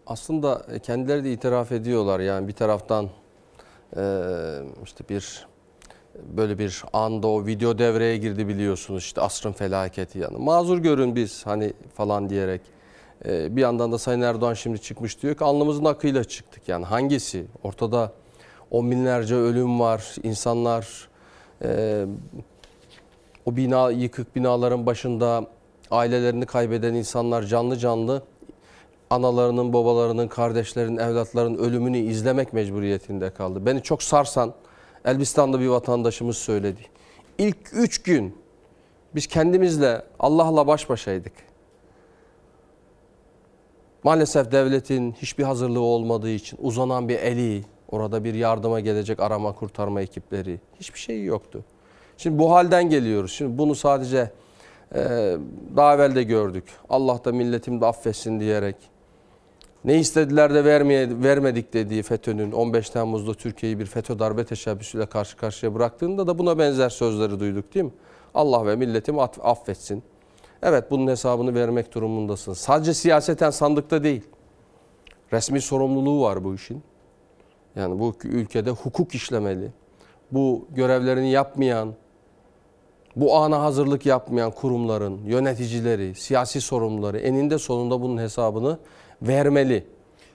[0.06, 2.20] Aslında kendileri de itiraf ediyorlar.
[2.20, 3.08] Yani bir taraftan
[4.84, 5.46] işte bir
[6.36, 9.02] böyle bir anda o video devreye girdi biliyorsunuz.
[9.02, 10.38] İşte asrın felaketi yani.
[10.38, 12.60] Mazur görün biz hani falan diyerek.
[13.24, 16.68] Bir yandan da Sayın Erdoğan şimdi çıkmış diyor ki alnımızın akıyla çıktık.
[16.68, 17.46] Yani hangisi?
[17.62, 18.12] Ortada
[18.70, 21.08] on binlerce ölüm var insanlar
[23.46, 25.46] o bina yıkık binaların başında
[25.90, 28.22] ailelerini kaybeden insanlar canlı canlı
[29.14, 33.66] analarının, babalarının, kardeşlerinin, evlatlarının ölümünü izlemek mecburiyetinde kaldı.
[33.66, 34.54] Beni çok sarsan
[35.04, 36.80] Elbistan'da bir vatandaşımız söyledi.
[37.38, 38.36] İlk üç gün
[39.14, 41.32] biz kendimizle Allah'la baş başaydık.
[44.02, 50.00] Maalesef devletin hiçbir hazırlığı olmadığı için uzanan bir eli, orada bir yardıma gelecek arama kurtarma
[50.00, 51.64] ekipleri hiçbir şey yoktu.
[52.16, 53.32] Şimdi bu halden geliyoruz.
[53.32, 54.30] Şimdi bunu sadece
[55.76, 56.64] daha evvel de gördük.
[56.90, 58.76] Allah da milletim de affetsin diyerek
[59.84, 65.36] ne istediler de vermeye, vermedik dediği FETÖ'nün 15 Temmuz'da Türkiye'yi bir FETÖ darbe teşebbüsüyle karşı
[65.36, 67.92] karşıya bıraktığında da buna benzer sözleri duyduk değil mi?
[68.34, 70.02] Allah ve milletim affetsin.
[70.62, 72.52] Evet bunun hesabını vermek durumundasın.
[72.52, 74.22] Sadece siyaseten sandıkta değil.
[75.32, 76.82] Resmi sorumluluğu var bu işin.
[77.76, 79.72] Yani bu ülkede hukuk işlemeli.
[80.32, 81.94] Bu görevlerini yapmayan,
[83.16, 88.78] bu ana hazırlık yapmayan kurumların, yöneticileri, siyasi sorumluları eninde sonunda bunun hesabını
[89.28, 89.86] vermeli.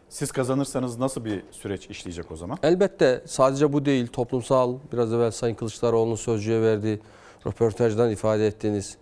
[0.10, 2.58] Siz kazanırsanız nasıl bir süreç işleyecek o zaman?
[2.64, 4.08] Elbette sadece bu değil.
[4.08, 7.00] Toplumsal biraz evvel Sayın Kılıçdaroğlu'nun sözcüye verdiği
[7.48, 8.98] röportajdan ifade ettiğiniz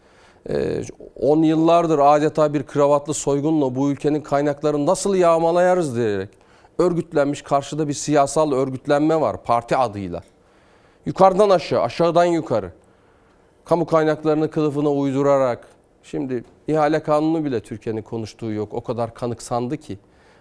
[1.15, 6.29] 10 yıllardır adeta bir kravatlı soygunla bu ülkenin kaynaklarını nasıl yağmalayarız diyerek
[6.79, 10.21] örgütlenmiş karşıda bir siyasal örgütlenme var parti adıyla.
[11.05, 12.71] Yukarıdan aşağı, aşağıdan yukarı.
[13.65, 15.67] Kamu kaynaklarını kılıfına uydurarak
[16.11, 18.73] Şimdi ihale kanunu bile Türkiye'nin konuştuğu yok.
[18.73, 19.97] O kadar kanıksandı ki.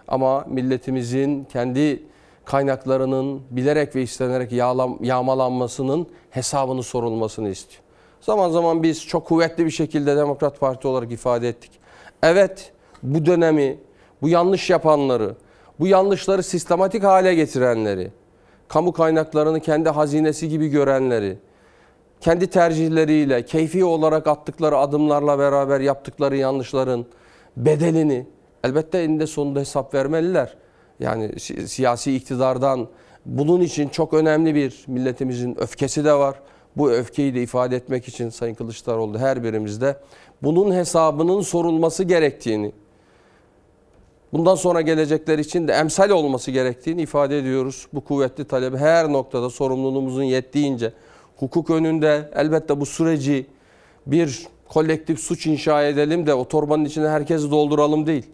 [0.08, 2.02] Ama milletimizin kendi
[2.44, 7.82] kaynaklarının bilerek ve istenerek yağlam, yağmalanmasının hesabını sorulmasını istiyor.
[8.20, 11.70] Zaman zaman biz çok kuvvetli bir şekilde Demokrat Parti olarak ifade ettik.
[12.22, 12.72] Evet
[13.02, 13.78] bu dönemi,
[14.22, 15.34] bu yanlış yapanları,
[15.80, 18.10] bu yanlışları sistematik hale getirenleri,
[18.68, 21.38] kamu kaynaklarını kendi hazinesi gibi görenleri,
[22.20, 27.06] kendi tercihleriyle, keyfi olarak attıkları adımlarla beraber yaptıkları yanlışların
[27.56, 28.26] bedelini
[28.64, 30.56] elbette eninde sonunda hesap vermeliler.
[31.00, 32.88] Yani si- siyasi iktidardan
[33.26, 36.36] bunun için çok önemli bir milletimizin öfkesi de var.
[36.76, 39.96] Bu öfkeyi de ifade etmek için Sayın Kılıçdaroğlu her birimizde
[40.42, 42.72] bunun hesabının sorulması gerektiğini,
[44.32, 47.86] bundan sonra gelecekler için de emsal olması gerektiğini ifade ediyoruz.
[47.92, 50.92] Bu kuvvetli talebi her noktada sorumluluğumuzun yettiğince
[51.36, 53.46] hukuk önünde elbette bu süreci
[54.06, 58.26] bir kolektif suç inşa edelim de o torbanın içine herkesi dolduralım değil.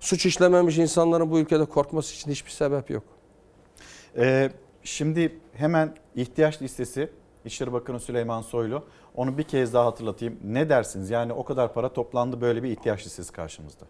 [0.00, 3.04] Suç işlememiş insanların bu ülkede korkması için hiçbir sebep yok.
[4.16, 4.50] Ee,
[4.82, 7.10] şimdi hemen ihtiyaç listesi
[7.44, 8.82] İçişleri Bakanı Süleyman Soylu.
[9.14, 10.38] Onu bir kez daha hatırlatayım.
[10.44, 11.10] Ne dersiniz?
[11.10, 13.84] Yani o kadar para toplandı böyle bir ihtiyaç listesi karşımızda.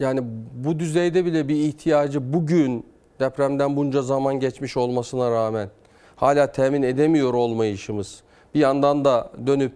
[0.00, 0.20] Yani
[0.54, 2.86] bu düzeyde bile bir ihtiyacı bugün
[3.20, 5.70] depremden bunca zaman geçmiş olmasına rağmen
[6.20, 8.20] hala temin edemiyor olmayışımız.
[8.54, 9.72] Bir yandan da dönüp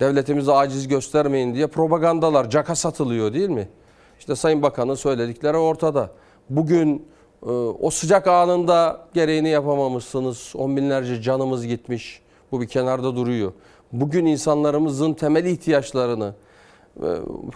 [0.00, 3.68] devletimize aciz göstermeyin diye propagandalar caka satılıyor değil mi?
[4.18, 6.10] İşte Sayın Bakan'ın söyledikleri ortada.
[6.50, 7.06] Bugün
[7.42, 10.52] e, o sıcak anında gereğini yapamamışsınız.
[10.56, 12.22] On binlerce canımız gitmiş.
[12.52, 13.52] Bu bir kenarda duruyor.
[13.92, 16.34] Bugün insanlarımızın temel ihtiyaçlarını
[17.02, 17.06] e,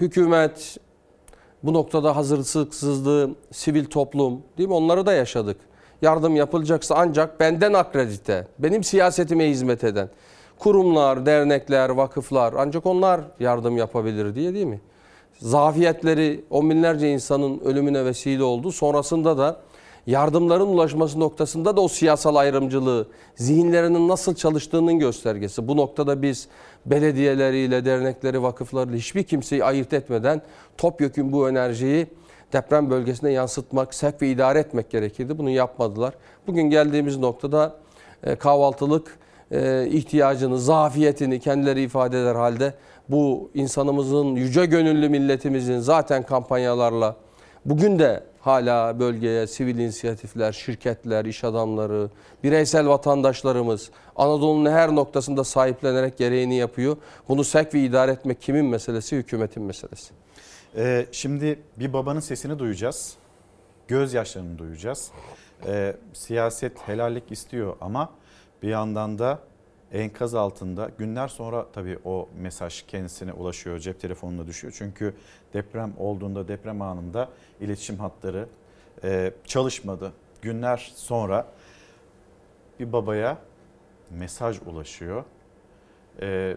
[0.00, 0.76] hükümet,
[1.62, 4.74] bu noktada hazırlıksızlığı, sivil toplum değil mi?
[4.74, 5.56] Onları da yaşadık.
[6.02, 10.08] Yardım yapılacaksa ancak benden akredite, benim siyasetime hizmet eden
[10.58, 14.80] kurumlar, dernekler, vakıflar ancak onlar yardım yapabilir diye değil mi?
[15.38, 18.72] Zafiyetleri on binlerce insanın ölümüne vesile oldu.
[18.72, 19.60] Sonrasında da
[20.06, 25.68] yardımların ulaşması noktasında da o siyasal ayrımcılığı, zihinlerinin nasıl çalıştığının göstergesi.
[25.68, 26.48] Bu noktada biz
[26.86, 30.42] belediyeleriyle, dernekleri, vakıflarıyla hiçbir kimseyi ayırt etmeden
[30.78, 32.06] topyekun bu enerjiyi
[32.52, 35.38] deprem bölgesine yansıtmak, sevk ve idare etmek gerekirdi.
[35.38, 36.14] Bunu yapmadılar.
[36.46, 37.76] Bugün geldiğimiz noktada
[38.24, 39.18] e, kahvaltılık
[39.50, 42.74] e, ihtiyacını, zafiyetini kendileri ifade eder halde
[43.08, 47.16] bu insanımızın, yüce gönüllü milletimizin zaten kampanyalarla
[47.64, 52.10] bugün de hala bölgeye sivil inisiyatifler, şirketler, iş adamları,
[52.44, 56.96] bireysel vatandaşlarımız Anadolu'nun her noktasında sahiplenerek gereğini yapıyor.
[57.28, 59.16] Bunu sevk ve idare etmek kimin meselesi?
[59.16, 60.21] Hükümetin meselesi.
[60.76, 63.16] Ee, şimdi bir babanın sesini duyacağız.
[63.88, 65.10] Gözyaşlarını duyacağız.
[65.66, 68.12] Ee, siyaset helallik istiyor ama
[68.62, 69.38] bir yandan da
[69.92, 73.78] enkaz altında günler sonra tabii o mesaj kendisine ulaşıyor.
[73.78, 74.74] Cep telefonuna düşüyor.
[74.76, 75.14] Çünkü
[75.54, 77.28] deprem olduğunda deprem anında
[77.60, 78.48] iletişim hatları
[79.04, 80.12] e, çalışmadı.
[80.42, 81.46] Günler sonra
[82.80, 83.38] bir babaya
[84.10, 85.24] mesaj ulaşıyor.
[86.20, 86.56] Ee,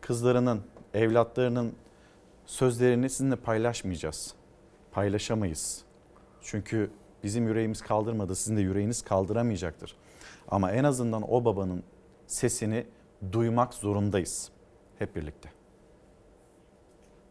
[0.00, 0.62] kızlarının,
[0.94, 1.74] evlatlarının
[2.50, 4.34] sözlerini sizinle paylaşmayacağız.
[4.92, 5.82] Paylaşamayız.
[6.42, 6.90] Çünkü
[7.24, 9.96] bizim yüreğimiz kaldırmadı, sizin de yüreğiniz kaldıramayacaktır.
[10.48, 11.82] Ama en azından o babanın
[12.26, 12.86] sesini
[13.32, 14.50] duymak zorundayız
[14.98, 15.52] hep birlikte.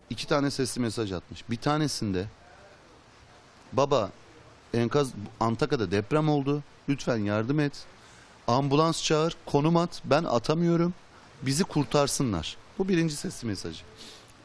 [0.09, 1.49] iki tane sesli mesaj atmış.
[1.49, 2.25] Bir tanesinde
[3.73, 4.09] baba
[4.73, 6.63] enkaz Antakya'da deprem oldu.
[6.89, 7.85] Lütfen yardım et.
[8.47, 10.01] Ambulans çağır, konum at.
[10.05, 10.93] Ben atamıyorum.
[11.41, 12.57] Bizi kurtarsınlar.
[12.77, 13.83] Bu birinci sesli mesajı.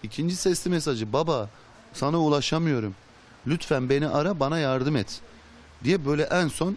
[0.04, 1.50] İkinci sesli mesajı baba
[1.92, 2.94] sana ulaşamıyorum.
[3.46, 5.20] Lütfen beni ara bana yardım et.
[5.84, 6.76] Diye böyle en son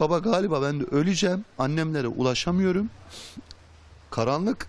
[0.00, 1.44] baba galiba ben de öleceğim.
[1.58, 2.90] Annemlere ulaşamıyorum.
[4.10, 4.66] Karanlık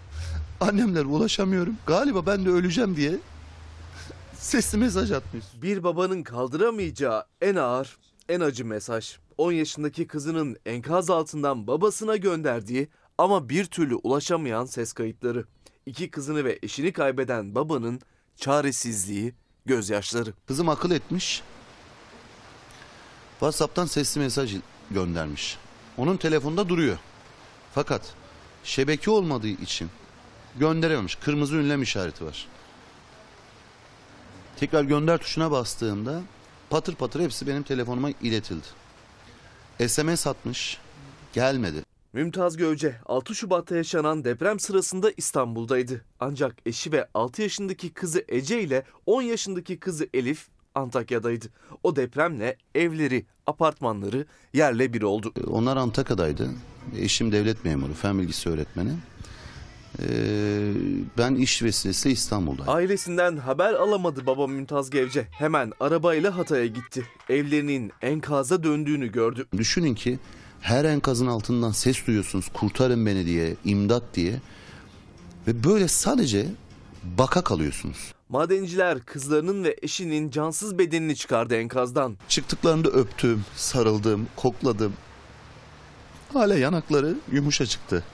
[0.60, 1.76] Annemlere ulaşamıyorum.
[1.86, 3.12] Galiba ben de öleceğim diye
[4.34, 5.44] sesli mesaj atmış.
[5.62, 7.96] Bir babanın kaldıramayacağı en ağır,
[8.28, 9.16] en acı mesaj.
[9.38, 12.88] 10 yaşındaki kızının enkaz altından babasına gönderdiği
[13.18, 15.44] ama bir türlü ulaşamayan ses kayıtları.
[15.86, 18.00] İki kızını ve eşini kaybeden babanın
[18.36, 19.34] çaresizliği,
[19.66, 20.32] gözyaşları.
[20.46, 21.42] Kızım akıl etmiş.
[23.30, 24.56] WhatsApp'tan sesli mesaj
[24.90, 25.58] göndermiş.
[25.96, 26.98] Onun telefonda duruyor.
[27.74, 28.14] Fakat
[28.64, 29.90] şebeke olmadığı için
[30.58, 31.14] gönderememiş.
[31.14, 32.48] Kırmızı ünlem işareti var.
[34.56, 36.22] Tekrar gönder tuşuna bastığımda
[36.70, 38.66] patır patır hepsi benim telefonuma iletildi.
[39.88, 40.78] SMS atmış.
[41.32, 41.89] Gelmedi.
[42.12, 46.04] Mümtaz Gövce 6 Şubat'ta yaşanan deprem sırasında İstanbul'daydı.
[46.20, 51.46] Ancak eşi ve 6 yaşındaki kızı Ece ile 10 yaşındaki kızı Elif Antakya'daydı.
[51.82, 55.32] O depremle evleri, apartmanları yerle bir oldu.
[55.46, 56.50] Onlar Antakya'daydı.
[56.98, 58.90] Eşim devlet memuru, fen bilgisi öğretmeni.
[59.98, 60.72] Ee,
[61.18, 62.74] ben iş vesilesiyle İstanbul'daydım.
[62.74, 65.26] Ailesinden haber alamadı baba Mümtaz Gevce.
[65.30, 67.04] Hemen arabayla Hatay'a gitti.
[67.28, 69.46] Evlerinin enkaza döndüğünü gördü.
[69.56, 70.18] Düşünün ki
[70.60, 72.48] Her enkazın altından ses duyuyorsunuz.
[72.52, 74.40] Kurtarın beni diye, imdat diye.
[75.46, 76.46] Ve böyle sadece
[77.18, 78.12] baka kalıyorsunuz.
[78.28, 82.16] Madenciler kızlarının ve eşinin cansız bedenini çıkardı enkazdan.
[82.28, 84.92] Çıktıklarında öptüm, sarıldım, kokladım.
[86.32, 88.04] Hala yanakları yumuşacıktı.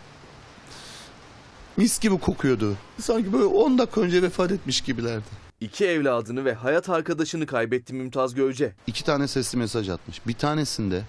[1.76, 2.76] Mis gibi kokuyordu.
[3.00, 5.46] Sanki böyle 10 dakika önce vefat etmiş gibilerdi.
[5.60, 8.74] İki evladını ve hayat arkadaşını kaybetti Mümtaz Gölce.
[8.86, 10.26] İki tane sesli mesaj atmış.
[10.26, 11.02] Bir tanesinde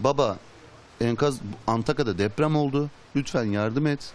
[0.00, 0.38] baba
[1.00, 2.90] enkaz Antakya'da deprem oldu.
[3.16, 4.12] Lütfen yardım et.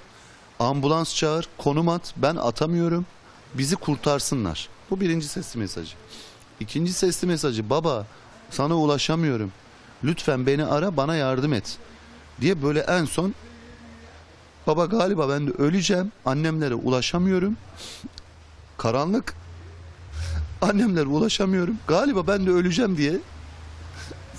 [0.60, 2.14] Ambulans çağır, konum at.
[2.18, 3.06] Ben atamıyorum.
[3.54, 4.70] Bizi kurtarsınlar.
[4.90, 5.96] Bu birinci sesli mesajı.
[6.60, 8.06] İkinci sesli mesajı baba
[8.50, 9.52] sana ulaşamıyorum.
[10.04, 11.78] Lütfen beni ara bana yardım et.
[12.42, 13.34] Diye böyle en son
[14.68, 16.12] baba galiba ben de öleceğim.
[16.26, 17.58] Annemlere ulaşamıyorum.
[18.78, 19.34] Karanlık.
[20.62, 21.78] Annemlere ulaşamıyorum.
[21.88, 23.20] Galiba ben de öleceğim diye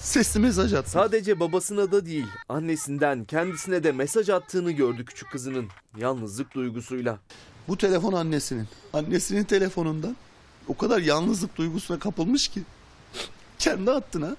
[0.02, 0.90] sesli mesaj attı.
[0.90, 5.68] Sadece babasına da değil, annesinden kendisine de mesaj attığını gördü küçük kızının.
[5.96, 7.18] Yalnızlık duygusuyla.
[7.68, 8.68] Bu telefon annesinin.
[8.92, 10.16] Annesinin telefonundan
[10.68, 12.62] o kadar yalnızlık duygusuna kapılmış ki
[13.58, 14.36] kendi hattına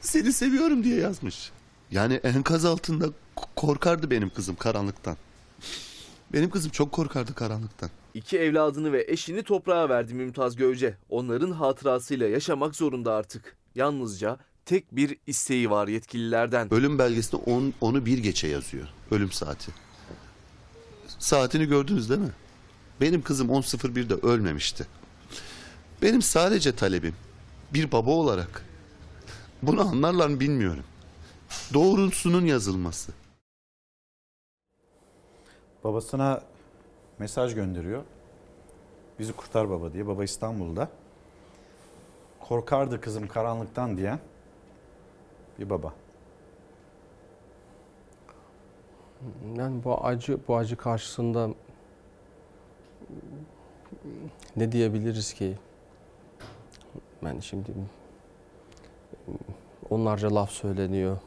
[0.00, 1.50] seni seviyorum diye yazmış.
[1.90, 3.06] Yani enkaz altında
[3.56, 5.16] korkardı benim kızım karanlıktan.
[6.32, 7.90] Benim kızım çok korkardı karanlıktan.
[8.14, 10.96] İki evladını ve eşini toprağa verdi Mümtaz Gölce.
[11.08, 13.56] Onların hatırasıyla yaşamak zorunda artık.
[13.74, 14.38] Yalnızca
[14.70, 16.74] tek bir isteği var yetkililerden.
[16.74, 18.88] Ölüm belgesinde on, onu bir geçe yazıyor.
[19.10, 19.72] Ölüm saati.
[21.18, 22.32] Saatini gördünüz değil mi?
[23.00, 24.86] Benim kızım 10.01'de ölmemişti.
[26.02, 27.14] Benim sadece talebim
[27.74, 28.64] bir baba olarak
[29.62, 30.84] bunu anlarlar mı bilmiyorum.
[31.74, 33.12] Doğrusunun yazılması.
[35.84, 36.42] Babasına
[37.18, 38.02] mesaj gönderiyor.
[39.18, 40.06] Bizi kurtar baba diye.
[40.06, 40.90] Baba İstanbul'da.
[42.40, 44.20] Korkardı kızım karanlıktan diyen
[45.60, 45.92] bir baba.
[49.56, 51.50] Yani bu acı bu acı karşısında
[54.56, 55.56] ne diyebiliriz ki?
[57.22, 57.72] Yani şimdi
[59.90, 61.18] onlarca laf söyleniyor.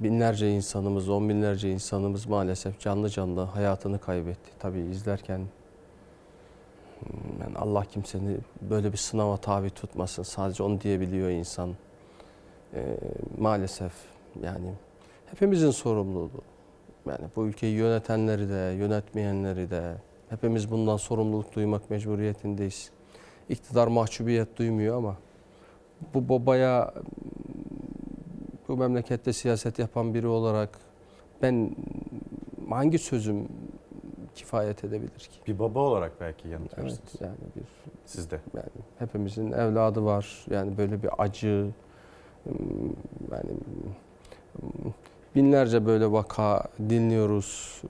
[0.00, 4.50] Binlerce insanımız, on binlerce insanımız maalesef canlı canlı hayatını kaybetti.
[4.58, 5.40] Tabii izlerken
[7.40, 10.22] yani Allah kimseni böyle bir sınava tabi tutmasın.
[10.22, 11.74] Sadece onu diyebiliyor insan.
[12.74, 12.96] Ee,
[13.38, 13.92] maalesef
[14.42, 14.72] yani
[15.26, 16.42] hepimizin sorumluluğu.
[17.08, 19.94] Yani bu ülkeyi yönetenleri de, yönetmeyenleri de
[20.28, 22.90] hepimiz bundan sorumluluk duymak mecburiyetindeyiz.
[23.48, 25.16] İktidar mahcubiyet duymuyor ama
[26.14, 26.94] bu babaya
[28.68, 30.78] bu memlekette siyaset yapan biri olarak
[31.42, 31.76] ben
[32.70, 33.48] hangi sözüm
[34.34, 35.40] kifayet edebilir ki?
[35.46, 37.00] Bir baba olarak belki yanıtlarsınız.
[37.10, 37.62] Evet, yani bir
[38.06, 38.40] Sizde.
[38.54, 38.68] yani
[38.98, 40.46] hepimizin evladı var.
[40.50, 41.66] Yani böyle bir acı
[43.32, 43.50] yani
[45.34, 47.82] binlerce böyle vaka dinliyoruz.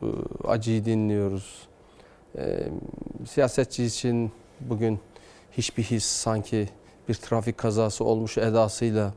[0.44, 1.68] Acıyı dinliyoruz.
[3.26, 4.98] Siyasetçi için bugün
[5.52, 6.68] hiçbir his sanki
[7.08, 9.12] bir trafik kazası olmuş edasıyla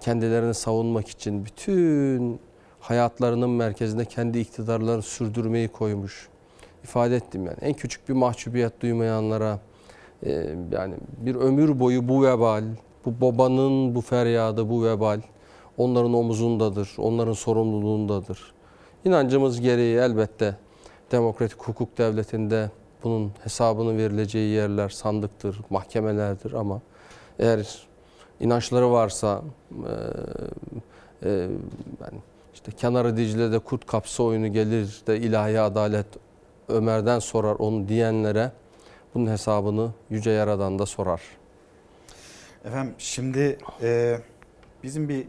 [0.00, 2.40] kendilerini savunmak için bütün
[2.80, 6.28] hayatlarının merkezinde kendi iktidarlarını sürdürmeyi koymuş.
[6.84, 7.58] İfade ettim yani.
[7.60, 9.58] En küçük bir mahcubiyet duymayanlara
[10.72, 12.64] yani bir ömür boyu bu vebal,
[13.06, 15.20] bu babanın bu feryadı, bu vebal
[15.78, 18.52] onların omuzundadır, onların sorumluluğundadır.
[19.04, 20.56] İnancımız gereği elbette
[21.12, 22.70] demokratik hukuk devletinde
[23.04, 26.80] bunun hesabını verileceği yerler sandıktır, mahkemelerdir ama
[27.38, 27.86] eğer
[28.40, 29.42] inançları varsa
[29.72, 31.30] e, e,
[32.00, 32.20] yani
[32.54, 36.06] işte kenarı Dicle'de kurt kapsa oyunu gelir de ilahi adalet
[36.68, 38.52] Ömer'den sorar onu diyenlere
[39.14, 41.20] bunun hesabını Yüce Yaradan da sorar.
[42.64, 44.18] Efendim şimdi e,
[44.82, 45.26] bizim bir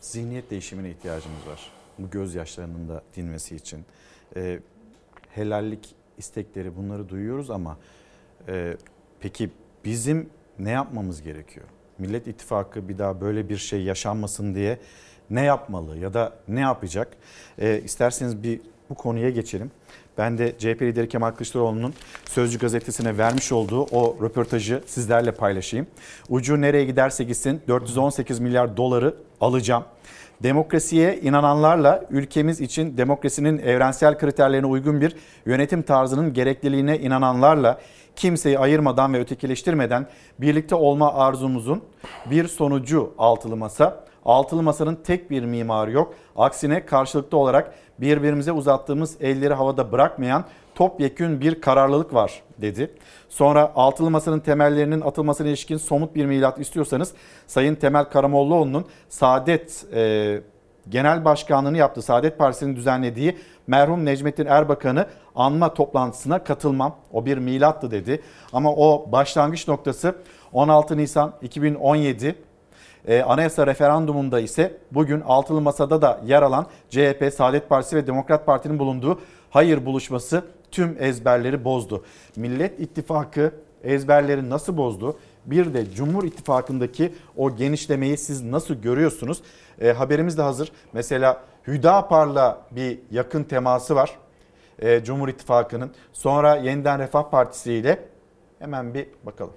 [0.00, 1.70] zihniyet değişimine ihtiyacımız var.
[1.98, 3.84] Bu gözyaşlarının da dinmesi için.
[4.36, 4.60] E,
[5.30, 7.78] helallik istekleri bunları duyuyoruz ama
[8.48, 8.76] e,
[9.20, 9.50] peki
[9.84, 11.66] bizim ne yapmamız gerekiyor?
[11.98, 14.78] Millet İttifakı bir daha böyle bir şey yaşanmasın diye
[15.30, 17.16] ne yapmalı ya da ne yapacak?
[17.58, 18.60] E, isterseniz bir
[18.90, 19.70] bu konuya geçelim.
[20.18, 25.86] Ben de CHP lideri Kemal Kılıçdaroğlu'nun Sözcü gazetesine vermiş olduğu o röportajı sizlerle paylaşayım.
[26.28, 29.84] Ucu nereye giderse gitsin 418 milyar doları alacağım.
[30.42, 35.16] Demokrasiye inananlarla ülkemiz için demokrasinin evrensel kriterlerine uygun bir
[35.46, 37.80] yönetim tarzının gerekliliğine inananlarla
[38.16, 40.06] kimseyi ayırmadan ve ötekileştirmeden
[40.38, 41.82] birlikte olma arzumuzun
[42.30, 44.04] bir sonucu altılı masa.
[44.24, 46.14] Altılı masanın tek bir mimarı yok.
[46.36, 50.44] Aksine karşılıklı olarak Birbirimize uzattığımız elleri havada bırakmayan
[50.74, 52.90] topyekün bir kararlılık var dedi.
[53.28, 57.14] Sonra altılı masanın temellerinin atılmasına ilişkin somut bir milat istiyorsanız
[57.46, 60.40] Sayın Temel Karamollaoğlu'nun Saadet e,
[60.88, 66.96] Genel Başkanlığını yaptığı Saadet Partisi'nin düzenlediği merhum Necmettin Erbakan'ı anma toplantısına katılmam.
[67.12, 68.22] O bir milattı dedi.
[68.52, 70.14] Ama o başlangıç noktası
[70.52, 72.34] 16 Nisan 2017
[73.08, 78.46] ee, anayasa referandumunda ise bugün altılı masada da yer alan CHP, Saadet Partisi ve Demokrat
[78.46, 79.20] Parti'nin bulunduğu
[79.50, 82.04] hayır buluşması tüm ezberleri bozdu.
[82.36, 83.52] Millet İttifakı
[83.84, 85.18] ezberleri nasıl bozdu?
[85.46, 89.42] Bir de Cumhur İttifakı'ndaki o genişlemeyi siz nasıl görüyorsunuz?
[89.80, 90.72] E, haberimiz de hazır.
[90.92, 94.18] Mesela Hüdapar'la bir yakın teması var
[94.78, 95.90] e, Cumhur İttifakı'nın.
[96.12, 98.04] Sonra Yeniden Refah Partisi ile
[98.58, 99.54] hemen bir bakalım.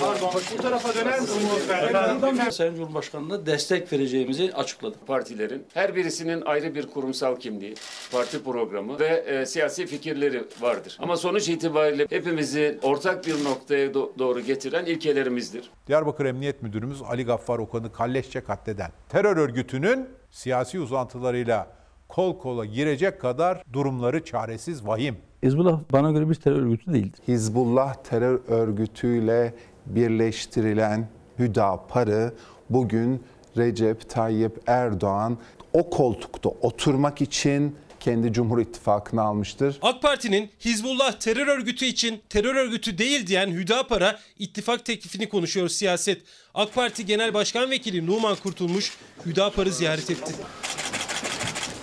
[0.00, 2.54] Pardon, bu tarafa döner misiniz?
[2.54, 5.06] Sayın Cumhurbaşkanı'na destek vereceğimizi açıkladık.
[5.06, 7.74] partilerin her birisinin ayrı bir kurumsal kimliği,
[8.12, 10.96] parti programı ve e, siyasi fikirleri vardır.
[11.00, 15.70] Ama sonuç itibariyle hepimizi ortak bir noktaya do- doğru getiren ilkelerimizdir.
[15.86, 21.77] Diyarbakır Emniyet Müdürümüz Ali Gaffar Okan'ı kalleşçe katleden terör örgütünün siyasi uzantılarıyla
[22.08, 25.16] kol kola girecek kadar durumları çaresiz vahim.
[25.42, 27.20] Hizbullah bana göre bir terör örgütü değildir.
[27.28, 29.54] Hizbullah terör örgütüyle
[29.86, 31.08] birleştirilen
[31.38, 32.34] Hüdapar'ı
[32.70, 33.22] bugün
[33.56, 35.38] Recep Tayyip Erdoğan
[35.72, 39.78] o koltukta oturmak için kendi Cumhur İttifakı'na almıştır.
[39.82, 46.22] AK Parti'nin Hizbullah terör örgütü için terör örgütü değil diyen Hüdapar'a ittifak teklifini konuşuyor siyaset.
[46.54, 50.34] AK Parti Genel Başkan Vekili Numan Kurtulmuş Hüdapar'ı ziyaret etti.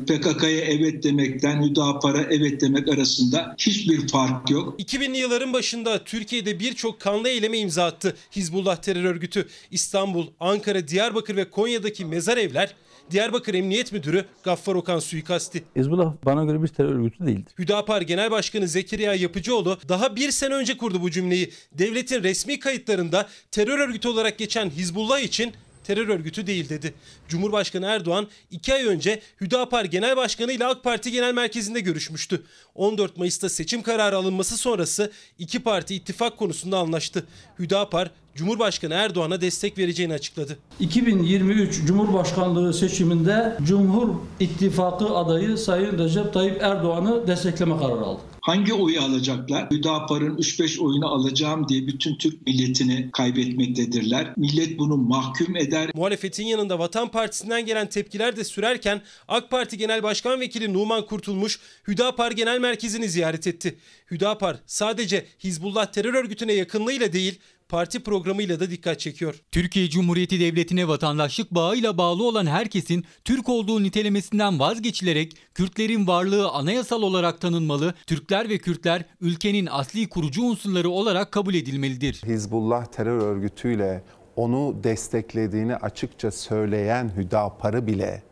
[0.05, 4.79] PKK'ya evet demekten Hüdapar'a evet demek arasında hiçbir fark yok.
[4.79, 9.47] 2000'li yılların başında Türkiye'de birçok kanlı eyleme imza attı Hizbullah terör örgütü.
[9.71, 12.75] İstanbul, Ankara, Diyarbakır ve Konya'daki mezar evler
[13.11, 15.63] Diyarbakır Emniyet Müdürü Gaffar Okan suikasti.
[15.75, 17.53] Hizbullah bana göre bir terör örgütü değildir.
[17.59, 21.51] Hüdapar Genel Başkanı Zekeriya Yapıcıoğlu daha bir sene önce kurdu bu cümleyi.
[21.71, 25.53] Devletin resmi kayıtlarında terör örgütü olarak geçen Hizbullah için
[25.87, 26.93] terör örgütü değil dedi.
[27.27, 32.43] Cumhurbaşkanı Erdoğan iki ay önce Hüdapar Genel Başkanı ile AK Parti Genel Merkezi'nde görüşmüştü.
[32.75, 37.25] 14 Mayıs'ta seçim kararı alınması sonrası iki parti ittifak konusunda anlaştı.
[37.59, 40.57] Hüdapar Cumhurbaşkanı Erdoğan'a destek vereceğini açıkladı.
[40.79, 44.09] 2023 Cumhurbaşkanlığı seçiminde Cumhur
[44.39, 48.21] İttifakı adayı Sayın Recep Tayyip Erdoğan'ı destekleme kararı aldı.
[48.45, 49.71] Hangi oyu alacaklar?
[49.71, 54.33] Hüdapar'ın 3-5 oyunu alacağım diye bütün Türk milletini kaybetmektedirler.
[54.37, 55.91] Millet bunu mahkum eder.
[55.93, 61.59] Muhalefetin yanında Vatan Partisi'nden gelen tepkiler de sürerken AK Parti Genel Başkan Vekili Numan Kurtulmuş
[61.87, 63.77] Hüdapar Genel Merkezi'ni ziyaret etti.
[64.11, 67.39] Hüdapar sadece Hizbullah terör örgütüne yakınlığıyla değil
[67.69, 69.41] parti programıyla da dikkat çekiyor.
[69.51, 77.01] Türkiye Cumhuriyeti Devleti'ne vatandaşlık bağıyla bağlı olan herkesin Türk olduğu nitelemesinden vazgeçilerek Kürtlerin varlığı anayasal
[77.01, 82.21] olarak tanınmalı, Türkler ve Kürtler ülkenin asli kurucu unsurları olarak kabul edilmelidir.
[82.25, 84.03] Hizbullah terör örgütüyle
[84.35, 88.23] onu desteklediğini açıkça söyleyen Hüdapar'ı bile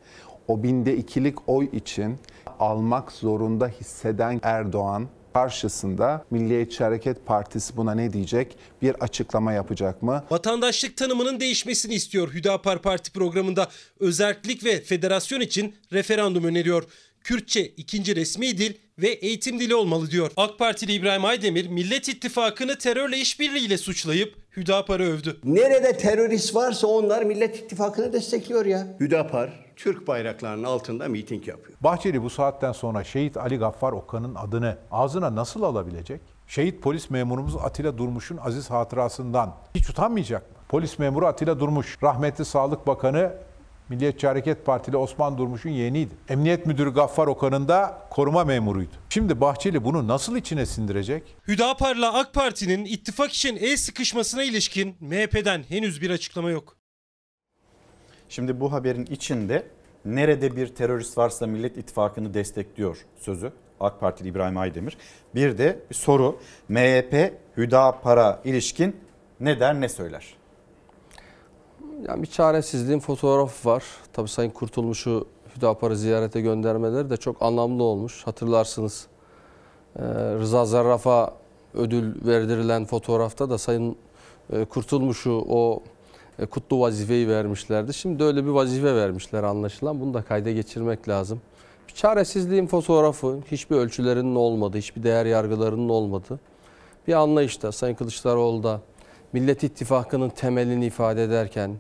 [0.48, 2.20] o binde ikilik oy için
[2.60, 8.58] almak zorunda hisseden Erdoğan karşısında Milliyetçi Hareket Partisi buna ne diyecek?
[8.82, 10.24] Bir açıklama yapacak mı?
[10.32, 13.68] Vatandaşlık tanımının değişmesini istiyor Hüdapar Parti programında.
[14.00, 16.84] Özerklik ve federasyon için referandum öneriyor.
[17.24, 20.32] Kürtçe ikinci resmi dil ve eğitim dili olmalı diyor.
[20.38, 25.38] AK Partili İbrahim Aydemir Millet İttifakı'nı terörle işbirliğiyle suçlayıp Hüdapar'ı övdü.
[25.44, 28.88] Nerede terörist varsa onlar Millet İttifakı'nı destekliyor ya.
[29.00, 31.78] Hüdapar Türk bayraklarının altında miting yapıyor.
[31.82, 36.22] Bahçeli bu saatten sonra şehit Ali Gaffar Okan'ın adını ağzına nasıl alabilecek?
[36.48, 40.58] Şehit polis memurumuz Atilla Durmuş'un aziz hatırasından hiç utanmayacak mı?
[40.70, 43.34] Polis memuru Atilla Durmuş, rahmetli Sağlık Bakanı
[43.90, 46.14] Milliyetçi Hareket Partili Osman Durmuş'un yeğeniydi.
[46.30, 48.92] Emniyet Müdürü Gaffar Okan'ın da koruma memuruydu.
[49.10, 51.24] Şimdi Bahçeli bunu nasıl içine sindirecek?
[51.48, 56.78] Hüdapar'la AK Parti'nin ittifak için el sıkışmasına ilişkin MHP'den henüz bir açıklama yok.
[58.30, 59.68] Şimdi bu haberin içinde
[60.06, 63.54] nerede bir terörist varsa Millet İttifakı'nı destekliyor sözü.
[63.80, 64.98] AK Partili İbrahim Aydemir.
[65.36, 66.40] Bir de bir soru
[66.70, 68.96] MHP Hüdapar'a ilişkin
[69.40, 70.34] ne der ne söyler?
[72.08, 73.84] Yani bir çaresizliğin fotoğrafı var.
[74.14, 78.28] Tabii Sayın Kurtulmuş'u Hüdapar'ı ziyarete göndermeleri de çok anlamlı olmuş.
[78.28, 79.08] Hatırlarsınız
[79.96, 80.02] e,
[80.40, 81.34] Rıza Zarraf'a
[81.74, 83.96] ödül verdirilen fotoğrafta da Sayın
[84.54, 85.84] e, Kurtulmuş'u o
[86.40, 87.94] e, kutlu vazifeyi vermişlerdi.
[87.94, 90.02] Şimdi öyle bir vazife vermişler anlaşılan.
[90.02, 91.42] Bunu da kayda geçirmek lazım.
[91.88, 96.40] Bir çaresizliğin fotoğrafı, hiçbir ölçülerinin olmadığı, hiçbir değer yargılarının olmadığı
[97.08, 98.82] bir anlayışta Sayın Kılıçdaroğlu da
[99.34, 101.76] Millet İttifakı'nın temelini ifade ederken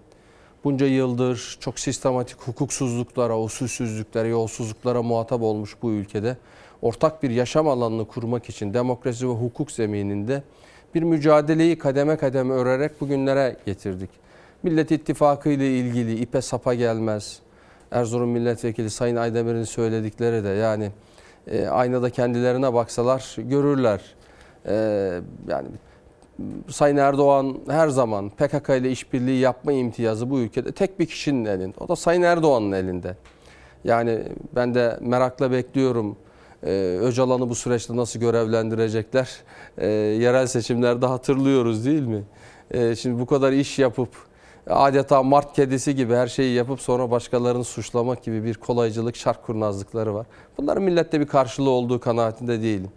[0.63, 6.38] bunca yıldır çok sistematik hukuksuzluklara, usulsüzlüklere, yolsuzluklara muhatap olmuş bu ülkede
[6.81, 10.43] ortak bir yaşam alanını kurmak için demokrasi ve hukuk zemininde
[10.95, 14.09] bir mücadeleyi kademe kademe örerek bugünlere getirdik.
[14.63, 17.39] Millet İttifakı ile ilgili ipe sapa gelmez.
[17.91, 20.91] Erzurum Milletvekili Sayın Aydemir'in söyledikleri de yani
[21.47, 24.01] e, aynada kendilerine baksalar görürler.
[24.65, 24.73] E,
[25.47, 25.67] yani
[26.69, 31.76] Sayın Erdoğan her zaman PKK ile işbirliği yapma imtiyazı bu ülkede tek bir kişinin elinde.
[31.80, 33.15] O da Sayın Erdoğan'ın elinde.
[33.84, 34.23] Yani
[34.55, 36.18] ben de merakla bekliyorum.
[36.64, 39.30] Ee, Öcalan'ı bu süreçte nasıl görevlendirecekler?
[39.77, 42.23] Ee, yerel seçimlerde hatırlıyoruz değil mi?
[42.72, 44.10] Ee, şimdi bu kadar iş yapıp
[44.69, 50.14] adeta mart kedisi gibi her şeyi yapıp sonra başkalarını suçlamak gibi bir kolaycılık, şark kurnazlıkları
[50.14, 50.26] var.
[50.57, 52.91] Bunların millette bir karşılığı olduğu kanaatinde değilim.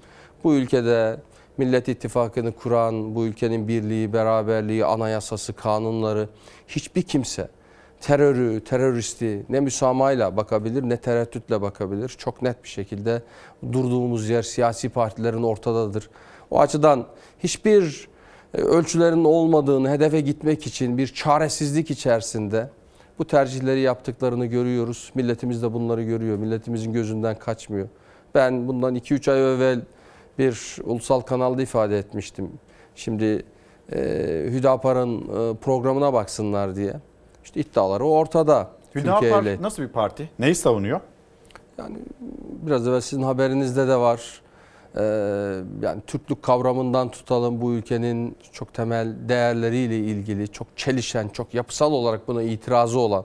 [0.44, 1.16] Bu ülkede
[1.58, 6.28] Millet İttifakı'nı kuran, bu ülkenin birliği, beraberliği, anayasası, kanunları
[6.68, 7.48] hiçbir kimse
[8.00, 12.08] terörü, teröristi ne müsamahayla bakabilir ne tereddütle bakabilir.
[12.08, 13.22] Çok net bir şekilde
[13.72, 16.10] durduğumuz yer siyasi partilerin ortadadır.
[16.50, 17.06] O açıdan
[17.38, 18.08] hiçbir
[18.54, 22.70] e, ölçülerin olmadığını hedefe gitmek için bir çaresizlik içerisinde
[23.18, 25.10] bu tercihleri yaptıklarını görüyoruz.
[25.14, 26.36] Milletimiz de bunları görüyor.
[26.36, 27.88] Milletimizin gözünden kaçmıyor.
[28.34, 29.80] Ben bundan 2-3 ay evvel
[30.38, 32.50] bir ulusal kanalda ifade etmiştim.
[32.94, 33.42] Şimdi
[33.92, 33.98] e,
[34.50, 36.94] Hüdapar'ın e, programına baksınlar diye.
[37.44, 38.70] İşte iddiaları ortada.
[38.94, 40.30] Hüdapar nasıl bir parti?
[40.38, 41.00] Neyi savunuyor?
[41.78, 41.96] Yani
[42.66, 44.42] biraz evvel sizin haberinizde de var.
[44.98, 45.02] Ee,
[45.82, 52.28] yani Türklük kavramından tutalım bu ülkenin çok temel değerleriyle ilgili çok çelişen, çok yapısal olarak
[52.28, 53.24] buna itirazı olan,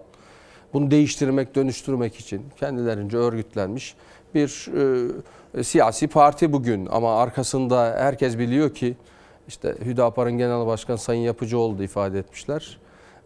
[0.74, 3.96] bunu değiştirmek, dönüştürmek için kendilerince örgütlenmiş
[4.36, 5.12] bir e,
[5.64, 6.86] siyasi parti bugün.
[6.92, 8.96] Ama arkasında herkes biliyor ki
[9.48, 12.78] işte Hüdapar'ın Genel Başkanı Sayın Yapıcıoğlu ifade etmişler.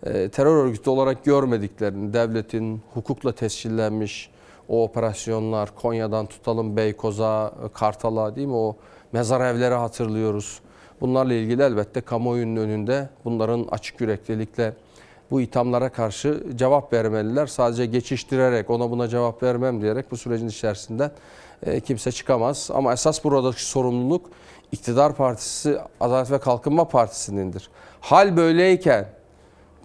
[0.05, 4.29] E, terör örgütü olarak görmediklerini, devletin hukukla tescillenmiş
[4.69, 8.75] o operasyonlar, Konya'dan tutalım Beykoz'a, Kartal'a değil mi o
[9.11, 10.59] mezar evleri hatırlıyoruz.
[11.01, 14.73] Bunlarla ilgili elbette kamuoyunun önünde bunların açık yüreklilikle
[15.31, 17.47] bu ithamlara karşı cevap vermeliler.
[17.47, 21.11] Sadece geçiştirerek ona buna cevap vermem diyerek bu sürecin içerisinden e,
[21.85, 22.69] kimse çıkamaz.
[22.73, 24.29] Ama esas buradaki sorumluluk
[24.71, 27.69] iktidar partisi Adalet ve Kalkınma Partisi'nindir.
[28.01, 29.07] Hal böyleyken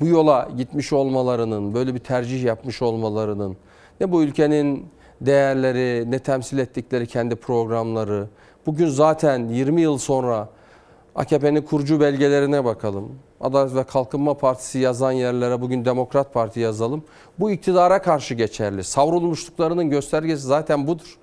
[0.01, 3.57] bu yola gitmiş olmalarının, böyle bir tercih yapmış olmalarının
[4.01, 4.86] ne bu ülkenin
[5.20, 8.28] değerleri, ne temsil ettikleri kendi programları.
[8.66, 10.48] Bugün zaten 20 yıl sonra
[11.15, 13.19] AKP'nin kurucu belgelerine bakalım.
[13.40, 17.05] Adalet ve Kalkınma Partisi yazan yerlere bugün Demokrat Parti yazalım.
[17.39, 18.85] Bu iktidara karşı geçerli.
[18.85, 21.19] Savrulmuşluklarının göstergesi zaten budur.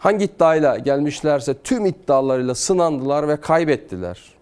[0.00, 4.34] Hangi iddiayla gelmişlerse tüm iddialarıyla sınandılar ve kaybettiler.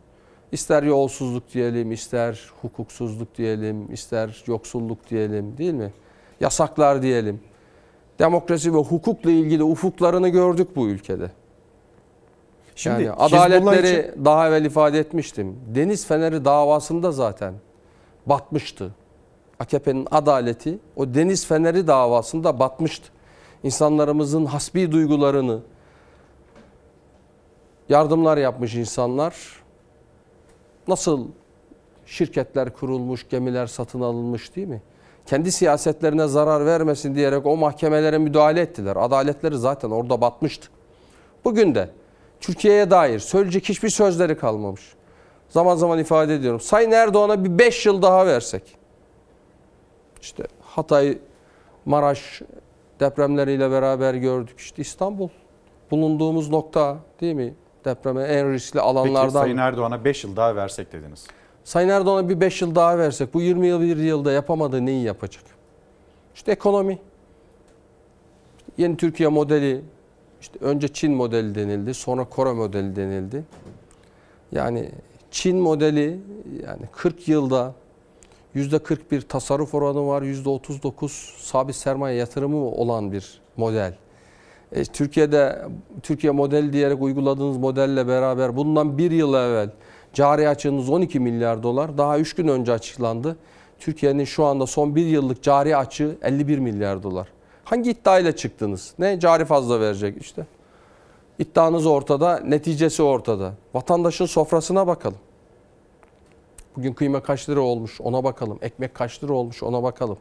[0.53, 5.93] İster yolsuzluk diyelim, ister hukuksuzluk diyelim, ister yoksulluk diyelim değil mi?
[6.41, 7.41] Yasaklar diyelim.
[8.19, 11.31] Demokrasi ve hukukla ilgili ufuklarını gördük bu ülkede.
[12.77, 15.57] Şimdi yani adaletleri için- daha evvel ifade etmiştim.
[15.75, 17.55] Deniz Feneri davasında zaten
[18.27, 18.95] batmıştı.
[19.61, 23.09] AKP'nin adaleti o Deniz Feneri davasında batmıştı.
[23.63, 25.61] İnsanlarımızın hasbi duygularını
[27.89, 29.63] yardımlar yapmış insanlar
[30.89, 31.27] nasıl
[32.07, 34.83] şirketler kurulmuş, gemiler satın alınmış değil mi?
[35.27, 38.97] Kendi siyasetlerine zarar vermesin diyerek o mahkemelere müdahale ettiler.
[38.97, 40.69] Adaletleri zaten orada batmıştı.
[41.45, 41.91] Bugün de
[42.41, 44.83] Türkiye'ye dair söyleyecek hiçbir sözleri kalmamış.
[45.49, 46.61] Zaman zaman ifade ediyorum.
[46.61, 48.63] Sayın Erdoğan'a bir 5 yıl daha versek.
[50.21, 51.19] İşte Hatay,
[51.85, 52.43] Maraş
[53.01, 54.59] depremleriyle beraber gördük.
[54.59, 55.29] İşte İstanbul
[55.91, 57.55] bulunduğumuz nokta değil mi?
[57.85, 59.41] Depreme en riskli Peki alanlardan.
[59.41, 61.27] Sayın Erdoğan'a 5 yıl daha versek dediniz.
[61.65, 65.45] Sayın Erdoğan'a bir 5 yıl daha versek bu 20 yıl bir yılda yapamadığı neyi yapacak?
[66.35, 66.99] İşte ekonomi.
[68.79, 69.83] Yeni Türkiye modeli,
[70.41, 73.45] işte önce Çin modeli denildi, sonra Kore modeli denildi.
[74.53, 74.91] Yani
[75.31, 76.21] Çin modeli
[76.67, 77.75] yani 40 yılda
[78.57, 81.09] %41 tasarruf oranı var, %39
[81.41, 83.95] sabit sermaye yatırımı olan bir model.
[84.73, 85.63] E, Türkiye'de
[86.03, 89.71] Türkiye modeli diyerek uyguladığınız modelle beraber bundan bir yıl evvel
[90.13, 93.37] cari açığınız 12 milyar dolar daha 3 gün önce açıklandı.
[93.79, 97.29] Türkiye'nin şu anda son bir yıllık cari açığı 51 milyar dolar.
[97.65, 98.95] Hangi iddiayla çıktınız?
[98.99, 100.47] Ne cari fazla verecek işte.
[101.39, 103.53] İddianız ortada, neticesi ortada.
[103.75, 105.19] Vatandaşın sofrasına bakalım.
[106.79, 108.59] Bugün kıyma kaç lira olmuş ona bakalım.
[108.63, 110.19] Ekmek kaç lira olmuş ona bakalım.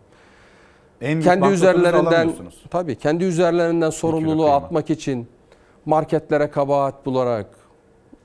[1.02, 2.34] En kendi üzerlerinden
[2.70, 5.28] tabii kendi üzerlerinden sorumluluğu atmak için
[5.86, 7.46] marketlere kabahat bularak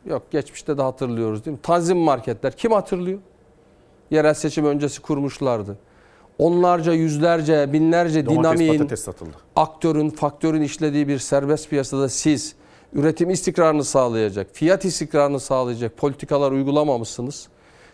[0.06, 1.62] yok geçmişte de hatırlıyoruz değil mi?
[1.62, 3.18] Tanzim marketler kim hatırlıyor?
[4.10, 5.78] yerel seçim öncesi kurmuşlardı.
[6.38, 8.90] Onlarca, yüzlerce, binlerce Domates, dinamiğin,
[9.56, 12.54] aktörün, faktörün işlediği bir serbest piyasada siz
[12.92, 17.48] üretim istikrarını sağlayacak, fiyat istikrarını sağlayacak politikalar uygulamamışsınız.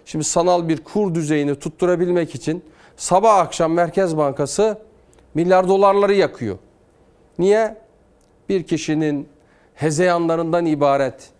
[0.09, 2.63] Şimdi sanal bir kur düzeyini tutturabilmek için
[2.97, 4.79] sabah akşam Merkez Bankası
[5.35, 6.59] milyar dolarları yakıyor.
[7.39, 7.77] Niye?
[8.49, 9.29] Bir kişinin
[9.75, 11.31] hezeyanlarından ibaret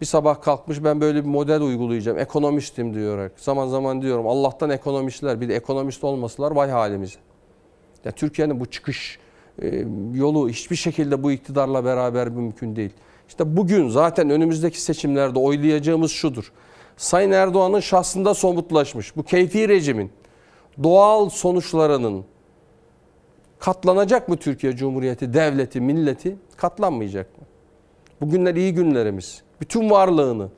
[0.00, 2.18] bir sabah kalkmış ben böyle bir model uygulayacağım.
[2.18, 3.30] Ekonomistim diyor.
[3.36, 7.18] Zaman zaman diyorum Allah'tan ekonomistler bir de ekonomist olmasalar vay halimize.
[8.04, 9.18] Ya Türkiye'nin bu çıkış
[9.62, 9.84] e,
[10.14, 12.92] yolu hiçbir şekilde bu iktidarla beraber mümkün değil.
[13.28, 16.52] İşte bugün zaten önümüzdeki seçimlerde oylayacağımız şudur.
[16.96, 20.12] Sayın Erdoğan'ın şahsında somutlaşmış bu keyfi rejimin
[20.82, 22.24] doğal sonuçlarının
[23.58, 26.36] katlanacak mı Türkiye Cumhuriyeti, devleti, milleti?
[26.56, 27.44] Katlanmayacak mı?
[28.20, 29.42] Bugünler iyi günlerimiz.
[29.60, 30.48] Bütün varlığını,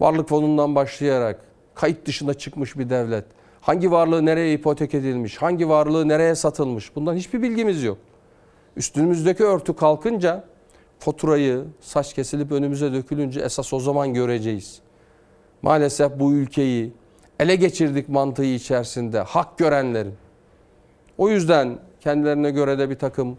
[0.00, 1.40] varlık fonundan başlayarak
[1.74, 3.24] kayıt dışına çıkmış bir devlet.
[3.60, 7.98] Hangi varlığı nereye ipotek edilmiş, hangi varlığı nereye satılmış bundan hiçbir bilgimiz yok.
[8.76, 10.44] Üstümüzdeki örtü kalkınca
[10.98, 14.80] faturayı saç kesilip önümüze dökülünce esas o zaman göreceğiz.
[15.64, 16.92] Maalesef bu ülkeyi
[17.40, 20.14] ele geçirdik mantığı içerisinde hak görenlerin.
[21.18, 23.38] O yüzden kendilerine göre de bir takım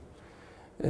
[0.83, 0.89] e,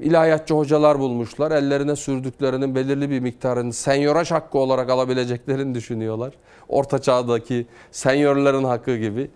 [0.00, 1.50] ilahiyatçı hocalar bulmuşlar.
[1.50, 6.34] Ellerine sürdüklerinin belirli bir miktarını senyoraj hakkı olarak alabileceklerini düşünüyorlar.
[6.68, 9.30] Orta çağdaki senyorların hakkı gibi.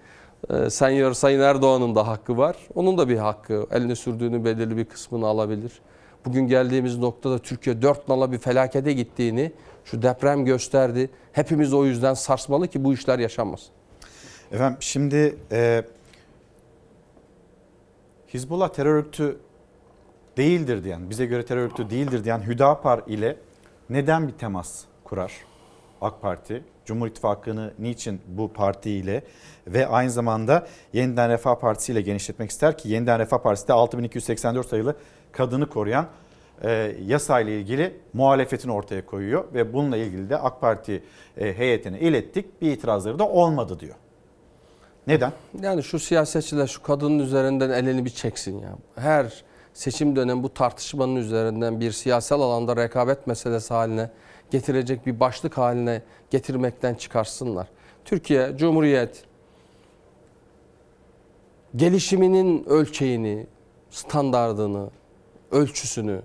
[0.50, 2.56] E, senyor Sayın Erdoğan'ın da hakkı var.
[2.74, 3.66] Onun da bir hakkı.
[3.70, 5.72] Eline sürdüğünün belirli bir kısmını alabilir.
[6.26, 9.52] Bugün geldiğimiz noktada Türkiye dört nala bir felakete gittiğini
[9.90, 11.10] şu deprem gösterdi.
[11.32, 13.68] Hepimiz o yüzden sarsmalı ki bu işler yaşanmasın.
[14.52, 15.84] Efendim şimdi e,
[18.34, 19.38] Hizbullah terör örgütü
[20.36, 23.36] değildir diyen, bize göre terör örgütü değildir diyen Hüdapar ile
[23.90, 25.32] neden bir temas kurar
[26.00, 26.64] AK Parti?
[26.84, 29.22] Cumhur İttifakı'nı niçin bu partiyle
[29.66, 34.68] ve aynı zamanda Yeniden Refah Partisi ile genişletmek ister ki Yeniden Refah Partisi de 6284
[34.68, 34.96] sayılı
[35.32, 36.06] kadını koruyan
[36.62, 41.02] e, yasayla ilgili muhalefetini ortaya koyuyor ve bununla ilgili de AK Parti
[41.36, 43.94] e, heyetine ilettik bir itirazları da olmadı diyor.
[45.06, 45.32] Neden?
[45.62, 48.76] Yani şu siyasetçiler şu kadının üzerinden elini bir çeksin ya.
[48.96, 49.44] Her
[49.74, 54.10] seçim dönemi bu tartışmanın üzerinden bir siyasal alanda rekabet meselesi haline
[54.50, 57.68] getirecek bir başlık haline getirmekten çıkarsınlar.
[58.04, 59.24] Türkiye Cumhuriyet
[61.76, 63.46] gelişiminin ölçeğini,
[63.90, 64.90] standardını,
[65.50, 66.22] ölçüsünü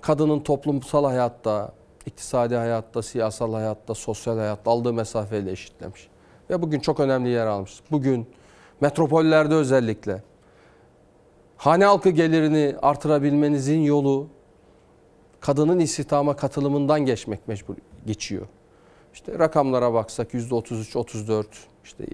[0.00, 1.72] kadının toplumsal hayatta,
[2.06, 6.08] iktisadi hayatta, siyasal hayatta, sosyal hayatta aldığı mesafeyle eşitlemiş.
[6.50, 7.80] Ve bugün çok önemli yer almış.
[7.90, 8.26] Bugün
[8.80, 10.22] metropollerde özellikle
[11.56, 14.26] hane halkı gelirini artırabilmenizin yolu
[15.40, 17.74] kadının istihdama katılımından geçmek mecbur
[18.06, 18.46] geçiyor.
[19.14, 21.44] İşte rakamlara baksak %33-34,
[21.84, 22.04] işte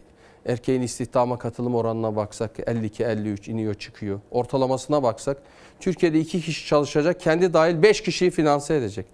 [0.47, 4.20] erkeğin istihdama katılım oranına baksak 52-53 iniyor çıkıyor.
[4.31, 5.43] Ortalamasına baksak
[5.81, 9.06] Türkiye'de iki kişi çalışacak kendi dahil 5 kişiyi finanse edecek.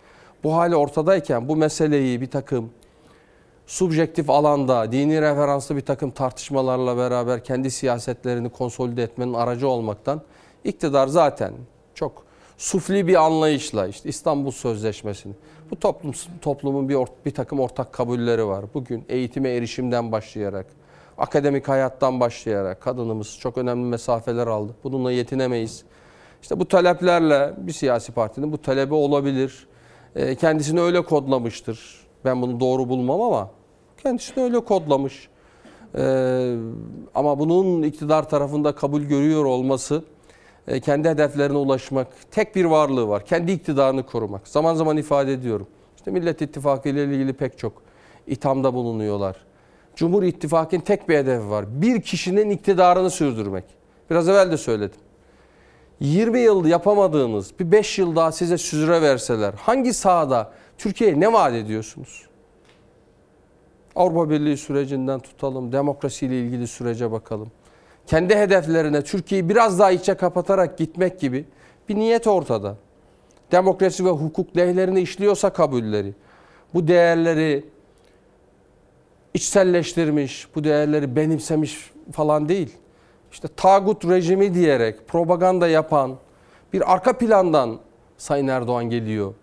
[0.45, 2.71] Bu hali ortadayken bu meseleyi bir takım
[3.67, 10.23] subjektif alanda dini referanslı bir takım tartışmalarla beraber kendi siyasetlerini konsolide etmenin aracı olmaktan
[10.65, 11.53] iktidar zaten
[11.95, 12.25] çok
[12.59, 15.33] sufli bir anlayışla işte İstanbul Sözleşmesi'ni
[15.71, 18.65] bu toplum toplumun bir or, bir takım ortak kabulleri var.
[18.75, 20.67] Bugün eğitime erişimden başlayarak
[21.19, 24.75] akademik hayattan başlayarak kadınımız çok önemli mesafeler aldı.
[24.85, 25.85] Bununla yetinemeyiz.
[26.43, 29.67] İşte bu taleplerle bir siyasi partinin bu talebi olabilir.
[30.17, 32.07] E, kendisini öyle kodlamıştır.
[32.25, 33.51] Ben bunu doğru bulmam ama
[34.03, 35.29] kendisini öyle kodlamış.
[35.95, 36.57] Ee,
[37.15, 40.05] ama bunun iktidar tarafında kabul görüyor olması
[40.69, 43.25] e, kendi hedeflerine ulaşmak tek bir varlığı var.
[43.25, 44.49] Kendi iktidarını korumak.
[44.49, 45.67] Zaman zaman ifade ediyorum.
[45.97, 47.83] İşte Millet İttifakı ile ilgili pek çok
[48.27, 49.37] ithamda bulunuyorlar.
[49.99, 51.83] Cumhur İttifakı'nın tek bir hedefi var.
[51.83, 53.65] Bir kişinin iktidarını sürdürmek.
[54.11, 55.01] Biraz evvel de söyledim.
[56.01, 61.55] 20 yıl yapamadığınız bir 5 yıl daha size süre verseler hangi sahada Türkiye'ye ne vaat
[61.55, 62.27] ediyorsunuz?
[63.97, 67.51] Avrupa Birliği sürecinden tutalım, demokrasiyle ilgili sürece bakalım.
[68.07, 71.45] Kendi hedeflerine Türkiye'yi biraz daha içe kapatarak gitmek gibi
[71.89, 72.77] bir niyet ortada.
[73.53, 76.15] Demokrasi ve hukuk lehlerine işliyorsa kabulleri,
[76.75, 77.65] bu değerleri
[79.39, 82.77] içselleştirmiş, bu değerleri benimsemiş falan değil.
[83.33, 86.17] İşte tağut rejimi diyerek propaganda yapan
[86.73, 87.79] bir arka plandan
[88.17, 89.35] Sayın Erdoğan geliyor.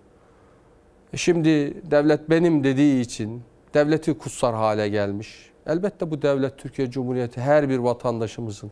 [1.13, 3.41] E şimdi devlet benim dediği için
[3.73, 5.51] devleti kutsar hale gelmiş.
[5.67, 8.72] Elbette bu devlet Türkiye Cumhuriyeti her bir vatandaşımızın.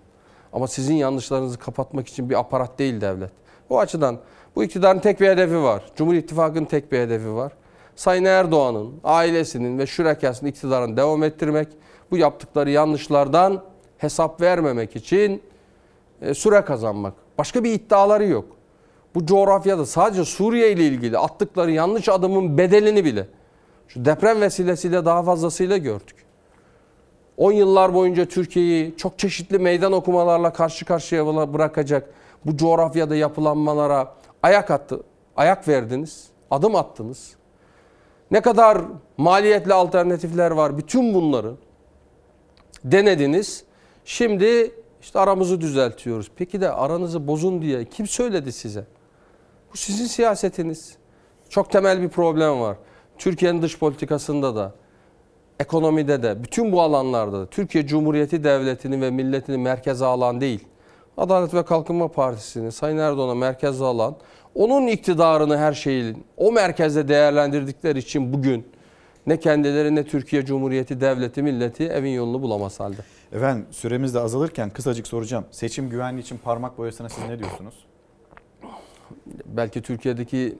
[0.53, 3.31] Ama sizin yanlışlarınızı kapatmak için bir aparat değil devlet.
[3.69, 4.19] O açıdan
[4.55, 5.83] bu iktidarın tek bir hedefi var.
[5.95, 7.53] Cumhur İttifakı'nın tek bir hedefi var.
[7.95, 11.67] Sayın Erdoğan'ın, ailesinin ve şürekasının iktidarını devam ettirmek,
[12.11, 13.63] bu yaptıkları yanlışlardan
[13.97, 15.41] hesap vermemek için
[16.21, 17.13] e, süre kazanmak.
[17.37, 18.45] Başka bir iddiaları yok.
[19.15, 23.27] Bu coğrafyada sadece Suriye ile ilgili attıkları yanlış adımın bedelini bile
[23.87, 26.15] şu deprem vesilesiyle daha fazlasıyla gördük.
[27.37, 32.09] 10 yıllar boyunca Türkiye'yi çok çeşitli meydan okumalarla karşı karşıya bırakacak
[32.45, 34.13] bu coğrafyada yapılanmalara
[34.43, 35.03] ayak attı,
[35.35, 37.35] ayak verdiniz, adım attınız.
[38.31, 38.81] Ne kadar
[39.17, 41.53] maliyetli alternatifler var bütün bunları
[42.83, 43.63] denediniz.
[44.05, 44.71] Şimdi
[45.01, 46.31] işte aramızı düzeltiyoruz.
[46.35, 48.85] Peki de aranızı bozun diye kim söyledi size?
[49.73, 50.97] Bu sizin siyasetiniz.
[51.49, 52.77] Çok temel bir problem var.
[53.17, 54.73] Türkiye'nin dış politikasında da,
[55.59, 60.67] ekonomide de, bütün bu alanlarda da Türkiye Cumhuriyeti Devleti'ni ve milletini merkeze alan değil.
[61.17, 64.15] Adalet ve Kalkınma Partisi'ni Sayın Erdoğan'a merkeze alan,
[64.55, 68.67] onun iktidarını her şeyin o merkezde değerlendirdikleri için bugün
[69.27, 73.01] ne kendileri ne Türkiye Cumhuriyeti Devleti, milleti evin yolunu bulamaz halde.
[73.31, 75.45] Efendim süremiz de azalırken kısacık soracağım.
[75.51, 77.85] Seçim güvenliği için parmak boyasına siz ne diyorsunuz?
[79.45, 80.57] Belki Türkiye'deki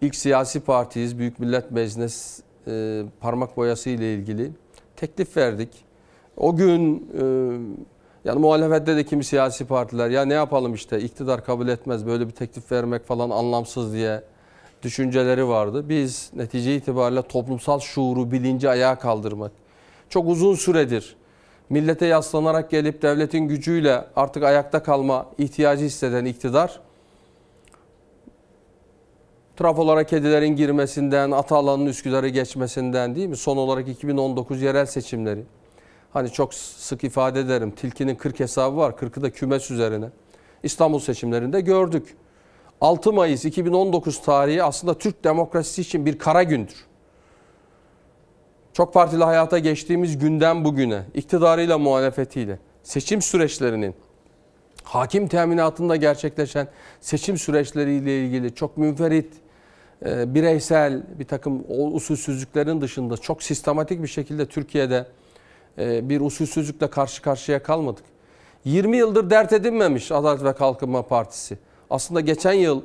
[0.00, 1.18] ilk siyasi partiyiz.
[1.18, 4.50] Büyük Millet Meclisi e, parmak boyası ile ilgili
[4.96, 5.84] teklif verdik.
[6.36, 7.24] O gün e,
[8.24, 12.32] yani muhalefette de kimi siyasi partiler ya ne yapalım işte iktidar kabul etmez böyle bir
[12.32, 14.22] teklif vermek falan anlamsız diye
[14.82, 15.88] düşünceleri vardı.
[15.88, 19.52] Biz netice itibariyle toplumsal şuuru, bilinci ayağa kaldırmak.
[20.08, 21.16] Çok uzun süredir
[21.70, 26.80] millete yaslanarak gelip devletin gücüyle artık ayakta kalma ihtiyacı hisseden iktidar
[29.56, 33.36] trafolara kedilerin girmesinden, Atalan'ın Üsküdar'ı geçmesinden değil mi?
[33.36, 35.44] Son olarak 2019 yerel seçimleri.
[36.12, 37.70] Hani çok sık ifade ederim.
[37.70, 38.90] Tilkinin 40 hesabı var.
[38.90, 40.06] 40'ı da kümes üzerine.
[40.62, 42.16] İstanbul seçimlerinde gördük.
[42.80, 46.86] 6 Mayıs 2019 tarihi aslında Türk demokrasisi için bir kara gündür.
[48.72, 53.94] Çok partili hayata geçtiğimiz günden bugüne, iktidarıyla muhalefetiyle, seçim süreçlerinin,
[54.82, 56.68] hakim teminatında gerçekleşen
[57.00, 59.32] seçim süreçleriyle ilgili çok münferit,
[60.06, 61.64] e, bireysel bir takım
[61.94, 65.06] usulsüzlüklerin dışında çok sistematik bir şekilde Türkiye'de
[65.78, 68.04] bir usulsüzlükle karşı karşıya kalmadık.
[68.64, 71.58] 20 yıldır dert edinmemiş Adalet ve Kalkınma Partisi.
[71.90, 72.82] Aslında geçen yıl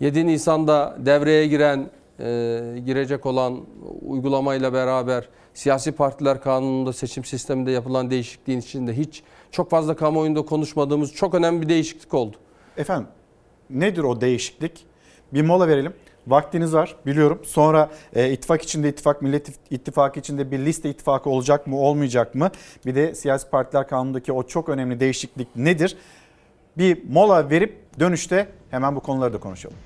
[0.00, 1.90] 7 Nisan'da devreye giren,
[2.20, 2.24] e,
[2.86, 3.60] girecek olan
[4.06, 11.12] uygulamayla beraber siyasi partiler kanununda seçim sisteminde yapılan değişikliğin içinde hiç çok fazla kamuoyunda konuşmadığımız
[11.12, 12.36] çok önemli bir değişiklik oldu.
[12.76, 13.08] Efendim
[13.70, 14.86] nedir o değişiklik?
[15.32, 15.92] Bir mola verelim.
[16.30, 17.40] Vaktiniz var biliyorum.
[17.44, 22.50] Sonra e, ittifak içinde ittifak, Millet İttifakı içinde bir liste ittifakı olacak mı olmayacak mı?
[22.86, 25.96] Bir de siyasi partiler kanunundaki o çok önemli değişiklik nedir?
[26.78, 29.76] Bir mola verip dönüşte hemen bu konuları da konuşalım.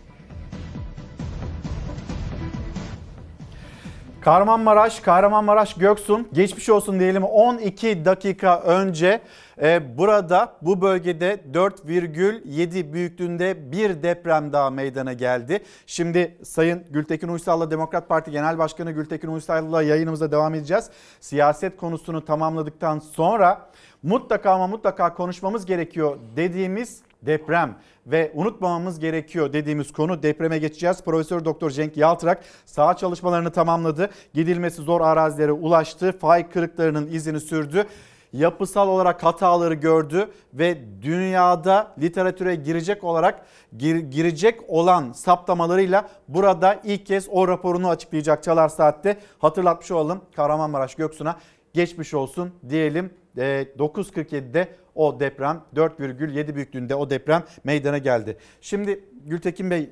[4.25, 9.21] Kahramanmaraş, Kahramanmaraş Göksun geçmiş olsun diyelim 12 dakika önce
[9.63, 15.65] e, burada bu bölgede 4,7 büyüklüğünde bir deprem daha meydana geldi.
[15.87, 20.91] Şimdi Sayın Gültekin Uysal'la Demokrat Parti Genel Başkanı Gültekin Uysal'la yayınımıza devam edeceğiz.
[21.21, 23.71] Siyaset konusunu tamamladıktan sonra
[24.03, 31.03] mutlaka ama mutlaka konuşmamız gerekiyor dediğimiz deprem ve unutmamamız gerekiyor dediğimiz konu depreme geçeceğiz.
[31.05, 34.11] Profesör Doktor Cenk Yaltırak saha çalışmalarını tamamladı.
[34.35, 36.19] Gidilmesi zor arazilere ulaştı.
[36.19, 37.87] Fay kırıklarının izini sürdü.
[38.33, 43.47] Yapısal olarak hataları gördü ve dünyada literatüre girecek olarak
[43.77, 49.17] gir, girecek olan saptamalarıyla burada ilk kez o raporunu açıklayacak Çalar Saat'te.
[49.39, 51.37] Hatırlatmış olalım Kahramanmaraş Göksu'na
[51.75, 53.11] geçmiş olsun diyelim.
[53.37, 58.37] 9.47'de o deprem 4,7 büyüklüğünde o deprem meydana geldi.
[58.61, 59.91] Şimdi Gültekin Bey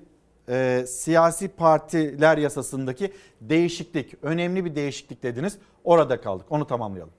[0.48, 5.58] e, siyasi partiler yasasındaki değişiklik önemli bir değişiklik dediniz.
[5.84, 7.12] Orada kaldık onu tamamlayalım.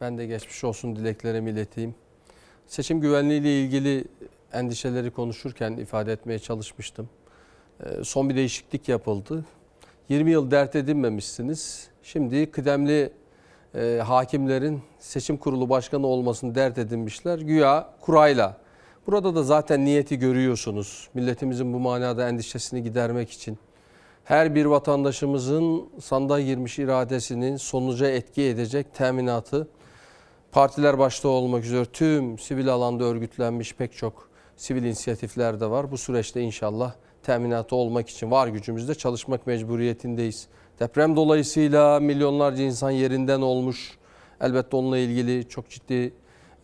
[0.00, 1.94] Ben de geçmiş olsun dileklerimi ileteyim.
[2.66, 4.04] Seçim güvenliği ile ilgili
[4.52, 7.08] endişeleri konuşurken ifade etmeye çalışmıştım.
[7.80, 9.44] E, son bir değişiklik yapıldı.
[10.08, 11.88] 20 yıl dert edinmemişsiniz.
[12.02, 13.12] Şimdi kıdemli
[13.76, 17.38] e, hakimlerin seçim kurulu başkanı olmasını dert edinmişler.
[17.38, 18.56] Güya kurayla.
[19.06, 21.08] Burada da zaten niyeti görüyorsunuz.
[21.14, 23.58] Milletimizin bu manada endişesini gidermek için.
[24.24, 29.68] Her bir vatandaşımızın sandığa girmiş iradesinin sonuca etki edecek teminatı
[30.52, 35.90] partiler başta olmak üzere tüm sivil alanda örgütlenmiş pek çok sivil inisiyatifler de var.
[35.90, 40.48] Bu süreçte inşallah teminatı olmak için var gücümüzde çalışmak mecburiyetindeyiz.
[40.80, 43.98] Deprem dolayısıyla milyonlarca insan yerinden olmuş.
[44.40, 46.12] Elbette onunla ilgili çok ciddi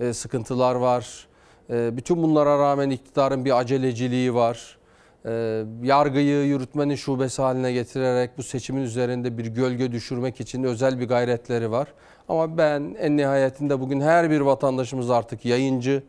[0.00, 1.28] e, sıkıntılar var.
[1.70, 4.78] E, bütün bunlara rağmen iktidarın bir aceleciliği var.
[5.26, 11.08] e, yargıyı yürütmenin şubesi haline getirerek bu seçimin üzerinde bir gölge düşürmek için özel bir
[11.08, 11.88] gayretleri var.
[12.28, 16.02] Ama ben en nihayetinde bugün her bir vatandaşımız artık yayıncı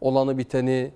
[0.00, 0.90] olanı biteni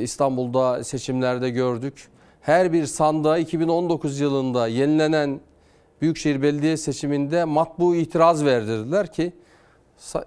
[0.00, 2.08] İstanbul'da seçimlerde gördük.
[2.40, 5.40] Her bir sandığa 2019 yılında yenilenen
[6.02, 9.32] Büyükşehir Belediye seçiminde matbu itiraz verdirdiler ki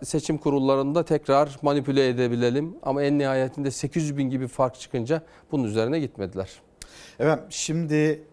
[0.04, 2.78] seçim kurullarında tekrar manipüle edebilelim.
[2.84, 5.22] Ama en nihayetinde 800 bin gibi fark çıkınca
[5.52, 6.50] bunun üzerine gitmediler.
[7.20, 8.24] Evet şimdi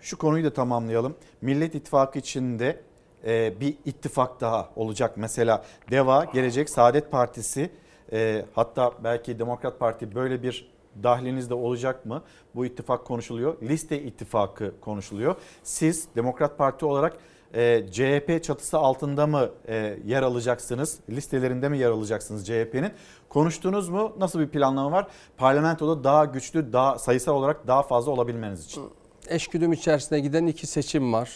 [0.00, 1.16] şu konuyu da tamamlayalım.
[1.40, 2.80] Millet İttifakı içinde
[3.26, 5.12] e, bir ittifak daha olacak.
[5.16, 7.70] Mesela DEVA, Gelecek, Saadet Partisi
[8.12, 12.22] e, hatta belki Demokrat Parti böyle bir dahliniz de olacak mı?
[12.54, 13.62] Bu ittifak konuşuluyor.
[13.62, 15.36] Liste ittifakı konuşuluyor.
[15.62, 17.16] Siz Demokrat Parti olarak
[17.54, 20.98] e, CHP çatısı altında mı e, yer alacaksınız?
[21.10, 22.92] Listelerinde mi yer alacaksınız CHP'nin?
[23.28, 24.12] Konuştunuz mu?
[24.18, 25.06] Nasıl bir planlama var?
[25.36, 28.84] Parlamentoda daha güçlü, daha sayısal olarak daha fazla olabilmeniz için.
[29.28, 31.30] Eşgüdüm içerisine giden iki seçim var.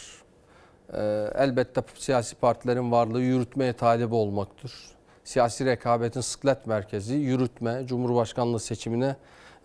[0.92, 4.72] Ee, elbette siyasi partilerin varlığı yürütmeye talip olmaktır.
[5.24, 9.16] Siyasi rekabetin sıklet merkezi yürütme, Cumhurbaşkanlığı seçimine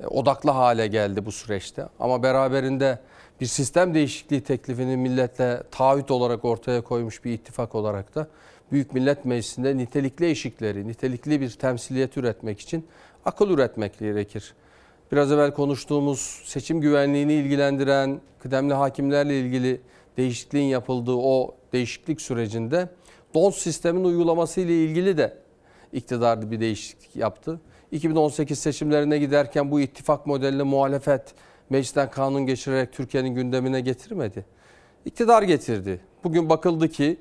[0.07, 1.85] odaklı hale geldi bu süreçte.
[1.99, 2.99] Ama beraberinde
[3.41, 8.27] bir sistem değişikliği teklifini milletle taahhüt olarak ortaya koymuş bir ittifak olarak da
[8.71, 12.87] Büyük Millet Meclisi'nde nitelikli eşikleri, nitelikli bir temsiliyet üretmek için
[13.25, 14.53] akıl üretmek gerekir.
[15.11, 19.81] Biraz evvel konuştuğumuz seçim güvenliğini ilgilendiren kıdemli hakimlerle ilgili
[20.17, 22.89] değişikliğin yapıldığı o değişiklik sürecinde
[23.33, 25.37] DONS sistemin uygulaması ile ilgili de
[25.93, 27.59] iktidar bir değişiklik yaptı.
[27.95, 31.21] 2018 seçimlerine giderken bu ittifak modeline muhalefet
[31.69, 34.45] meclisten kanun geçirerek Türkiye'nin gündemine getirmedi.
[35.05, 35.99] İktidar getirdi.
[36.23, 37.19] Bugün bakıldı ki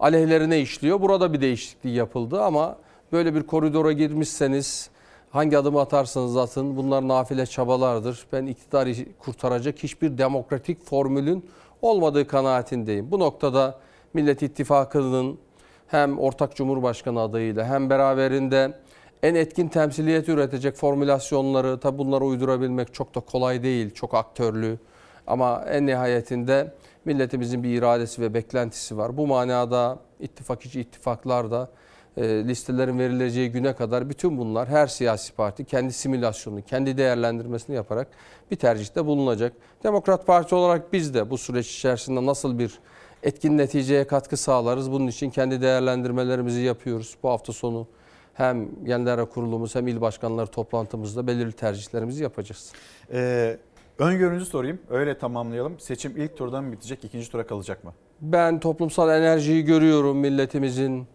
[0.00, 1.00] aleyhlerine işliyor.
[1.00, 2.76] Burada bir değişiklik yapıldı ama
[3.12, 4.90] böyle bir koridora girmişseniz
[5.30, 8.26] hangi adımı atarsanız atın bunlar nafile çabalardır.
[8.32, 11.50] Ben iktidarı kurtaracak hiçbir demokratik formülün
[11.82, 13.10] olmadığı kanaatindeyim.
[13.10, 13.78] Bu noktada
[14.14, 15.38] Millet İttifakı'nın
[15.86, 18.80] hem ortak cumhurbaşkanı adayıyla hem beraberinde
[19.22, 23.90] en etkin temsiliyet üretecek formülasyonları tabi bunları uydurabilmek çok da kolay değil.
[23.90, 24.78] Çok aktörlü
[25.26, 26.74] ama en nihayetinde
[27.04, 29.16] milletimizin bir iradesi ve beklentisi var.
[29.16, 31.70] Bu manada ittifak içi ittifaklar da
[32.16, 38.08] e, listelerin verileceği güne kadar bütün bunlar her siyasi parti kendi simülasyonunu, kendi değerlendirmesini yaparak
[38.50, 39.52] bir tercihte bulunacak.
[39.84, 42.78] Demokrat Parti olarak biz de bu süreç içerisinde nasıl bir
[43.22, 44.92] etkin neticeye katkı sağlarız?
[44.92, 47.16] Bunun için kendi değerlendirmelerimizi yapıyoruz.
[47.22, 47.86] Bu hafta sonu
[48.34, 52.72] hem Genel Kurulumuz hem il başkanları toplantımızda belirli tercihlerimizi yapacağız.
[53.12, 53.56] Ee,
[53.98, 54.78] öngörünüzü sorayım.
[54.90, 55.80] Öyle tamamlayalım.
[55.80, 57.92] Seçim ilk turdan mı bitecek, ikinci tura kalacak mı?
[58.20, 61.06] Ben toplumsal enerjiyi görüyorum milletimizin.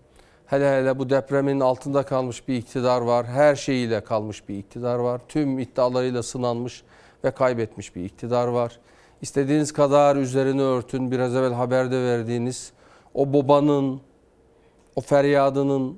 [0.46, 3.26] Hele hele bu depremin altında kalmış bir iktidar var.
[3.26, 5.22] Her şeyiyle kalmış bir iktidar var.
[5.28, 6.84] Tüm iddialarıyla sınanmış
[7.24, 8.80] ve kaybetmiş bir iktidar var.
[9.22, 11.12] İstediğiniz kadar üzerini örtün.
[11.12, 12.72] Biraz evvel haberde verdiğiniz
[13.14, 14.02] o babanın,
[14.96, 15.98] o feryadının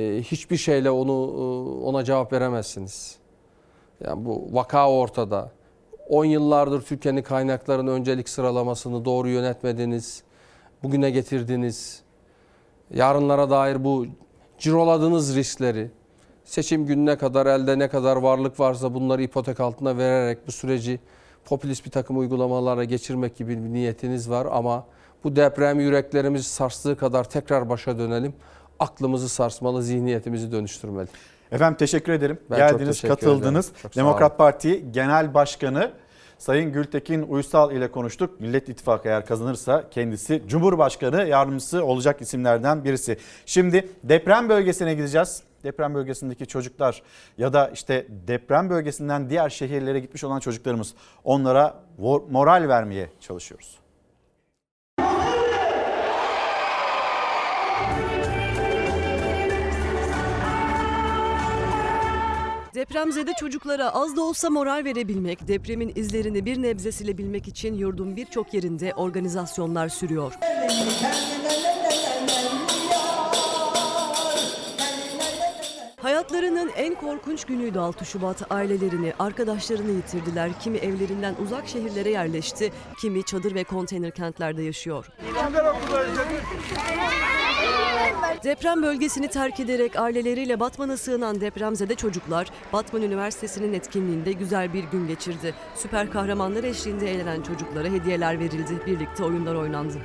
[0.00, 3.18] hiçbir şeyle onu e, ona cevap veremezsiniz.
[4.00, 5.50] Yani bu vaka ortada.
[6.08, 10.22] 10 yıllardır Türkiye'nin kaynaklarının öncelik sıralamasını doğru yönetmediniz.
[10.82, 12.02] Bugüne getirdiniz.
[12.94, 14.06] Yarınlara dair bu
[14.58, 15.90] ciroladığınız riskleri
[16.44, 21.00] seçim gününe kadar elde ne kadar varlık varsa bunları ipotek altına vererek bu süreci
[21.44, 24.86] popülist bir takım uygulamalara geçirmek gibi bir niyetiniz var ama
[25.24, 28.34] bu deprem yüreklerimizi sarstığı kadar tekrar başa dönelim.
[28.84, 31.08] Aklımızı sarsmalı, zihniyetimizi dönüştürmeli.
[31.52, 32.38] Efendim teşekkür ederim.
[32.50, 33.66] Ben Geldiniz, teşekkür katıldınız.
[33.66, 33.80] ederim.
[33.82, 33.96] Çok.
[33.96, 35.90] Demokrat Parti Genel Başkanı
[36.38, 38.40] Sayın Gültekin Uysal ile konuştuk.
[38.40, 43.18] Millet İttifakı eğer kazanırsa kendisi Cumhurbaşkanı yardımcısı olacak isimlerden birisi.
[43.46, 45.42] Şimdi deprem bölgesine gideceğiz.
[45.64, 47.02] Deprem bölgesindeki çocuklar
[47.38, 50.94] ya da işte deprem bölgesinden diğer şehirlere gitmiş olan çocuklarımız
[51.24, 51.74] onlara
[52.30, 53.83] moral vermeye çalışıyoruz.
[62.84, 68.54] Depremzede çocuklara az da olsa moral verebilmek, depremin izlerini bir nebze silebilmek için yurdun birçok
[68.54, 70.32] yerinde organizasyonlar sürüyor.
[76.04, 78.52] Hayatlarının en korkunç günüydü 6 Şubat.
[78.52, 80.50] Ailelerini, arkadaşlarını yitirdiler.
[80.60, 85.06] Kimi evlerinden uzak şehirlere yerleşti, kimi çadır ve konteyner kentlerde yaşıyor.
[88.44, 95.08] Deprem bölgesini terk ederek aileleriyle Batman'a sığınan depremzede çocuklar Batman Üniversitesi'nin etkinliğinde güzel bir gün
[95.08, 95.54] geçirdi.
[95.76, 98.86] Süper kahramanlar eşliğinde eğlenen çocuklara hediyeler verildi.
[98.86, 99.98] Birlikte oyunlar oynandı.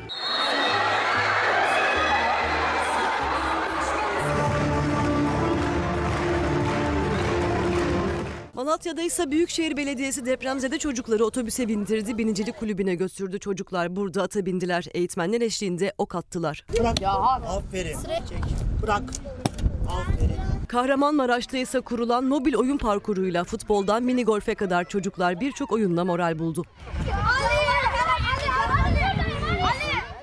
[8.60, 12.18] Malatya'da ise Büyükşehir Belediyesi depremzede çocukları otobüse bindirdi.
[12.18, 13.40] Binicilik kulübüne götürdü.
[13.40, 14.86] Çocuklar burada ata bindiler.
[14.94, 16.66] Eğitmenler eşliğinde ok attılar.
[16.80, 17.02] Bırak.
[17.02, 17.98] Ya Aferin.
[18.04, 18.40] Çek.
[18.82, 19.04] Bırak.
[19.90, 20.66] Aferin.
[20.68, 26.64] Kahramanmaraş'ta ise kurulan mobil oyun parkuruyla futboldan mini golfe kadar çocuklar birçok oyunla moral buldu.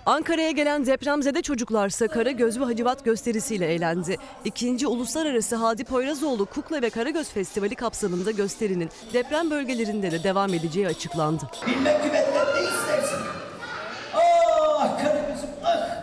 [0.07, 4.17] Ankara'ya gelen depremzede çocuklarsa Karagöz ve Hacivat gösterisiyle eğlendi.
[4.45, 10.87] İkinci Uluslararası Hadi Poyrazoğlu Kukla ve Karagöz Festivali kapsamında gösterinin deprem bölgelerinde de devam edeceği
[10.87, 11.45] açıklandı.
[11.67, 13.19] Bilmek güvenler ne istersin?
[14.15, 16.03] Ah Karagöz'üm ah.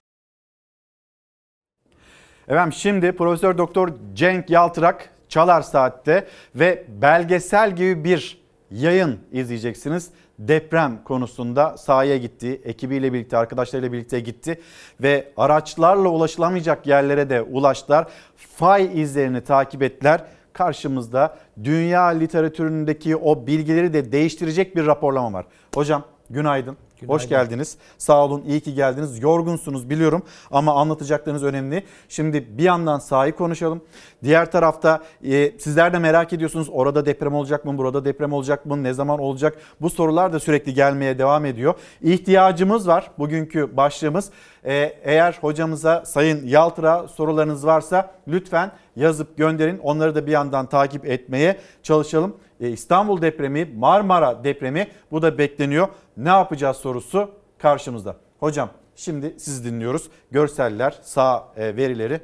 [2.48, 10.10] Efendim şimdi Profesör Doktor Cenk Yaltırak Çalar Saat'te ve belgesel gibi bir yayın izleyeceksiniz.
[10.48, 14.62] Deprem konusunda sahaya gitti, ekibiyle birlikte, arkadaşlarıyla birlikte gitti
[15.02, 18.08] ve araçlarla ulaşılamayacak yerlere de ulaştılar.
[18.36, 20.24] Fay izlerini takip ettiler.
[20.54, 25.46] Karşımızda dünya literatüründeki o bilgileri de değiştirecek bir raporlama var.
[25.76, 26.78] Hocam günaydın.
[27.08, 27.78] Hoş geldiniz.
[27.98, 29.24] Sağ olun, iyi ki geldiniz.
[29.24, 31.84] Yorgunsunuz biliyorum ama anlatacaklarınız önemli.
[32.10, 33.82] Şimdi bir yandan sahayı konuşalım.
[34.24, 36.68] Diğer tarafta e, sizler de merak ediyorsunuz.
[36.72, 37.78] Orada deprem olacak mı?
[37.78, 38.84] Burada deprem olacak mı?
[38.84, 39.58] Ne zaman olacak?
[39.82, 41.74] Bu sorular da sürekli gelmeye devam ediyor.
[42.02, 43.12] İhtiyacımız var.
[43.20, 44.30] Bugünkü başlığımız.
[44.66, 44.74] E,
[45.04, 49.78] eğer hocamıza Sayın Yaltıra sorularınız varsa lütfen yazıp gönderin.
[49.78, 52.36] Onları da bir yandan takip etmeye çalışalım.
[52.64, 55.88] E, İstanbul depremi, Marmara depremi bu da bekleniyor.
[56.18, 58.16] Ne yapacağız sorusu karşımızda.
[58.40, 60.10] Hocam şimdi sizi dinliyoruz.
[60.32, 62.20] Görseller, sağ e, verileri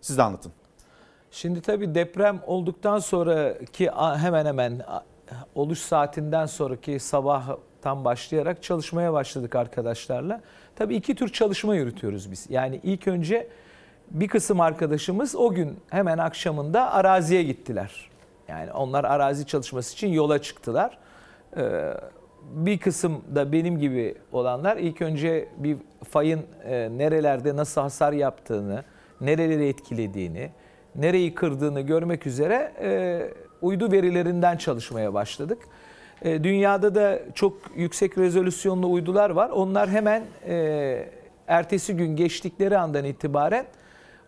[0.00, 0.52] siz de anlatın.
[1.30, 4.82] Şimdi tabii deprem olduktan sonraki hemen hemen
[5.54, 10.40] oluş saatinden sonraki sabahtan başlayarak çalışmaya başladık arkadaşlarla.
[10.76, 12.46] Tabii iki tür çalışma yürütüyoruz biz.
[12.50, 13.48] Yani ilk önce
[14.10, 18.10] bir kısım arkadaşımız o gün hemen akşamında araziye gittiler.
[18.48, 20.98] Yani onlar arazi çalışması için yola çıktılar.
[21.56, 21.94] Ee,
[22.52, 25.76] bir kısım da benim gibi olanlar ilk önce bir
[26.10, 28.84] fayın e, nerelerde nasıl hasar yaptığını,
[29.20, 30.50] nereleri etkilediğini,
[30.94, 33.20] nereyi kırdığını görmek üzere e,
[33.62, 35.58] uydu verilerinden çalışmaya başladık.
[36.22, 39.50] E, dünyada da çok yüksek rezolüsyonlu uydular var.
[39.50, 41.08] Onlar hemen e,
[41.48, 43.66] ertesi gün geçtikleri andan itibaren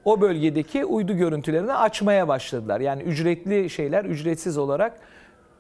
[0.04, 2.80] o bölgedeki uydu görüntülerini açmaya başladılar.
[2.80, 5.00] Yani ücretli şeyler ücretsiz olarak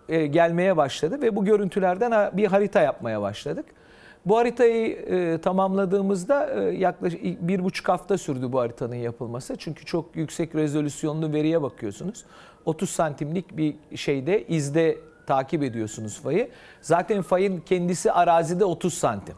[0.08, 3.64] e, gelmeye başladı ve bu görüntülerden bir harita yapmaya başladık.
[4.26, 9.56] Bu haritayı e, tamamladığımızda e, yaklaşık bir buçuk hafta sürdü bu haritanın yapılması.
[9.56, 12.24] Çünkü çok yüksek rezolüsyonlu veriye bakıyorsunuz.
[12.64, 16.48] 30 santimlik bir şeyde izde takip ediyorsunuz fayı.
[16.80, 19.34] Zaten fayın kendisi arazide 30 santim.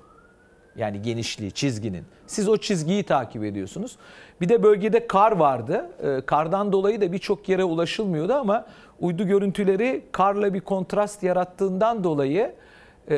[0.77, 2.05] Yani genişliği, çizginin.
[2.27, 3.97] Siz o çizgiyi takip ediyorsunuz.
[4.43, 5.91] Bir de bölgede kar vardı.
[6.03, 8.67] Ee, kardan dolayı da birçok yere ulaşılmıyordu ama
[9.01, 12.55] uydu görüntüleri karla bir kontrast yarattığından dolayı
[13.11, 13.17] e,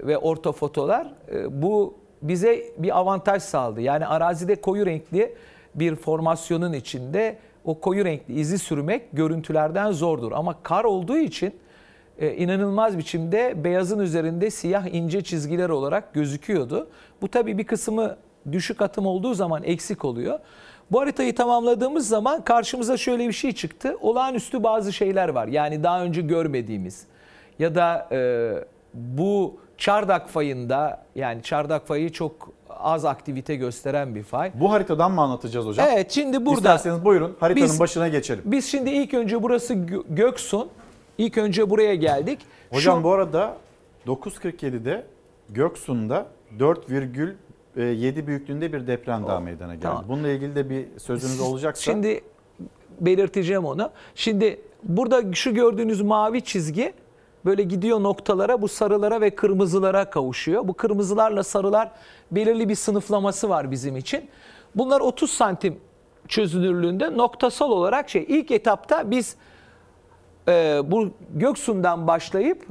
[0.00, 3.80] ve ortofotolar e, bu bize bir avantaj sağladı.
[3.80, 5.34] Yani arazide koyu renkli
[5.74, 10.32] bir formasyonun içinde o koyu renkli izi sürmek görüntülerden zordur.
[10.32, 11.54] Ama kar olduğu için
[12.18, 16.88] e, inanılmaz biçimde beyazın üzerinde siyah ince çizgiler olarak gözüküyordu.
[17.22, 18.16] Bu tabii bir kısmı
[18.52, 20.38] düşük atım olduğu zaman eksik oluyor.
[20.92, 23.96] Bu haritayı tamamladığımız zaman karşımıza şöyle bir şey çıktı.
[24.00, 25.46] Olağanüstü bazı şeyler var.
[25.48, 27.06] Yani daha önce görmediğimiz
[27.58, 28.50] ya da e,
[28.94, 34.50] bu çardak fayında yani çardak fayı çok az aktivite gösteren bir fay.
[34.54, 35.88] Bu haritadan mı anlatacağız hocam?
[35.92, 38.42] Evet şimdi burada İsterseniz buyurun haritanın Biz- başına geçelim.
[38.46, 40.68] biz şimdi ilk önce burası Gö- Göksun.
[41.18, 42.38] İlk önce buraya geldik.
[42.70, 43.56] Hocam Şu- bu arada
[44.06, 45.04] 9.47'de
[45.50, 46.26] Göksun'da
[47.76, 49.82] 4,7 büyüklüğünde bir deprem daha meydana geldi.
[49.82, 50.04] Tamam.
[50.08, 51.82] Bununla ilgili de bir sözünüz olacaksa.
[51.82, 52.20] Şimdi
[53.00, 53.90] belirteceğim onu.
[54.14, 56.94] Şimdi burada şu gördüğünüz mavi çizgi
[57.44, 60.68] böyle gidiyor noktalara, bu sarılara ve kırmızılara kavuşuyor.
[60.68, 61.90] Bu kırmızılarla sarılar
[62.30, 64.28] belirli bir sınıflaması var bizim için.
[64.74, 65.78] Bunlar 30 santim
[66.28, 69.36] çözünürlüğünde noktasal olarak şey ilk etapta biz
[70.48, 72.66] e, bu Göksu'ndan başlayıp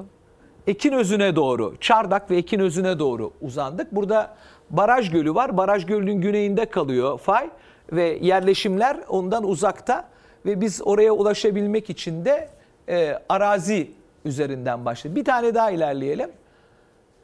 [0.67, 3.95] Ekinözü'ne doğru, Çardak ve Ekinözü'ne doğru uzandık.
[3.95, 4.35] Burada
[4.69, 5.57] Baraj Gölü var.
[5.57, 7.49] Baraj Gölü'nün güneyinde kalıyor fay
[7.91, 10.05] ve yerleşimler ondan uzakta
[10.45, 12.49] ve biz oraya ulaşabilmek için de
[12.89, 13.91] e, arazi
[14.25, 15.15] üzerinden başladık.
[15.15, 16.31] Bir tane daha ilerleyelim.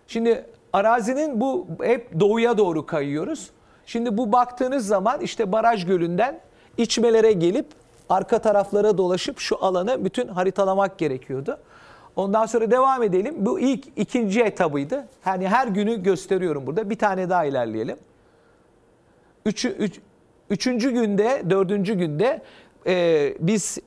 [0.08, 3.50] Şimdi arazinin bu hep doğuya doğru kayıyoruz.
[3.86, 6.40] Şimdi bu baktığınız zaman işte baraj gölünden
[6.78, 7.66] içmelere gelip
[8.10, 11.58] arka taraflara dolaşıp şu alanı bütün haritalamak gerekiyordu.
[12.16, 13.36] Ondan sonra devam edelim.
[13.38, 15.08] Bu ilk ikinci etabıydı.
[15.26, 16.90] Yani her günü gösteriyorum burada.
[16.90, 17.98] Bir tane daha ilerleyelim.
[19.46, 20.00] Üçü, üç,
[20.50, 22.42] üçüncü günde, dördüncü günde
[22.88, 23.78] e, biz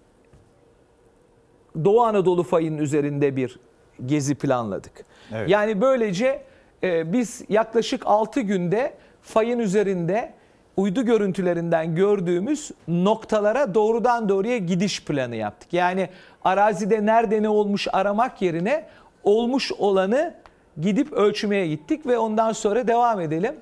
[1.85, 3.59] Doğu Anadolu fayının üzerinde bir
[4.07, 4.93] gezi planladık.
[5.33, 5.49] Evet.
[5.49, 6.43] Yani böylece
[6.83, 10.35] e, biz yaklaşık 6 günde fayın üzerinde
[10.77, 15.73] uydu görüntülerinden gördüğümüz noktalara doğrudan doğruya gidiş planı yaptık.
[15.73, 16.09] Yani
[16.45, 18.87] arazide nerede ne olmuş aramak yerine
[19.25, 20.35] olmuş olanı
[20.81, 23.55] gidip ölçmeye gittik ve ondan sonra devam edelim.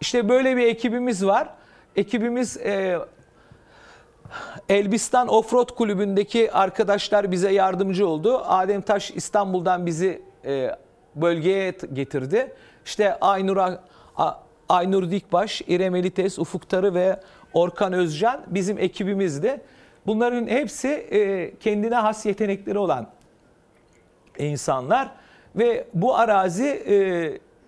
[0.00, 1.48] İşte böyle bir ekibimiz var.
[1.96, 2.98] Ekibimiz e,
[4.68, 8.42] Elbistan Offroad Kulübü'ndeki arkadaşlar bize yardımcı oldu.
[8.46, 10.76] Adem Taş İstanbul'dan bizi e,
[11.14, 12.54] bölgeye getirdi.
[12.84, 13.56] İşte Aynur,
[14.68, 17.20] Aynur Dikbaş, İrem Elites, Ufuk Tarı ve
[17.52, 19.60] Orkan Özcan bizim ekibimizdi.
[20.06, 23.06] Bunların hepsi e, kendine has yetenekleri olan
[24.38, 25.10] insanlar
[25.56, 26.96] ve bu arazi e,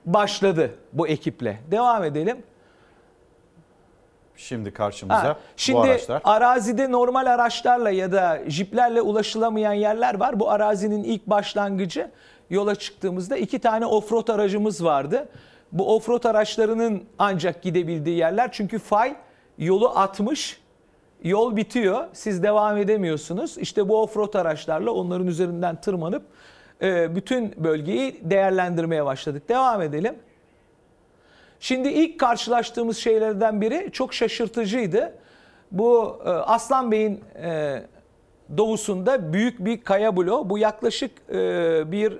[0.06, 1.58] başladı bu ekiple.
[1.70, 2.42] Devam edelim.
[4.36, 6.22] Şimdi karşımıza Ha, bu şimdi araçlar.
[6.24, 10.40] arazide normal araçlarla ya da jiplerle ulaşılamayan yerler var.
[10.40, 12.10] Bu arazinin ilk başlangıcı
[12.50, 15.28] yola çıktığımızda iki tane offroad aracımız vardı.
[15.72, 19.16] Bu offroad araçlarının ancak gidebildiği yerler çünkü fay
[19.58, 20.62] yolu atmış.
[21.22, 22.04] Yol bitiyor.
[22.12, 23.58] Siz devam edemiyorsunuz.
[23.58, 26.22] İşte bu offroad araçlarla onların üzerinden tırmanıp
[26.82, 29.48] e, bütün bölgeyi değerlendirmeye başladık.
[29.48, 30.14] Devam edelim.
[31.60, 35.14] Şimdi ilk karşılaştığımız şeylerden biri çok şaşırtıcıydı.
[35.72, 37.82] Bu e, Aslan Bey'in e,
[38.56, 40.50] doğusunda büyük bir kaya bloğu.
[40.50, 41.28] Bu yaklaşık
[41.92, 42.18] bir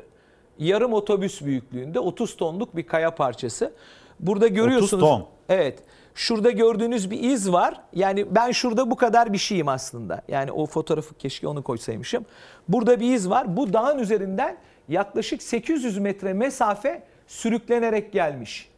[0.62, 3.72] yarım otobüs büyüklüğünde 30 tonluk bir kaya parçası.
[4.20, 5.02] Burada görüyorsunuz.
[5.02, 5.26] 30 ton.
[5.48, 5.78] Evet.
[6.14, 7.80] Şurada gördüğünüz bir iz var.
[7.92, 10.22] Yani ben şurada bu kadar bir şeyim aslında.
[10.28, 12.24] Yani o fotoğrafı keşke onu koysaymışım.
[12.68, 13.56] Burada bir iz var.
[13.56, 14.56] Bu dağın üzerinden
[14.88, 18.68] yaklaşık 800 metre mesafe sürüklenerek gelmiş.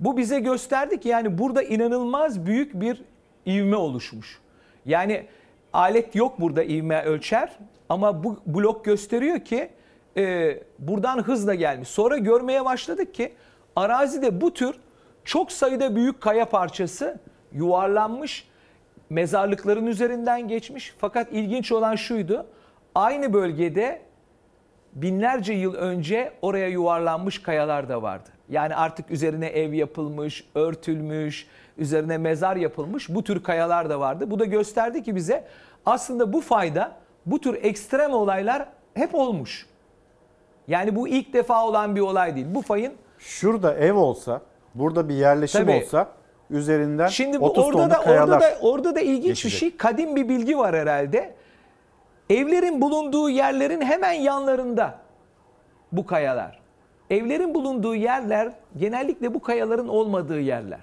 [0.00, 3.02] Bu bize gösterdi ki yani burada inanılmaz büyük bir
[3.46, 4.40] ivme oluşmuş.
[4.86, 5.26] Yani
[5.72, 7.58] alet yok burada ivme ölçer
[7.88, 9.70] ama bu blok gösteriyor ki
[10.16, 11.88] e, buradan hızla gelmiş.
[11.88, 13.32] Sonra görmeye başladık ki
[13.76, 14.74] arazide bu tür
[15.24, 17.18] çok sayıda büyük kaya parçası
[17.52, 18.48] yuvarlanmış,
[19.10, 20.94] mezarlıkların üzerinden geçmiş.
[20.98, 22.46] Fakat ilginç olan şuydu,
[22.94, 24.00] aynı bölgede
[24.92, 28.28] binlerce yıl önce oraya yuvarlanmış kayalar da vardı.
[28.48, 31.46] Yani artık üzerine ev yapılmış, örtülmüş,
[31.78, 34.30] üzerine mezar yapılmış bu tür kayalar da vardı.
[34.30, 35.44] Bu da gösterdi ki bize
[35.86, 36.96] aslında bu fayda,
[37.26, 39.66] bu tür ekstrem olaylar hep olmuş.
[40.70, 42.46] Yani bu ilk defa olan bir olay değil.
[42.50, 44.40] Bu fayın Şurada ev olsa,
[44.74, 45.82] burada bir yerleşim Tabii.
[45.84, 46.08] olsa
[46.50, 48.36] üzerinden Şimdi bu 30 orada da kayalar.
[48.36, 49.52] orada da orada da ilginç geçecek.
[49.52, 49.76] bir şey.
[49.76, 51.34] Kadim bir bilgi var herhalde.
[52.30, 54.94] Evlerin bulunduğu yerlerin hemen yanlarında
[55.92, 56.60] bu kayalar.
[57.10, 60.80] Evlerin bulunduğu yerler genellikle bu kayaların olmadığı yerler.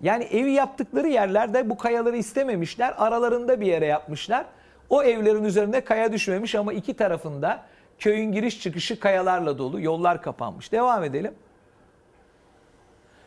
[0.00, 2.94] Yani evi yaptıkları yerlerde bu kayaları istememişler.
[2.98, 4.46] Aralarında bir yere yapmışlar.
[4.90, 7.60] O evlerin üzerine kaya düşmemiş ama iki tarafında
[7.98, 9.80] köyün giriş çıkışı kayalarla dolu.
[9.80, 10.72] Yollar kapanmış.
[10.72, 11.34] Devam edelim.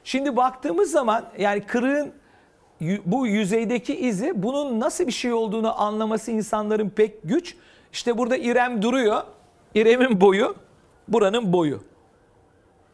[0.03, 2.13] Şimdi baktığımız zaman yani kırığın
[3.05, 7.55] bu yüzeydeki izi bunun nasıl bir şey olduğunu anlaması insanların pek güç.
[7.93, 9.23] İşte burada İrem duruyor.
[9.75, 10.55] İrem'in boyu
[11.07, 11.83] buranın boyu.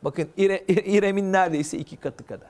[0.04, 2.50] Bakın İre- İrem'in neredeyse iki katı kadar.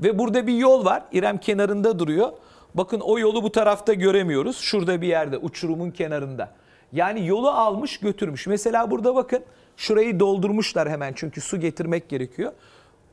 [0.00, 1.02] Ve burada bir yol var.
[1.12, 2.32] İrem kenarında duruyor.
[2.74, 4.56] Bakın o yolu bu tarafta göremiyoruz.
[4.56, 6.50] Şurada bir yerde uçurumun kenarında.
[6.96, 8.46] Yani yolu almış götürmüş.
[8.46, 9.42] Mesela burada bakın
[9.76, 12.52] şurayı doldurmuşlar hemen çünkü su getirmek gerekiyor.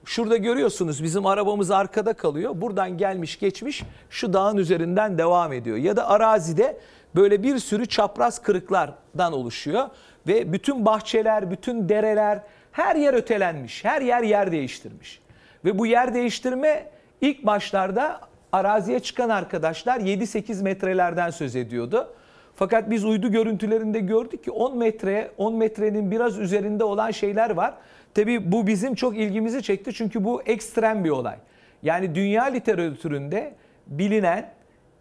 [0.06, 2.62] Şurada görüyorsunuz bizim arabamız arkada kalıyor.
[2.62, 5.78] Buradan gelmiş geçmiş şu dağın üzerinden devam ediyor.
[5.78, 6.78] Ya da arazide
[7.16, 9.90] böyle bir sürü çapraz kırıklardan oluşuyor.
[10.28, 12.42] Ve bütün bahçeler, bütün dereler
[12.72, 13.86] her yer ötelenmiş.
[13.86, 15.22] Her yer yer değiştirmiş.
[15.66, 16.90] Ve bu yer değiştirme
[17.22, 22.14] ilk başlarda araziye çıkan arkadaşlar 7-8 metrelerden söz ediyordu.
[22.56, 27.74] Fakat biz uydu görüntülerinde gördük ki 10 metre, 10 metrenin biraz üzerinde olan şeyler var.
[28.14, 31.36] Tabii bu bizim çok ilgimizi çekti çünkü bu ekstrem bir olay.
[31.84, 33.54] Yani dünya literatüründe
[33.88, 34.50] bilinen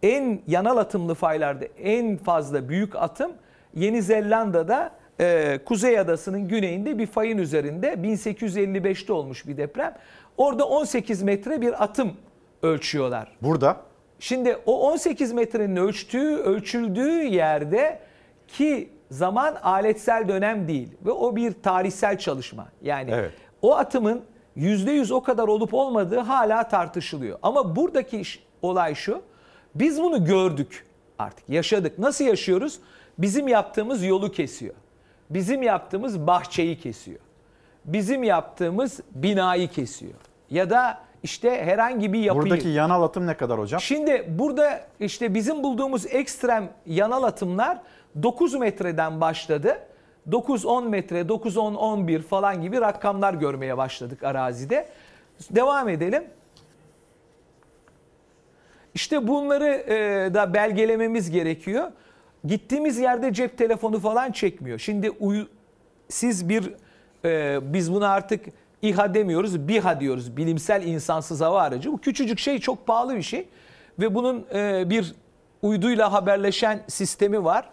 [0.03, 3.31] en yanal atımlı faylarda en fazla büyük atım
[3.75, 9.95] Yeni Zelanda'da e, Kuzey Adası'nın güneyinde bir fayın üzerinde 1855'te olmuş bir deprem.
[10.37, 12.13] Orada 18 metre bir atım
[12.63, 13.31] ölçüyorlar.
[13.41, 13.77] Burada
[14.19, 17.99] Şimdi o 18 metrenin ölçtüğü, ölçüldüğü yerde
[18.47, 22.67] ki zaman aletsel dönem değil ve o bir tarihsel çalışma.
[22.81, 23.31] Yani Evet.
[23.61, 24.21] o atımın
[24.57, 27.39] %100 o kadar olup olmadığı hala tartışılıyor.
[27.43, 29.21] Ama buradaki iş- olay şu.
[29.75, 30.85] Biz bunu gördük
[31.19, 31.49] artık.
[31.49, 31.99] Yaşadık.
[31.99, 32.79] Nasıl yaşıyoruz?
[33.17, 34.73] Bizim yaptığımız yolu kesiyor.
[35.29, 37.19] Bizim yaptığımız bahçeyi kesiyor.
[37.85, 40.13] Bizim yaptığımız binayı kesiyor.
[40.49, 42.43] Ya da işte herhangi bir yapıyı...
[42.43, 43.81] Buradaki yanal atım ne kadar hocam?
[43.81, 47.81] Şimdi burada işte bizim bulduğumuz ekstrem yanal atımlar
[48.23, 49.77] 9 metreden başladı.
[50.29, 54.87] 9-10 metre, 9-10-11 falan gibi rakamlar görmeye başladık arazide.
[55.51, 56.23] Devam edelim.
[58.93, 61.91] İşte bunları e, da belgelememiz gerekiyor.
[62.45, 64.79] Gittiğimiz yerde cep telefonu falan çekmiyor.
[64.79, 65.47] Şimdi uyu,
[66.09, 66.73] siz bir,
[67.25, 68.45] e, biz buna artık
[68.83, 70.37] İHA demiyoruz, BİHA diyoruz.
[70.37, 71.91] Bilimsel insansız hava aracı.
[71.91, 73.47] Bu küçücük şey çok pahalı bir şey.
[73.99, 75.15] Ve bunun e, bir
[75.61, 77.69] uyduyla haberleşen sistemi var.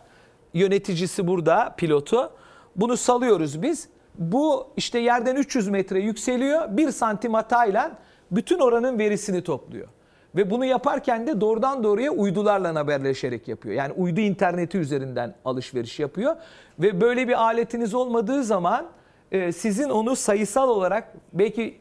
[0.55, 2.31] Yöneticisi burada, pilotu.
[2.77, 3.89] Bunu salıyoruz biz.
[4.19, 6.77] Bu işte yerden 300 metre yükseliyor.
[6.77, 7.99] 1 santim hatayla
[8.31, 9.89] bütün oranın verisini topluyor.
[10.37, 13.75] Ve bunu yaparken de doğrudan doğruya uydularla haberleşerek yapıyor.
[13.75, 16.37] Yani uydu interneti üzerinden alışveriş yapıyor.
[16.79, 18.87] Ve böyle bir aletiniz olmadığı zaman
[19.33, 21.81] e, sizin onu sayısal olarak belki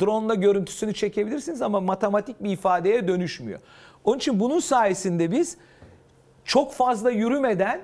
[0.00, 3.60] drone görüntüsünü çekebilirsiniz ama matematik bir ifadeye dönüşmüyor.
[4.04, 5.56] Onun için bunun sayesinde biz
[6.44, 7.80] çok fazla yürümeden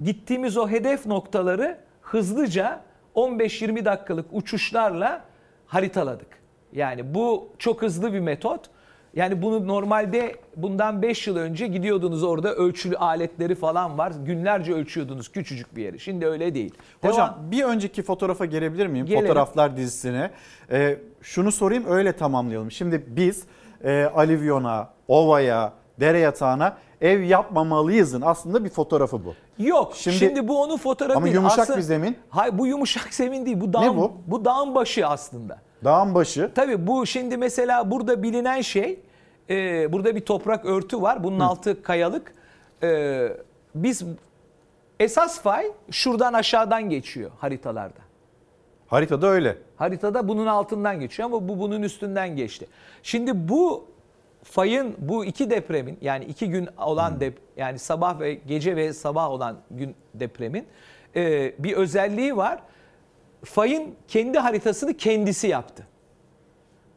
[0.00, 2.82] gittiğimiz o hedef noktaları hızlıca
[3.14, 5.24] 15-20 dakikalık uçuşlarla
[5.66, 6.40] haritaladık.
[6.72, 8.70] Yani bu çok hızlı bir metot.
[9.14, 14.12] Yani bunu normalde bundan 5 yıl önce gidiyordunuz orada ölçülü aletleri falan var.
[14.24, 16.00] Günlerce ölçüyordunuz küçücük bir yeri.
[16.00, 16.74] Şimdi öyle değil.
[17.02, 17.50] Hocam Devam.
[17.50, 19.06] bir önceki fotoğrafa gelebilir miyim?
[19.06, 19.26] Gelelim.
[19.26, 20.30] Fotoğraflar dizisine.
[20.70, 22.70] Ee, şunu sorayım öyle tamamlayalım.
[22.70, 23.44] Şimdi biz
[23.84, 29.34] e, alivyona, ovaya, dere yatağına ev yapmamalıyızın aslında bir fotoğrafı bu.
[29.58, 29.92] Yok.
[29.96, 31.34] Şimdi, bu onun fotoğrafı Ama değil.
[31.34, 32.16] yumuşak Aslında- bir zemin.
[32.28, 33.60] Hayır bu yumuşak zemin değil.
[33.60, 34.12] Bu dağın, Ne bu?
[34.26, 35.58] Bu dağın başı aslında.
[35.84, 36.50] Dağın başı.
[36.54, 39.00] Tabii bu şimdi mesela burada bilinen şey,
[39.50, 41.24] e, burada bir toprak örtü var.
[41.24, 42.34] Bunun altı kayalık.
[42.82, 43.28] E,
[43.74, 44.02] biz
[45.00, 48.00] esas fay şuradan aşağıdan geçiyor haritalarda.
[48.86, 49.58] Haritada öyle.
[49.76, 52.66] Haritada bunun altından geçiyor ama bu bunun üstünden geçti.
[53.02, 53.84] Şimdi bu
[54.42, 59.30] fayın bu iki depremin yani iki gün olan dep yani sabah ve gece ve sabah
[59.30, 60.66] olan gün depremin
[61.16, 62.58] e, bir özelliği var.
[63.44, 65.86] Fayın kendi haritasını kendisi yaptı.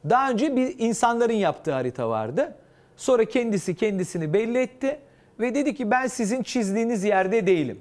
[0.09, 2.55] Daha önce bir insanların yaptığı harita vardı.
[2.97, 4.99] Sonra kendisi kendisini belli etti
[5.39, 7.79] ve dedi ki ben sizin çizdiğiniz yerde değilim.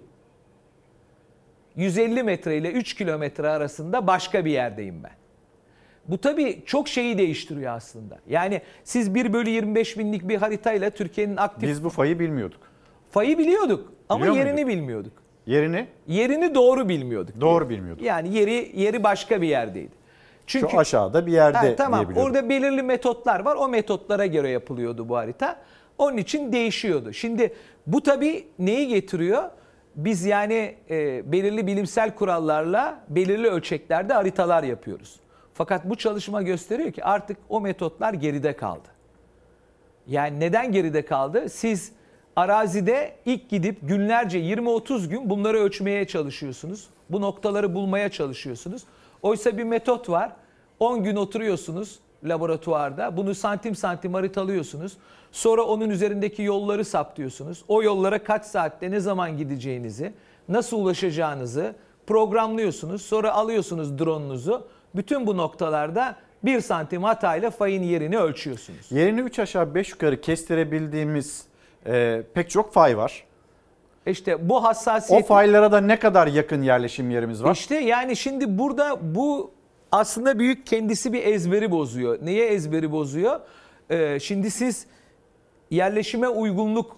[1.76, 5.12] 150 metre ile 3 kilometre arasında başka bir yerdeyim ben.
[6.08, 8.18] Bu tabii çok şeyi değiştiriyor aslında.
[8.28, 11.68] Yani siz 1 bölü 25 binlik bir haritayla Türkiye'nin aktif...
[11.68, 12.60] Biz bu fayı bilmiyorduk.
[13.10, 14.68] Fayı biliyorduk ama Biliyor yerini muyduk?
[14.68, 15.21] bilmiyorduk.
[15.46, 17.40] Yerini Yerini doğru bilmiyorduk.
[17.40, 18.04] doğru bilmiyorduk.
[18.04, 20.02] Yani yeri yeri başka bir yerdeydi.
[20.46, 23.56] Çünkü Şu aşağıda bir yerde Ha, tamam orada belirli metotlar var.
[23.56, 25.56] O metotlara göre yapılıyordu bu harita.
[25.98, 27.12] Onun için değişiyordu.
[27.12, 27.54] Şimdi
[27.86, 29.42] bu tabii neyi getiriyor?
[29.96, 35.20] Biz yani e, belirli bilimsel kurallarla belirli ölçeklerde haritalar yapıyoruz.
[35.54, 38.88] Fakat bu çalışma gösteriyor ki artık o metotlar geride kaldı.
[40.06, 41.48] Yani neden geride kaldı?
[41.48, 41.92] Siz
[42.36, 46.86] arazide ilk gidip günlerce 20-30 gün bunları ölçmeye çalışıyorsunuz.
[47.10, 48.82] Bu noktaları bulmaya çalışıyorsunuz.
[49.22, 50.32] Oysa bir metot var.
[50.80, 53.16] 10 gün oturuyorsunuz laboratuvarda.
[53.16, 54.92] Bunu santim santim haritalıyorsunuz.
[55.32, 57.64] Sonra onun üzerindeki yolları saptıyorsunuz.
[57.68, 60.12] O yollara kaç saatte ne zaman gideceğinizi,
[60.48, 61.74] nasıl ulaşacağınızı
[62.06, 63.02] programlıyorsunuz.
[63.02, 64.66] Sonra alıyorsunuz drone'unuzu.
[64.94, 68.92] Bütün bu noktalarda 1 santim hatayla fayın yerini ölçüyorsunuz.
[68.92, 71.46] Yerini 3 aşağı 5 yukarı kestirebildiğimiz
[71.86, 73.24] e, pek çok fay var.
[74.06, 75.26] İşte bu O hassasiyet...
[75.26, 77.52] faylara da ne kadar yakın yerleşim yerimiz var?
[77.52, 79.50] İşte yani şimdi burada bu
[79.92, 82.18] aslında büyük kendisi bir ezberi bozuyor.
[82.22, 83.40] Neye ezberi bozuyor?
[83.90, 84.86] Ee, şimdi siz
[85.70, 86.96] yerleşime uygunluk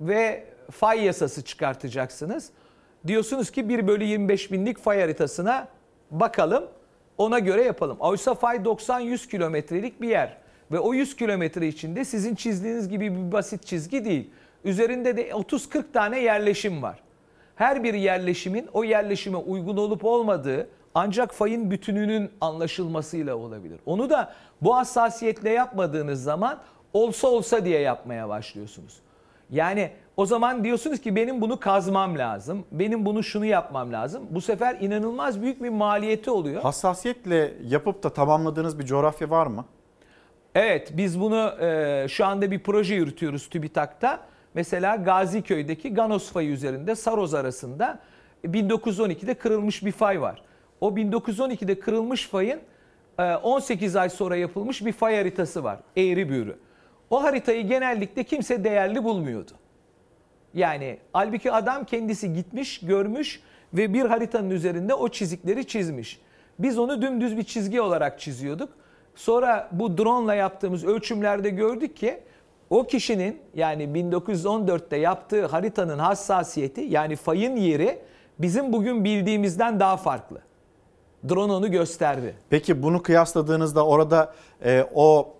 [0.00, 2.50] ve fay yasası çıkartacaksınız.
[3.06, 5.68] Diyorsunuz ki 1 bölü 25 binlik fay haritasına
[6.10, 6.64] bakalım
[7.18, 7.96] ona göre yapalım.
[8.00, 10.36] Oysa fay 90-100 kilometrelik bir yer.
[10.70, 14.30] Ve o 100 kilometre içinde sizin çizdiğiniz gibi bir basit çizgi değil.
[14.64, 16.98] Üzerinde de 30-40 tane yerleşim var.
[17.56, 23.80] Her bir yerleşimin o yerleşime uygun olup olmadığı ancak fayın bütününün anlaşılmasıyla olabilir.
[23.86, 24.32] Onu da
[24.62, 26.58] bu hassasiyetle yapmadığınız zaman
[26.92, 29.00] olsa olsa diye yapmaya başlıyorsunuz.
[29.50, 32.64] Yani o zaman diyorsunuz ki benim bunu kazmam lazım.
[32.72, 34.22] Benim bunu şunu yapmam lazım.
[34.30, 36.62] Bu sefer inanılmaz büyük bir maliyeti oluyor.
[36.62, 39.64] Hassasiyetle yapıp da tamamladığınız bir coğrafya var mı?
[40.54, 44.20] Evet biz bunu e, şu anda bir proje yürütüyoruz TÜBİTAK'ta.
[44.54, 47.98] Mesela Gaziköy'deki Ganos fayı üzerinde Saroz arasında
[48.44, 50.42] 1912'de kırılmış bir fay var.
[50.80, 52.60] O 1912'de kırılmış fayın
[53.18, 55.78] e, 18 ay sonra yapılmış bir fay haritası var.
[55.96, 56.56] Eğri büğrü.
[57.10, 59.52] O haritayı genellikle kimse değerli bulmuyordu.
[60.54, 63.40] Yani halbuki adam kendisi gitmiş, görmüş
[63.74, 66.20] ve bir haritanın üzerinde o çizikleri çizmiş.
[66.58, 68.79] Biz onu dümdüz bir çizgi olarak çiziyorduk.
[69.20, 72.20] Sonra bu drone ile yaptığımız ölçümlerde gördük ki
[72.70, 77.98] o kişinin yani 1914'te yaptığı haritanın hassasiyeti yani fayın yeri
[78.38, 80.38] bizim bugün bildiğimizden daha farklı.
[81.28, 82.34] Drone onu gösterdi.
[82.50, 84.34] Peki bunu kıyasladığınızda orada
[84.64, 85.34] e, o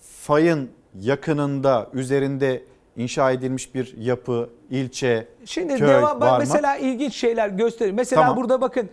[0.00, 2.62] fayın yakınında üzerinde
[2.96, 6.38] inşa edilmiş bir yapı, ilçe, Şimdi köy devam var mı?
[6.38, 7.92] mesela ilginç şeyler gösterir.
[7.92, 8.36] Mesela Tamam.
[8.36, 8.90] burada bakın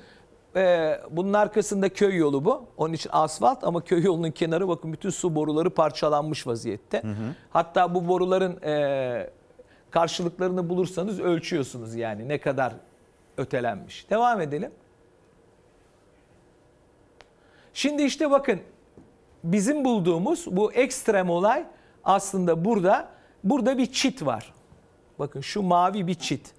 [0.55, 2.65] e, bunun arkasında köy yolu bu.
[2.77, 7.03] Onun için asfalt ama köy yolunun kenarı bakın bütün su boruları parçalanmış vaziyette.
[7.49, 9.29] Hatta bu boruların e,
[9.91, 12.73] karşılıklarını bulursanız ölçüyorsunuz yani ne kadar
[13.37, 14.09] ötelenmiş.
[14.09, 14.71] Devam edelim.
[17.73, 18.59] Şimdi işte bakın
[19.43, 21.65] bizim bulduğumuz bu ekstrem olay
[22.03, 23.09] aslında burada
[23.43, 24.53] burada bir çit var.
[25.19, 26.53] Bakın şu mavi bir çit.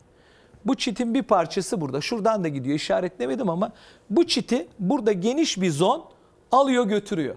[0.66, 2.00] Bu çitin bir parçası burada.
[2.00, 3.72] Şuradan da gidiyor işaretlemedim ama
[4.10, 6.04] bu çiti burada geniş bir zon
[6.52, 7.34] alıyor götürüyor.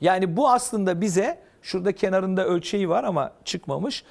[0.00, 4.04] Yani bu aslında bize şurada kenarında ölçeği var ama çıkmamış.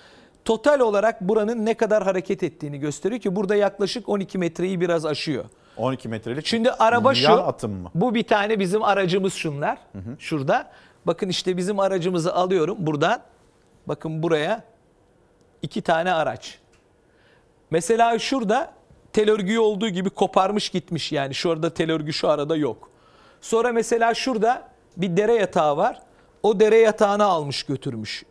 [0.45, 5.45] Total olarak buranın ne kadar hareket ettiğini gösteriyor ki burada yaklaşık 12 metreyi biraz aşıyor.
[5.77, 7.33] 12 metrelik Şimdi araba şu.
[7.33, 7.91] atım mı?
[7.95, 9.77] Bu bir tane bizim aracımız şunlar.
[10.19, 10.71] Şurada.
[11.05, 13.21] Bakın işte bizim aracımızı alıyorum buradan.
[13.87, 14.63] Bakın buraya
[15.61, 16.59] iki tane araç.
[17.71, 18.73] Mesela şurada
[19.13, 21.35] tel örgüyü olduğu gibi koparmış gitmiş yani.
[21.35, 22.89] Şu arada tel örgü şu arada yok.
[23.41, 24.67] Sonra mesela şurada
[24.97, 26.01] bir dere yatağı var.
[26.43, 28.23] O dere yatağını almış götürmüş.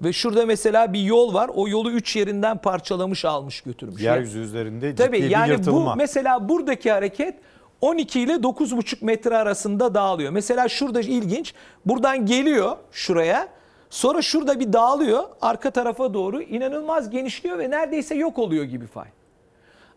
[0.00, 1.50] Ve şurada mesela bir yol var.
[1.54, 4.02] O yolu üç yerinden parçalamış almış götürmüş.
[4.02, 5.92] Yeryüzü üzerinde ciddi Tabii bir yani yırtılma.
[5.92, 7.34] bu mesela buradaki hareket
[7.80, 10.32] 12 ile 9,5 metre arasında dağılıyor.
[10.32, 11.54] Mesela şurada ilginç.
[11.86, 13.48] Buradan geliyor şuraya.
[13.90, 15.24] Sonra şurada bir dağılıyor.
[15.40, 19.08] Arka tarafa doğru inanılmaz genişliyor ve neredeyse yok oluyor gibi fay.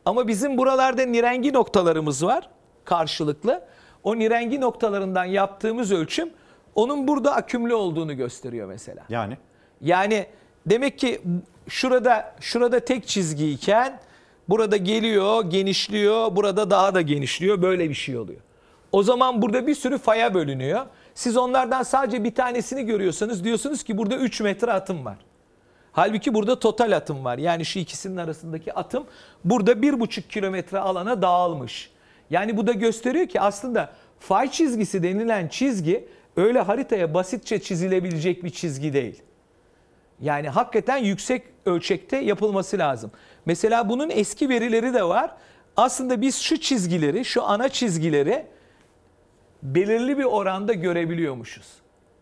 [0.05, 2.49] Ama bizim buralarda nirengi noktalarımız var
[2.85, 3.61] karşılıklı.
[4.03, 6.29] O nirengi noktalarından yaptığımız ölçüm
[6.75, 9.03] onun burada akümle olduğunu gösteriyor mesela.
[9.09, 9.37] Yani
[9.81, 10.25] Yani
[10.65, 11.21] demek ki
[11.67, 13.99] şurada şurada tek çizgiyken
[14.49, 17.61] burada geliyor, genişliyor, burada daha da genişliyor.
[17.61, 18.39] Böyle bir şey oluyor.
[18.91, 20.85] O zaman burada bir sürü faya bölünüyor.
[21.15, 25.17] Siz onlardan sadece bir tanesini görüyorsanız diyorsunuz ki burada 3 metre atım var.
[25.91, 27.37] Halbuki burada total atım var.
[27.37, 29.05] Yani şu ikisinin arasındaki atım
[29.45, 31.91] burada 1,5 kilometre alana dağılmış.
[32.29, 38.49] Yani bu da gösteriyor ki aslında fay çizgisi denilen çizgi öyle haritaya basitçe çizilebilecek bir
[38.49, 39.21] çizgi değil.
[40.21, 43.11] Yani hakikaten yüksek ölçekte yapılması lazım.
[43.45, 45.31] Mesela bunun eski verileri de var.
[45.77, 48.45] Aslında biz şu çizgileri, şu ana çizgileri
[49.63, 51.67] belirli bir oranda görebiliyormuşuz.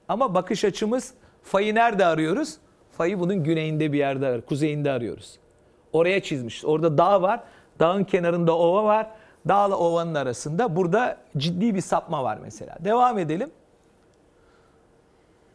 [0.07, 1.13] Ama bakış açımız
[1.43, 2.57] fayı nerede arıyoruz?
[2.91, 5.39] Fayı bunun güneyinde bir yerde kuzeyinde arıyoruz.
[5.93, 6.65] Oraya çizmiş.
[6.65, 7.43] Orada dağ var.
[7.79, 9.07] Dağın kenarında ova var.
[9.47, 12.77] Dağla ovanın arasında burada ciddi bir sapma var mesela.
[12.79, 13.51] Devam edelim.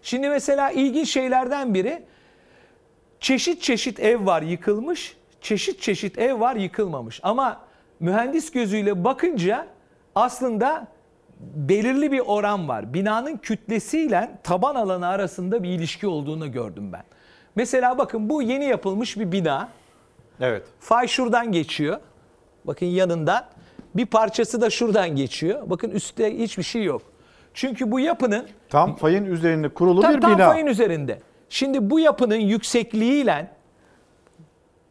[0.02, 2.02] Şimdi mesela ilginç şeylerden biri
[3.20, 7.20] çeşit çeşit ev var yıkılmış, çeşit çeşit ev var yıkılmamış.
[7.23, 7.61] Ama
[8.01, 9.66] mühendis gözüyle bakınca
[10.15, 10.86] aslında
[11.54, 12.94] belirli bir oran var.
[12.94, 17.02] Binanın kütlesiyle taban alanı arasında bir ilişki olduğunu gördüm ben.
[17.56, 19.68] Mesela bakın bu yeni yapılmış bir bina.
[20.40, 20.62] Evet.
[20.80, 21.98] Fay şuradan geçiyor.
[22.64, 23.44] Bakın yanından.
[23.94, 25.70] Bir parçası da şuradan geçiyor.
[25.70, 27.02] Bakın üstte hiçbir şey yok.
[27.54, 30.48] Çünkü bu yapının Tam fayın üzerinde kurulu tam, bir tam bina.
[30.50, 31.20] fayın üzerinde.
[31.48, 33.50] Şimdi bu yapının yüksekliğiyle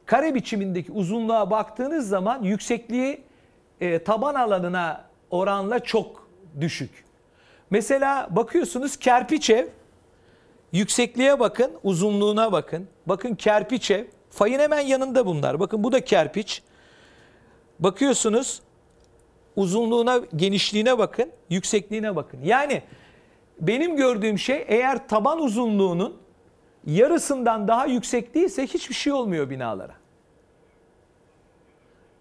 [0.06, 3.22] kare biçimindeki uzunluğa baktığınız zaman yüksekliği
[3.82, 6.23] e, taban alanına oranla çok
[6.62, 7.06] düşük.
[7.70, 9.68] Mesela bakıyorsunuz kerpiç ev,
[10.72, 12.88] yüksekliğe bakın, uzunluğuna bakın.
[13.06, 15.60] Bakın kerpiç ev, fayın hemen yanında bunlar.
[15.60, 16.64] Bakın bu da kerpiç.
[17.80, 18.62] Bakıyorsunuz
[19.56, 22.40] uzunluğuna, genişliğine bakın, yüksekliğine bakın.
[22.44, 22.84] Yani
[23.60, 26.18] benim gördüğüm şey eğer taban uzunluğunun
[26.86, 29.96] yarısından daha yüksek değilse hiçbir şey olmuyor binalara.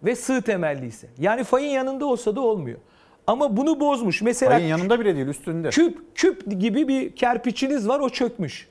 [0.02, 1.08] Ve sığ temelliyse.
[1.18, 2.78] Yani fayın yanında olsa da olmuyor.
[3.26, 4.22] Ama bunu bozmuş.
[4.22, 5.70] Mesela Fayın yanında bile değil üstünde.
[5.70, 8.68] küp küp gibi bir kerpiçiniz var o çökmüş.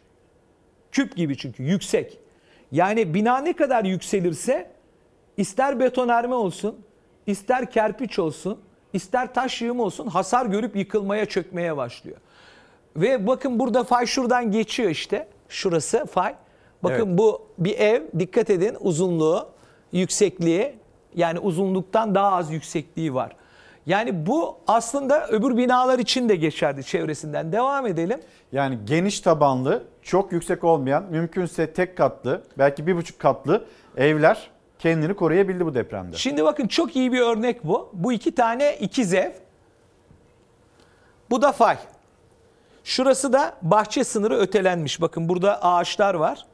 [0.91, 2.19] Küp gibi çünkü yüksek.
[2.71, 4.71] Yani bina ne kadar yükselirse
[5.37, 6.75] ister betonarme olsun,
[7.27, 8.59] ister kerpiç olsun,
[8.93, 12.17] ister taş yığım olsun hasar görüp yıkılmaya çökmeye başlıyor.
[12.95, 15.27] Ve bakın burada fay şuradan geçiyor işte.
[15.49, 16.35] Şurası fay.
[16.83, 17.17] Bakın Evet.
[17.17, 18.01] bu bir ev.
[18.19, 19.49] Dikkat edin uzunluğu,
[19.91, 20.73] yüksekliği.
[21.15, 23.35] Yani uzunluktan daha az yüksekliği var.
[23.85, 27.51] Yani bu aslında öbür binalar için de geçerli çevresinden.
[27.51, 28.19] Devam edelim.
[28.51, 33.65] Yani geniş tabanlı, çok yüksek olmayan, mümkünse tek katlı, belki bir buçuk katlı
[33.97, 34.49] evler
[34.79, 36.17] kendini koruyabildi bu depremde.
[36.17, 37.89] Şimdi bakın çok iyi bir örnek bu.
[37.93, 39.31] Bu iki tane ikiz ev.
[41.29, 41.77] Bu da fay.
[42.83, 45.01] Şurası da bahçe sınırı ötelenmiş.
[45.01, 46.45] Bakın burada ağaçlar var.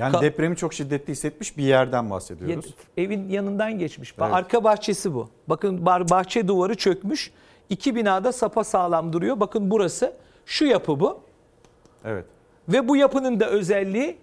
[0.00, 2.66] Yani Ka- depremi çok şiddetli hissetmiş bir yerden bahsediyoruz.
[2.66, 4.14] Ya- Evin yanından geçmiş.
[4.18, 4.32] Evet.
[4.32, 5.28] Arka bahçesi bu.
[5.48, 7.32] Bakın bahçe duvarı çökmüş.
[7.68, 9.40] İki binada sapa sağlam duruyor.
[9.40, 10.12] Bakın burası.
[10.46, 11.20] Şu yapı bu.
[12.04, 12.24] Evet.
[12.68, 14.16] Ve bu yapının da özelliği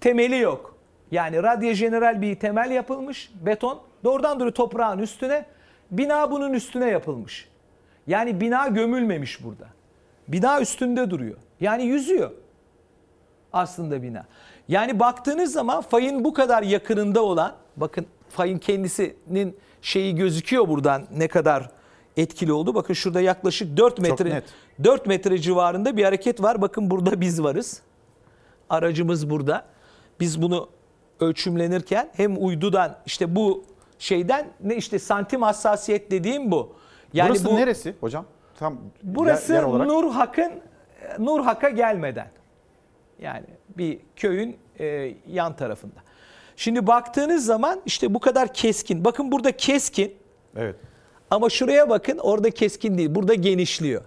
[0.00, 0.74] temeli yok.
[1.10, 3.30] Yani radyo jeneral bir temel yapılmış.
[3.46, 3.80] Beton.
[4.04, 5.46] Doğrudan duruyor toprağın üstüne.
[5.90, 7.48] Bina bunun üstüne yapılmış.
[8.06, 9.66] Yani bina gömülmemiş burada.
[10.28, 11.36] Bina üstünde duruyor.
[11.60, 12.30] Yani yüzüyor
[13.52, 14.26] aslında bina.
[14.68, 21.28] Yani baktığınız zaman fayın bu kadar yakınında olan, bakın fayın kendisinin şeyi gözüküyor buradan ne
[21.28, 21.70] kadar
[22.16, 22.74] etkili oldu.
[22.74, 24.44] Bakın şurada yaklaşık 4 metre net.
[24.84, 26.62] 4 metre civarında bir hareket var.
[26.62, 27.82] Bakın burada biz varız.
[28.70, 29.64] Aracımız burada.
[30.20, 30.68] Biz bunu
[31.20, 33.64] ölçümlenirken hem uydudan işte bu
[33.98, 36.72] şeyden ne işte santim hassasiyet dediğim bu.
[37.12, 38.24] Yani Burası bu neresi hocam?
[38.58, 39.86] Tam Burası yer, yer olarak.
[39.86, 40.52] Nur Hak'ın
[41.18, 42.28] Nur Hak'a gelmeden.
[43.18, 43.46] Yani
[43.78, 46.00] bir köyün e, yan tarafında.
[46.56, 49.04] Şimdi baktığınız zaman işte bu kadar keskin.
[49.04, 50.14] Bakın burada keskin.
[50.56, 50.76] Evet.
[51.30, 53.14] Ama şuraya bakın orada keskin değil.
[53.14, 54.02] Burada genişliyor.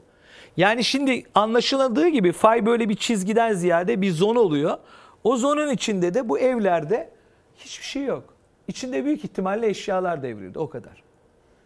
[0.58, 4.78] Yani şimdi anlaşıladığı gibi fay böyle bir çizgiden ziyade bir zon oluyor.
[5.24, 7.10] O zonun içinde de bu evlerde
[7.58, 8.24] hiçbir şey yok.
[8.68, 11.04] İçinde büyük ihtimalle eşyalar devrildi o kadar.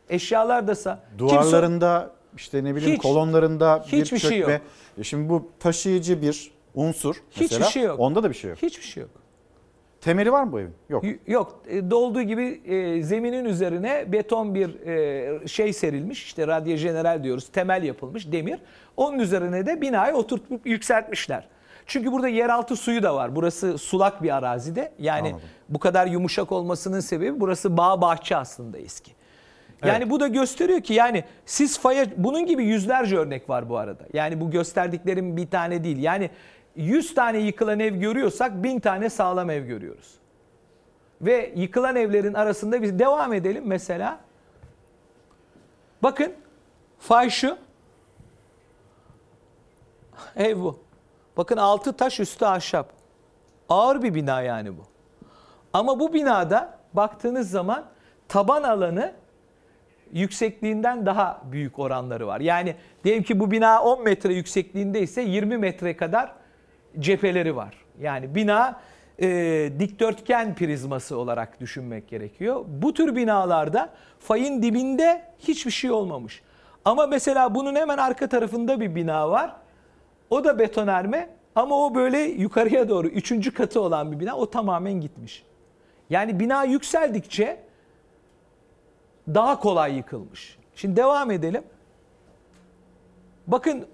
[0.10, 4.53] Eşyalar da sa kimse- Duvarlarında işte ne bileyim Hiç- kolonlarında bir hiçbir şey çökme.
[4.53, 4.61] yok.
[4.98, 7.65] E Şimdi bu taşıyıcı bir unsur Hiçbir mesela.
[7.65, 7.99] şey yok.
[7.99, 8.61] Onda da bir şey yok.
[8.61, 9.11] Hiçbir şey yok.
[10.02, 10.73] Temeli var mı bu evin?
[10.89, 11.03] Yok.
[11.03, 11.61] Y- Yok.
[11.68, 16.23] E, Dolduğu gibi e, zeminin üzerine beton bir e, şey serilmiş.
[16.23, 17.49] İşte radyo jeneral diyoruz.
[17.53, 18.60] Temel yapılmış demir.
[18.98, 21.48] Onun üzerine de binayı oturtup yükseltmişler.
[21.85, 23.35] Çünkü burada yeraltı suyu da var.
[23.35, 24.91] Burası sulak bir arazide.
[24.99, 25.41] Yani Anladım.
[25.69, 29.11] bu kadar yumuşak olmasının sebebi burası bağ bahçe aslında eski.
[29.85, 34.03] Yani bu da gösteriyor ki yani siz faya bunun gibi yüzlerce örnek var bu arada.
[34.14, 35.98] Yani bu gösterdiklerim bir tane değil.
[35.98, 36.30] Yani
[36.76, 40.15] 100 tane yıkılan ev görüyorsak 1000 tane sağlam ev görüyoruz.
[41.22, 44.19] Ve yıkılan evlerin arasında biz devam edelim mesela.
[46.03, 46.34] Bakın
[46.99, 47.57] fay şu.
[50.35, 50.80] Ev bu.
[51.38, 52.89] Bakın altı taş üstü ahşap.
[53.69, 54.81] Ağır bir bina yani bu.
[55.73, 57.85] Ama bu binada baktığınız zaman
[58.27, 59.14] taban alanı
[60.11, 62.39] yüksekliğinden daha büyük oranları var.
[62.39, 66.40] Yani diyelim ki bu bina 10 metre yüksekliğinde ise 20 metre kadar
[66.99, 67.73] cepheleri var.
[68.01, 68.81] Yani bina
[69.22, 69.27] e,
[69.80, 72.65] dikdörtgen prizması olarak düşünmek gerekiyor.
[72.68, 73.89] Bu tür binalarda
[74.19, 76.41] fayın dibinde hiçbir şey olmamış.
[76.85, 79.55] Ama mesela bunun hemen arka tarafında bir bina var.
[80.30, 84.35] O da betonarme ama o böyle yukarıya doğru üçüncü katı olan bir bina.
[84.35, 85.43] O tamamen gitmiş.
[86.09, 87.63] Yani bina yükseldikçe
[89.27, 90.57] daha kolay yıkılmış.
[90.76, 91.63] Şimdi devam edelim.
[93.47, 93.88] Bakın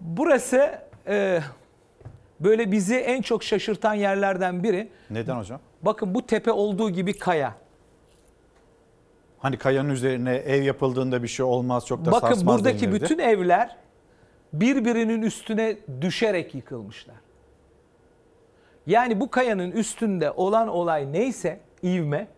[0.00, 1.40] burası e,
[2.40, 4.88] böyle bizi en çok şaşırtan yerlerden biri.
[5.10, 5.60] Neden hocam?
[5.82, 7.54] Bakın bu tepe olduğu gibi kaya.
[9.38, 13.04] Hani kayanın üzerine ev yapıldığında bir şey olmaz çok da Bakın sarsmaz buradaki denilirdi.
[13.04, 13.76] bütün evler
[14.52, 17.16] birbirinin üstüne düşerek yıkılmışlar.
[18.86, 22.28] Yani bu kayanın üstünde olan olay neyse ivme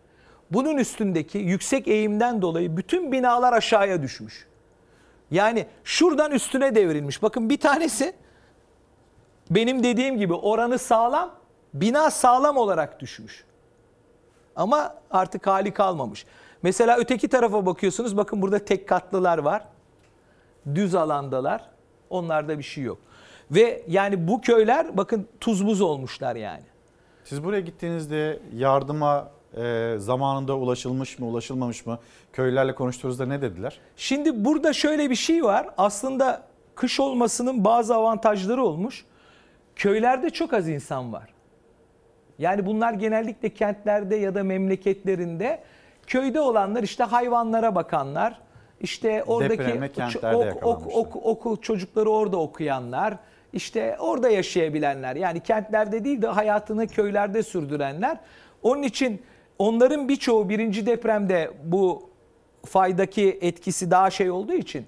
[0.50, 4.46] bunun üstündeki yüksek eğimden dolayı bütün binalar aşağıya düşmüş.
[5.30, 7.22] Yani şuradan üstüne devrilmiş.
[7.22, 8.12] Bakın bir tanesi
[9.50, 11.30] benim dediğim gibi oranı sağlam,
[11.74, 13.44] bina sağlam olarak düşmüş.
[14.56, 16.26] Ama artık hali kalmamış.
[16.62, 18.16] Mesela öteki tarafa bakıyorsunuz.
[18.16, 19.64] Bakın burada tek katlılar var.
[20.74, 21.70] Düz alandalar.
[22.10, 22.98] Onlarda bir şey yok.
[23.50, 26.62] Ve yani bu köyler bakın tuz buz olmuşlar yani.
[27.24, 31.98] Siz buraya gittiğinizde yardıma e, zamanında ulaşılmış mı, ulaşılmamış mı?
[32.32, 33.78] Köylerle konuştuğunuzda ne dediler?
[33.96, 35.68] Şimdi burada şöyle bir şey var.
[35.78, 36.42] Aslında
[36.74, 39.04] kış olmasının bazı avantajları olmuş.
[39.80, 41.28] Köylerde çok az insan var.
[42.38, 45.62] Yani bunlar genellikle kentlerde ya da memleketlerinde
[46.06, 48.40] köyde olanlar işte hayvanlara bakanlar,
[48.80, 49.80] işte oradaki
[50.22, 53.16] ok, ok, ok, okul çocukları orada okuyanlar,
[53.52, 55.16] işte orada yaşayabilenler.
[55.16, 58.18] Yani kentlerde değil de hayatını köylerde sürdürenler.
[58.62, 59.22] Onun için
[59.58, 62.10] onların birçoğu birinci depremde bu
[62.66, 64.86] faydaki etkisi daha şey olduğu için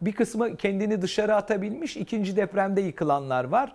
[0.00, 1.96] bir kısmı kendini dışarı atabilmiş.
[1.96, 3.72] ikinci depremde yıkılanlar var.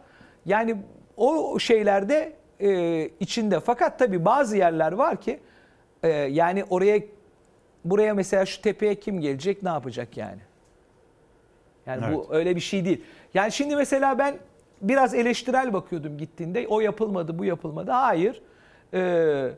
[0.47, 0.75] Yani
[1.17, 3.59] o şeylerde e, içinde.
[3.59, 5.39] Fakat tabii bazı yerler var ki
[6.03, 6.99] e, yani oraya
[7.85, 10.41] buraya mesela şu tepeye kim gelecek ne yapacak yani?
[11.85, 13.03] Yani bu öyle bir şey değil.
[13.33, 14.35] Yani şimdi mesela ben
[14.81, 16.67] biraz eleştirel bakıyordum gittiğinde.
[16.67, 17.91] O yapılmadı, bu yapılmadı.
[17.91, 18.41] Hayır.
[18.93, 19.49] Ee,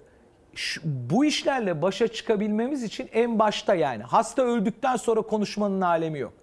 [0.55, 6.33] şu- bu işlerle başa çıkabilmemiz için en başta yani hasta öldükten sonra konuşmanın alemi yok.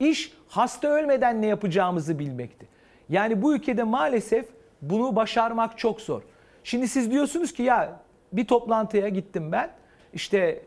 [0.00, 2.66] İş Hasta ölmeden ne yapacağımızı bilmekti.
[3.10, 4.46] Yani bu ülkede maalesef
[4.82, 6.22] bunu başarmak çok zor.
[6.64, 8.00] Şimdi siz diyorsunuz ki ya
[8.32, 9.70] bir toplantıya gittim ben.
[10.12, 10.62] İşte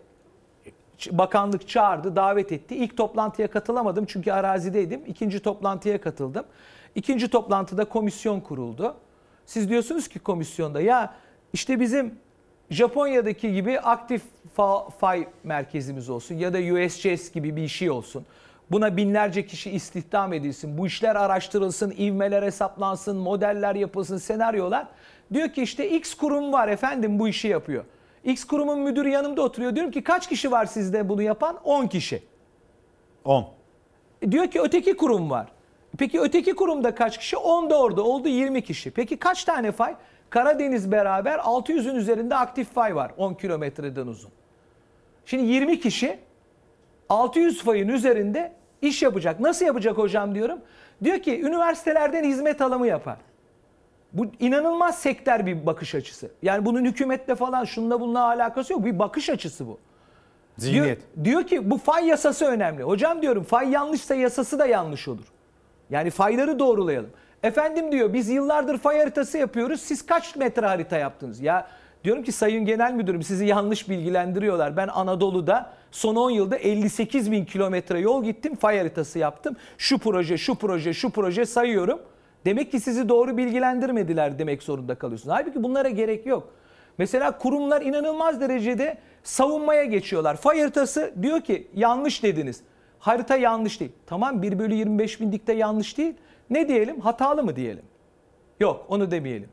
[1.11, 2.75] bakanlık çağırdı, davet etti.
[2.75, 5.01] İlk toplantıya katılamadım çünkü arazideydim.
[5.07, 6.45] İkinci toplantıya katıldım.
[6.95, 8.95] İkinci toplantıda komisyon kuruldu.
[9.45, 11.13] Siz diyorsunuz ki komisyonda ya
[11.53, 12.15] işte bizim
[12.69, 14.21] Japonya'daki gibi aktif
[14.57, 18.25] fa- fay merkezimiz olsun ya da USGS gibi bir şey olsun.
[18.71, 20.77] Buna binlerce kişi istihdam edilsin.
[20.77, 24.87] Bu işler araştırılsın, ivmeler hesaplansın, modeller yapılsın, senaryolar.
[25.33, 27.85] Diyor ki işte X kurum var efendim bu işi yapıyor.
[28.23, 29.75] X kurumun müdürü yanımda oturuyor.
[29.75, 31.59] Diyorum ki kaç kişi var sizde bunu yapan?
[31.63, 32.23] 10 kişi.
[33.25, 33.47] 10.
[34.31, 35.47] Diyor ki öteki kurum var.
[35.97, 37.37] Peki öteki kurumda kaç kişi?
[37.37, 38.91] 10 da orada oldu 20 kişi.
[38.91, 39.95] Peki kaç tane fay?
[40.29, 44.31] Karadeniz beraber 600'ün üzerinde aktif fay var 10 kilometreden uzun.
[45.25, 46.19] Şimdi 20 kişi
[47.13, 49.39] 600 fayın üzerinde iş yapacak.
[49.39, 50.59] Nasıl yapacak hocam diyorum.
[51.03, 53.17] Diyor ki üniversitelerden hizmet alımı yapar.
[54.13, 56.31] Bu inanılmaz sektör bir bakış açısı.
[56.41, 58.85] Yani bunun hükümetle falan şununla bununla alakası yok.
[58.85, 59.79] Bir bakış açısı bu.
[60.57, 60.99] Zihniyet.
[61.15, 62.83] Diyor, diyor ki bu fay yasası önemli.
[62.83, 65.25] Hocam diyorum fay yanlışsa yasası da yanlış olur.
[65.89, 67.09] Yani fayları doğrulayalım.
[67.43, 69.81] Efendim diyor biz yıllardır fay haritası yapıyoruz.
[69.81, 71.41] Siz kaç metre harita yaptınız?
[71.41, 71.67] Ya
[72.03, 74.77] diyorum ki Sayın Genel Müdürüm sizi yanlış bilgilendiriyorlar.
[74.77, 78.55] Ben Anadolu'da son 10 yılda 58 bin kilometre yol gittim.
[78.55, 79.55] Fay haritası yaptım.
[79.77, 81.99] Şu proje, şu proje, şu proje sayıyorum.
[82.45, 85.35] Demek ki sizi doğru bilgilendirmediler demek zorunda kalıyorsunuz.
[85.35, 86.49] Halbuki bunlara gerek yok.
[86.97, 90.35] Mesela kurumlar inanılmaz derecede savunmaya geçiyorlar.
[90.35, 92.61] Fay haritası diyor ki yanlış dediniz.
[92.99, 93.91] Harita yanlış değil.
[94.05, 96.13] Tamam 1 bölü 25 bindikte yanlış değil.
[96.49, 96.99] Ne diyelim?
[96.99, 97.83] Hatalı mı diyelim?
[98.59, 99.49] Yok onu demeyelim.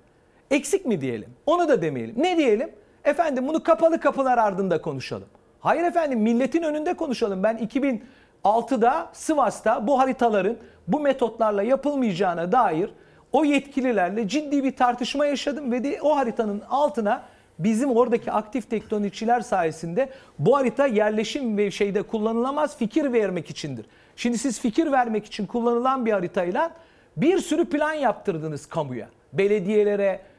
[0.50, 1.28] Eksik mi diyelim?
[1.46, 2.14] Onu da demeyelim.
[2.18, 2.70] Ne diyelim?
[3.04, 5.28] Efendim bunu kapalı kapılar ardında konuşalım.
[5.60, 7.42] Hayır efendim milletin önünde konuşalım.
[7.42, 7.68] Ben
[8.44, 10.56] 2006'da Sivas'ta bu haritaların
[10.88, 12.90] bu metotlarla yapılmayacağına dair
[13.32, 17.22] o yetkililerle ciddi bir tartışma yaşadım ve de o haritanın altına
[17.58, 20.08] bizim oradaki aktif tektonikçiler sayesinde
[20.38, 23.86] bu harita yerleşim ve şeyde kullanılamaz fikir vermek içindir.
[24.16, 26.70] Şimdi siz fikir vermek için kullanılan bir haritayla
[27.16, 30.29] bir sürü plan yaptırdınız kamuya, belediyelere.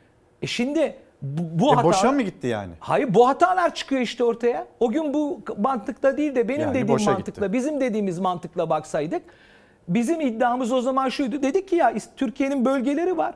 [0.41, 1.83] E şimdi bu, bu E hata...
[1.87, 2.71] boşa mı gitti yani?
[2.79, 4.67] Hayır bu hatalar çıkıyor işte ortaya.
[4.79, 7.53] O gün bu mantıkla değil de benim Yani dediğim mantıkla, gitti.
[7.53, 9.21] bizim dediğimiz mantıkla baksaydık.
[9.87, 11.41] Bizim iddiamız o zaman şuydu.
[11.43, 13.33] Dedik ki ya Türkiye'nin bölgeleri var.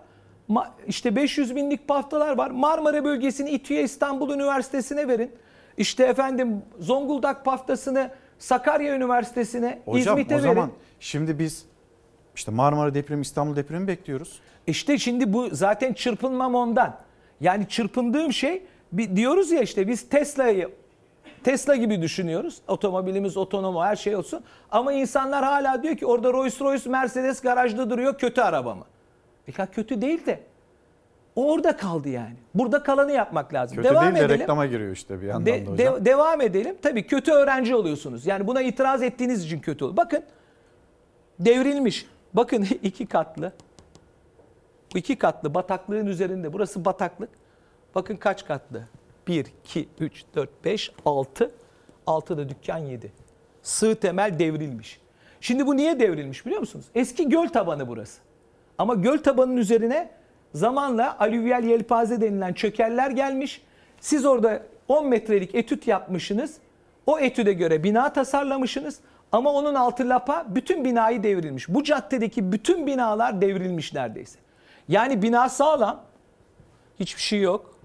[0.50, 2.52] Ma- işte 500 binlik paftalar var.
[2.52, 5.32] Marmara bölgesini İTÜ'ye İstanbul Üniversitesi'ne verin.
[5.78, 8.10] İşte efendim Zonguldak paftasını
[8.40, 10.48] Sakarya Üniversitesi'ne, Hocam İzmit'e o verin.
[10.54, 10.70] zaman
[11.00, 11.66] şimdi biz
[12.36, 14.40] işte Marmara depremi, İstanbul depremi bekliyoruz.
[14.68, 16.98] İşte şimdi bu zaten çırpınmam ondan.
[17.42, 18.64] Yani çırpındığım şey
[19.16, 20.70] diyoruz ya işte biz Tesla'yı
[21.44, 22.62] Tesla gibi düşünüyoruz.
[22.68, 24.44] Otomobilimiz otonom her şey olsun.
[24.72, 28.86] Ama insanlar hala diyor ki orada Rolls Royce Mercedes garajda duruyor kötü araba mı?
[29.48, 30.40] E kötü değil de
[31.36, 32.36] o orada kaldı yani.
[32.56, 33.76] Burada kalanı yapmak lazım.
[33.78, 34.40] Kötü devam değil de edelim.
[34.40, 35.96] reklama giriyor işte bir yandan De- da hocam.
[35.96, 36.76] de- devam edelim.
[36.82, 38.26] Tabii kötü öğrenci oluyorsunuz.
[38.26, 39.98] Yani buna itiraz ettiğiniz için kötü olur.
[39.98, 40.24] Bakın
[41.40, 42.06] devrilmiş.
[42.34, 43.52] Bakın iki katlı.
[44.96, 46.54] Bu iki katlı bataklığın üzerinde.
[46.54, 47.30] Burası bataklık.
[47.96, 48.84] Bakın kaç katlı?
[49.28, 51.52] 1, 2, 3, 4, 5, 6.
[52.08, 53.12] 6 da dükkan 7.
[53.62, 55.00] Sığ temel devrilmiş.
[55.42, 56.86] Şimdi bu niye devrilmiş biliyor musunuz?
[56.96, 58.22] Eski göl tabanı burası.
[58.78, 60.10] Ama göl tabanının üzerine
[60.54, 63.62] zamanla alüvyal yelpaze denilen çökeller gelmiş.
[64.00, 66.58] Siz orada 10 metrelik etüt yapmışsınız.
[67.08, 69.00] O etüde göre bina tasarlamışsınız.
[69.32, 71.70] Ama onun altı lapa bütün binayı devrilmiş.
[71.70, 74.45] Bu caddedeki bütün binalar devrilmiş neredeyse.
[74.88, 76.02] Yani bina sağlam.
[77.00, 77.76] Hiçbir şey yok.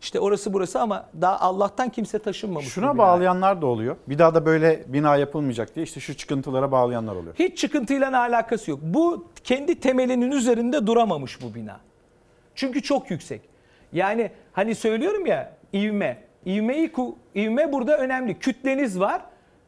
[0.00, 2.68] İşte orası burası ama daha Allah'tan kimse taşınmamış.
[2.68, 3.96] Şuna bağlayanlar da oluyor.
[4.08, 7.34] Bir daha da böyle bina yapılmayacak diye işte şu çıkıntılara bağlayanlar oluyor.
[7.38, 8.80] Hiç çıkıntıyla alakası yok.
[8.82, 11.80] Bu kendi temelinin üzerinde duramamış bu bina.
[12.54, 13.42] Çünkü çok yüksek.
[13.92, 16.22] Yani hani söylüyorum ya ivme.
[16.44, 16.92] İvmeyi,
[17.36, 18.38] ivme burada önemli.
[18.38, 19.22] Kütleniz var.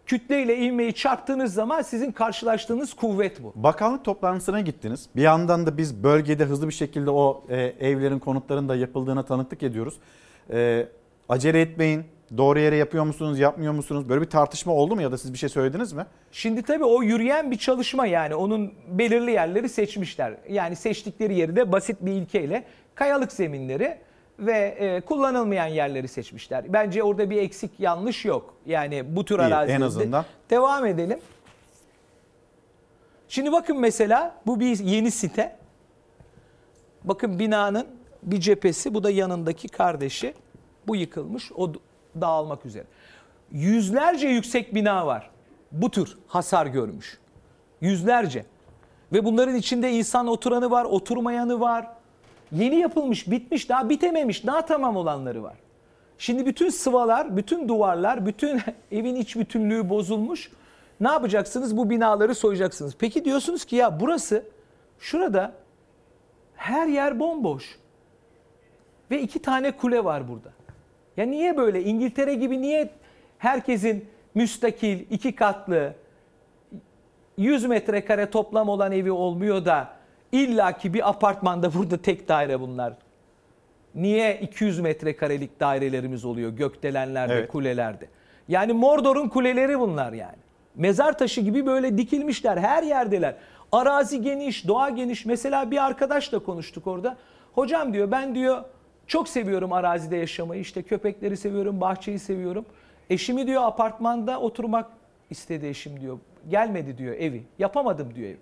[0.06, 3.52] Kütle ile ivmeyi çarptığınız zaman sizin karşılaştığınız kuvvet bu.
[3.56, 5.08] Bakanlık toplantısına gittiniz.
[5.16, 9.62] Bir yandan da biz bölgede hızlı bir şekilde o e, evlerin, konutların da yapıldığına tanıklık
[9.62, 9.94] ediyoruz.
[10.52, 10.88] E,
[11.28, 12.04] acele etmeyin.
[12.36, 14.08] Doğru yere yapıyor musunuz, yapmıyor musunuz?
[14.08, 16.06] Böyle bir tartışma oldu mu ya da siz bir şey söylediniz mi?
[16.32, 20.34] Şimdi tabii o yürüyen bir çalışma yani onun belirli yerleri seçmişler.
[20.48, 23.98] Yani seçtikleri yeri de basit bir ilkeyle kayalık zeminleri
[24.38, 26.72] ve e, kullanılmayan yerleri seçmişler.
[26.72, 28.54] Bence orada bir eksik yanlış yok.
[28.66, 29.84] Yani bu tür İyi, en arazilerde.
[29.84, 30.24] azından.
[30.50, 31.18] Devam edelim.
[33.28, 35.56] Şimdi bakın mesela bu bir yeni site.
[37.04, 37.86] Bakın binanın
[38.22, 40.34] bir cephesi bu da yanındaki kardeşi.
[40.86, 41.72] Bu yıkılmış o
[42.20, 42.84] dağılmak üzere.
[43.52, 45.30] Yüzlerce yüksek bina var.
[45.72, 47.18] Bu tür hasar görmüş.
[47.80, 48.44] Yüzlerce.
[49.12, 51.88] Ve bunların içinde insan oturanı var, oturmayanı var.
[52.54, 55.56] Yeni yapılmış, bitmiş, daha bitememiş, daha tamam olanları var.
[56.18, 58.60] Şimdi bütün sıvalar, bütün duvarlar, bütün
[58.92, 60.50] evin iç bütünlüğü bozulmuş.
[61.00, 61.76] Ne yapacaksınız?
[61.76, 62.94] Bu binaları soyacaksınız.
[62.98, 64.44] Peki diyorsunuz ki ya burası,
[64.98, 65.52] şurada
[66.56, 67.78] her yer bomboş.
[69.10, 70.52] Ve iki tane kule var burada.
[71.16, 71.82] Ya niye böyle?
[71.82, 72.90] İngiltere gibi niye
[73.38, 75.94] herkesin müstakil, iki katlı,
[77.36, 79.88] 100 metrekare toplam olan evi olmuyor da
[80.34, 82.92] illaki bir apartmanda burada tek daire bunlar.
[83.94, 87.48] Niye 200 metrekarelik dairelerimiz oluyor gökdelenlerde, Evet.
[87.52, 88.08] kulelerde?
[88.48, 90.36] Yani Mordor'un kuleleri bunlar yani.
[90.74, 93.34] Mezar taşı gibi böyle dikilmişler, her yerdeler.
[93.72, 95.26] Arazi geniş, doğa geniş.
[95.26, 97.16] Mesela bir arkadaşla konuştuk orada.
[97.54, 98.64] Hocam diyor ben diyor
[99.06, 100.60] çok seviyorum arazide yaşamayı.
[100.60, 102.64] İşte köpekleri seviyorum, bahçeyi seviyorum.
[103.10, 104.86] Eşimi diyor apartmanda oturmak
[105.30, 106.18] istedi eşim diyor.
[106.50, 107.42] Gelmedi diyor evi.
[107.58, 108.38] Yapamadım diyor evi.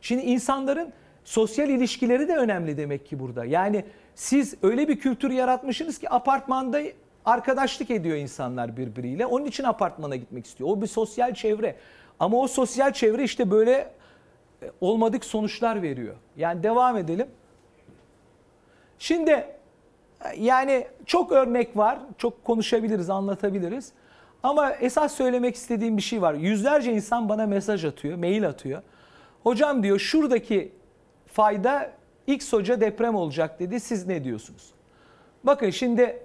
[0.00, 0.92] Şimdi insanların
[1.24, 3.44] sosyal ilişkileri de önemli demek ki burada.
[3.44, 3.84] Yani
[4.14, 6.80] siz öyle bir kültür yaratmışsınız ki apartmanda
[7.24, 9.26] arkadaşlık ediyor insanlar birbiriyle.
[9.26, 10.70] Onun için apartmana gitmek istiyor.
[10.70, 11.76] O bir sosyal çevre.
[12.20, 13.92] Ama o sosyal çevre işte böyle
[14.62, 16.14] e, olmadık sonuçlar veriyor.
[16.36, 17.26] Yani devam edelim.
[18.98, 19.46] Şimdi e,
[20.38, 21.98] yani çok örnek var.
[22.18, 23.92] Çok konuşabiliriz, anlatabiliriz.
[24.42, 26.34] Ama esas söylemek istediğim bir şey var.
[26.34, 28.82] Yüzlerce insan bana mesaj atıyor, mail atıyor.
[29.42, 30.72] Hocam diyor şuradaki
[31.32, 31.92] fayda
[32.26, 33.80] X hoca deprem olacak dedi.
[33.80, 34.70] Siz ne diyorsunuz?
[35.44, 36.22] Bakın şimdi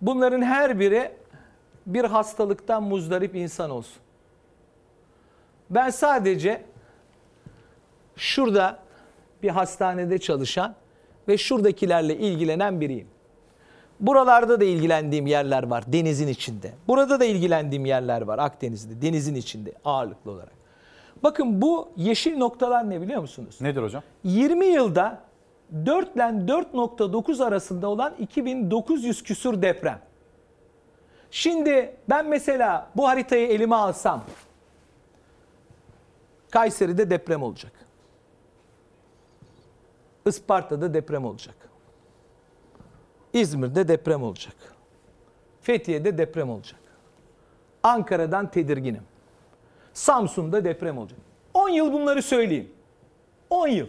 [0.00, 1.12] bunların her biri
[1.86, 4.02] bir hastalıktan muzdarip insan olsun.
[5.70, 6.62] Ben sadece
[8.16, 8.78] şurada
[9.42, 10.74] bir hastanede çalışan
[11.28, 13.08] ve şuradakilerle ilgilenen biriyim.
[14.00, 16.72] Buralarda da ilgilendiğim yerler var denizin içinde.
[16.88, 20.63] Burada da ilgilendiğim yerler var Akdeniz'de denizin içinde ağırlıklı olarak.
[21.24, 23.58] Bakın bu yeşil noktalar ne biliyor musunuz?
[23.60, 24.02] Nedir hocam?
[24.24, 25.20] 20 yılda
[25.86, 30.00] 4 ile 4.9 arasında olan 2900 küsur deprem.
[31.30, 34.24] Şimdi ben mesela bu haritayı elime alsam
[36.50, 37.72] Kayseri'de deprem olacak.
[40.26, 41.56] Isparta'da deprem olacak.
[43.32, 44.56] İzmir'de deprem olacak.
[45.60, 46.80] Fethiye'de deprem olacak.
[47.82, 49.13] Ankara'dan tedirginim.
[49.94, 51.18] Samsun'da deprem olacak.
[51.54, 52.70] 10 yıl bunları söyleyeyim.
[53.50, 53.86] 10 yıl.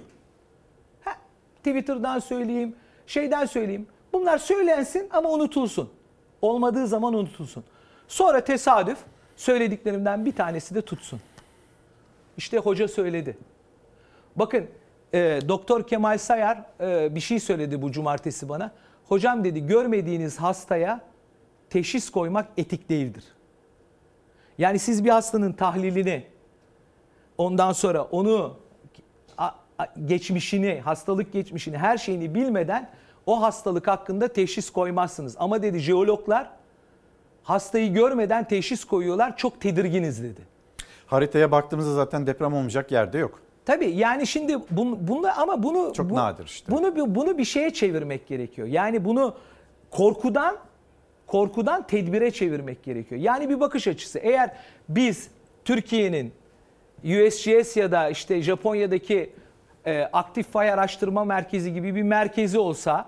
[1.03, 1.11] Ha,
[1.57, 2.75] Twitter'dan söyleyeyim,
[3.07, 3.87] şeyden söyleyeyim.
[4.13, 5.89] Bunlar söylensin ama unutulsun.
[6.41, 7.63] Olmadığı zaman unutulsun.
[8.07, 8.97] Sonra tesadüf
[9.35, 11.21] söylediklerimden bir tanesi de tutsun.
[12.37, 13.37] İşte hoca söyledi.
[14.35, 14.67] Bakın
[15.13, 18.71] e, Doktor Kemal Sayar e, bir şey söyledi bu cumartesi bana.
[19.07, 21.01] Hocam dedi görmediğiniz hastaya
[21.69, 23.23] teşhis koymak etik değildir.
[24.57, 26.23] Yani siz bir hastanın tahlilini
[27.37, 28.57] ondan sonra onu
[30.05, 32.89] geçmişini, hastalık geçmişini, her şeyini bilmeden
[33.25, 35.35] o hastalık hakkında teşhis koymazsınız.
[35.39, 36.49] Ama dedi jeologlar
[37.43, 39.37] hastayı görmeden teşhis koyuyorlar.
[39.37, 40.41] Çok tedirginiz dedi.
[41.07, 43.41] Haritaya baktığımızda zaten deprem olmayacak yerde yok.
[43.65, 46.71] Tabii yani şimdi bunu, bunu ama bunu Çok bu- nadir işte.
[46.71, 48.67] Bunu bunu bir şeye çevirmek gerekiyor.
[48.67, 49.35] Yani bunu
[49.91, 50.57] korkudan
[51.27, 53.21] korkudan tedbire çevirmek gerekiyor.
[53.21, 54.19] Yani bir bakış açısı.
[54.19, 54.51] Eğer
[54.89, 55.29] biz
[55.65, 56.33] Türkiye'nin
[57.03, 59.33] USGS ya da işte Japonya'daki
[59.85, 63.05] e, aktif fay araştırma merkezi gibi bir merkezi olsa,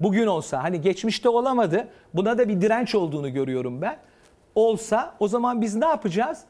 [0.00, 1.88] bugün olsa hani geçmişte olamadı.
[2.14, 3.98] Buna da bir direnç olduğunu görüyorum ben.
[4.54, 6.44] Olsa o zaman biz ne yapacağız?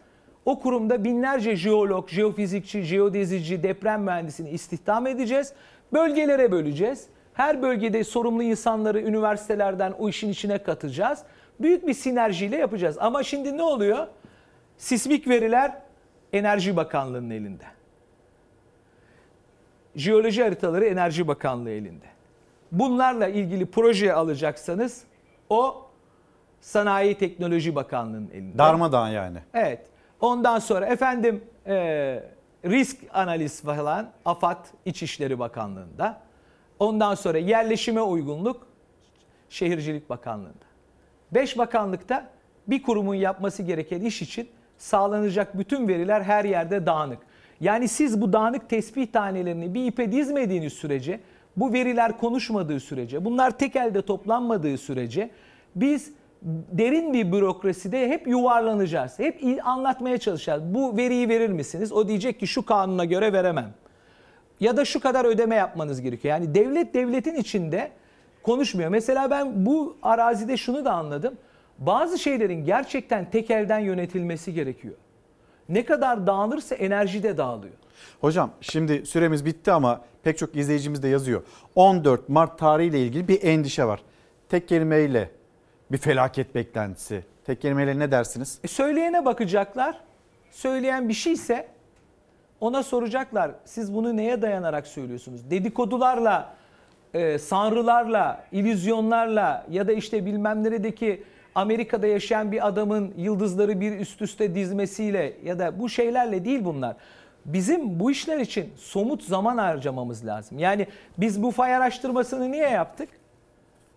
[0.45, 5.53] O kurumda binlerce jeolog, jeofizikçi, jeodezici, deprem mühendisini istihdam edeceğiz.
[5.93, 7.07] Bölgelere böleceğiz.
[7.39, 11.23] Her bölgede sorumlu insanları üniversitelerden o işin içine katacağız.
[11.61, 12.97] Büyük bir sinerjiyle yapacağız.
[13.01, 14.07] Ama şimdi ne oluyor?
[14.77, 15.73] Sismik veriler
[16.33, 17.65] Enerji Bakanlığı'nın elinde.
[19.97, 22.05] Jeoloji haritaları Enerji Bakanlığı elinde.
[22.73, 25.05] Bunlarla ilgili proje alacaksanız
[25.51, 25.87] o
[26.61, 28.59] Sanayi Teknoloji Bakanlığı'nın elinde.
[28.59, 29.39] Darmadağın yani.
[29.55, 29.87] Evet.
[30.21, 31.75] Ondan sonra efendim e,
[32.65, 36.28] risk analiz falan AFAD İçişleri Bakanlığı'nda.
[36.79, 38.67] Ondan sonra yerleşime uygunluk
[39.49, 40.69] Şehircilik Bakanlığı'nda.
[41.31, 42.29] Beş bakanlıkta
[42.69, 44.49] bir kurumun yapması gereken iş için
[44.79, 47.19] sağlanacak bütün veriler her yerde dağınık.
[47.61, 51.21] Yani siz bu dağınık tespih tanelerini bir ipe dizmediğiniz sürece,
[51.57, 55.31] bu veriler konuşmadığı sürece, bunlar tek elde toplanmadığı sürece
[55.75, 56.13] biz
[56.73, 59.19] derin bir bürokraside hep yuvarlanacağız.
[59.19, 60.63] Hep anlatmaya çalışacağız.
[60.75, 61.93] Bu veriyi verir misiniz?
[61.93, 63.75] O diyecek ki şu kanuna göre veremem.
[64.61, 66.35] Ya da şu kadar ödeme yapmanız gerekiyor.
[66.35, 67.91] Yani devlet devletin içinde
[68.43, 68.91] konuşmuyor.
[68.91, 71.35] Mesela ben bu arazide şunu da anladım.
[71.79, 74.95] Bazı şeylerin gerçekten tek elden yönetilmesi gerekiyor.
[75.69, 77.75] Ne kadar dağılırsa enerji de dağılıyor.
[78.21, 81.43] Hocam şimdi süremiz bitti ama pek çok izleyicimiz de yazıyor.
[81.75, 84.03] 14 Mart tarihiyle ilgili bir endişe var.
[84.49, 85.31] Tek kelimeyle
[85.93, 87.25] bir felaket beklentisi.
[87.45, 88.59] Tek kelimeyle ne dersiniz?
[88.65, 90.01] E söyleyene bakacaklar.
[90.51, 91.69] Söyleyen bir şeyse
[92.61, 93.51] ona soracaklar.
[93.65, 95.51] Siz bunu neye dayanarak söylüyorsunuz?
[95.51, 96.55] Dedikodularla,
[97.15, 101.23] e, sanrılarla, illüzyonlarla ya da işte bilmem neredeki
[101.55, 106.97] Amerika'da yaşayan bir adamın yıldızları bir üst üste dizmesiyle ya da bu şeylerle değil bunlar.
[107.45, 110.59] Bizim bu işler için somut zaman harcamamız lazım.
[110.59, 110.87] Yani
[111.19, 113.09] biz bu fay araştırmasını niye yaptık?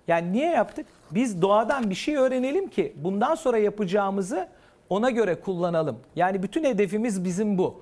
[0.07, 0.85] Yani niye yaptık?
[1.11, 4.48] Biz doğadan bir şey öğrenelim ki bundan sonra yapacağımızı
[4.90, 5.99] ona göre kullanalım.
[6.15, 7.81] Yani bütün hedefimiz bizim bu.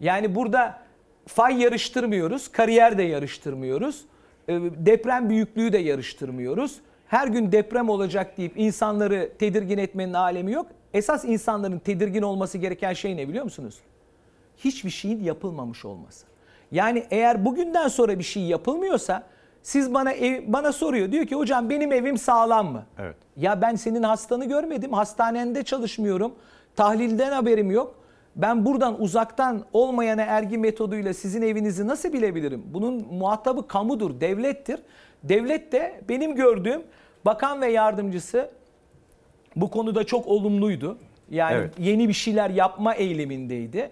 [0.00, 0.78] Yani burada
[1.26, 4.04] fay yarıştırmıyoruz, kariyer de yarıştırmıyoruz,
[4.48, 6.80] e, deprem büyüklüğü de yarıştırmıyoruz.
[7.06, 10.66] Her gün deprem olacak deyip insanları tedirgin etmenin alemi yok.
[10.94, 13.78] Esas insanların tedirgin olması gereken şey ne biliyor musunuz?
[14.56, 16.26] Hiçbir şeyin yapılmamış olması.
[16.72, 19.22] Yani eğer bugünden sonra bir şey yapılmıyorsa
[19.62, 21.12] siz bana ev, bana soruyor.
[21.12, 22.86] Diyor ki hocam benim evim sağlam mı?
[22.98, 23.16] Evet.
[23.36, 24.92] Ya ben senin hastanı görmedim.
[24.92, 26.34] Hastanende çalışmıyorum.
[26.76, 27.94] Tahlilden haberim yok.
[28.36, 32.62] Ben buradan uzaktan olmayana ergi metoduyla sizin evinizi nasıl bilebilirim?
[32.66, 34.80] Bunun muhatabı kamudur, devlettir.
[35.22, 36.82] Devlet de benim gördüğüm
[37.24, 38.50] bakan ve yardımcısı
[39.56, 40.98] bu konuda çok olumluydu.
[41.30, 41.74] Yani Evet.
[41.78, 43.90] yeni bir şeyler yapma eylemindeydi.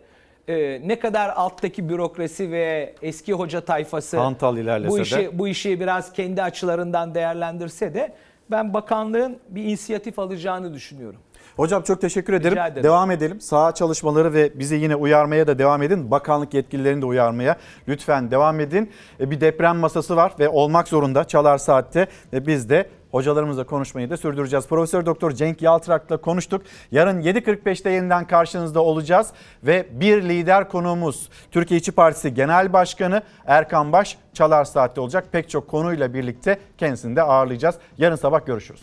[0.48, 4.16] Ee, ne kadar alttaki bürokrasi ve eski hoca tayfası
[4.58, 5.02] ilerlese bu de.
[5.02, 8.12] işi bu işi biraz kendi açılarından değerlendirse de
[8.50, 11.20] ben bakanlığın bir inisiyatif alacağını düşünüyorum.
[11.56, 12.58] Hocam çok teşekkür ederim.
[12.58, 12.82] Ederim.
[12.82, 13.40] Devam edelim.
[13.40, 16.10] Saha çalışmaları ve bizi yine uyarmaya da devam edin.
[16.10, 17.56] Bakanlık yetkililerini de uyarmaya
[17.88, 18.90] lütfen devam edin.
[19.20, 24.10] E, Bir deprem masası var ve olmak zorunda Çalar Saat'te ve biz de hocalarımızla konuşmayı
[24.10, 24.66] da sürdüreceğiz.
[24.68, 26.62] Profesör Doktor Cenk Yaltırak'la konuştuk.
[26.90, 29.28] Yarın 7.45'te yeniden karşınızda olacağız
[29.62, 35.24] ve bir lider konuğumuz Türkiye İşçi Partisi Genel Başkanı Erkan Baş Çalar Saat'te olacak.
[35.32, 37.74] Pek çok konuyla birlikte kendisini de ağırlayacağız.
[37.98, 38.82] Yarın sabah görüşürüz.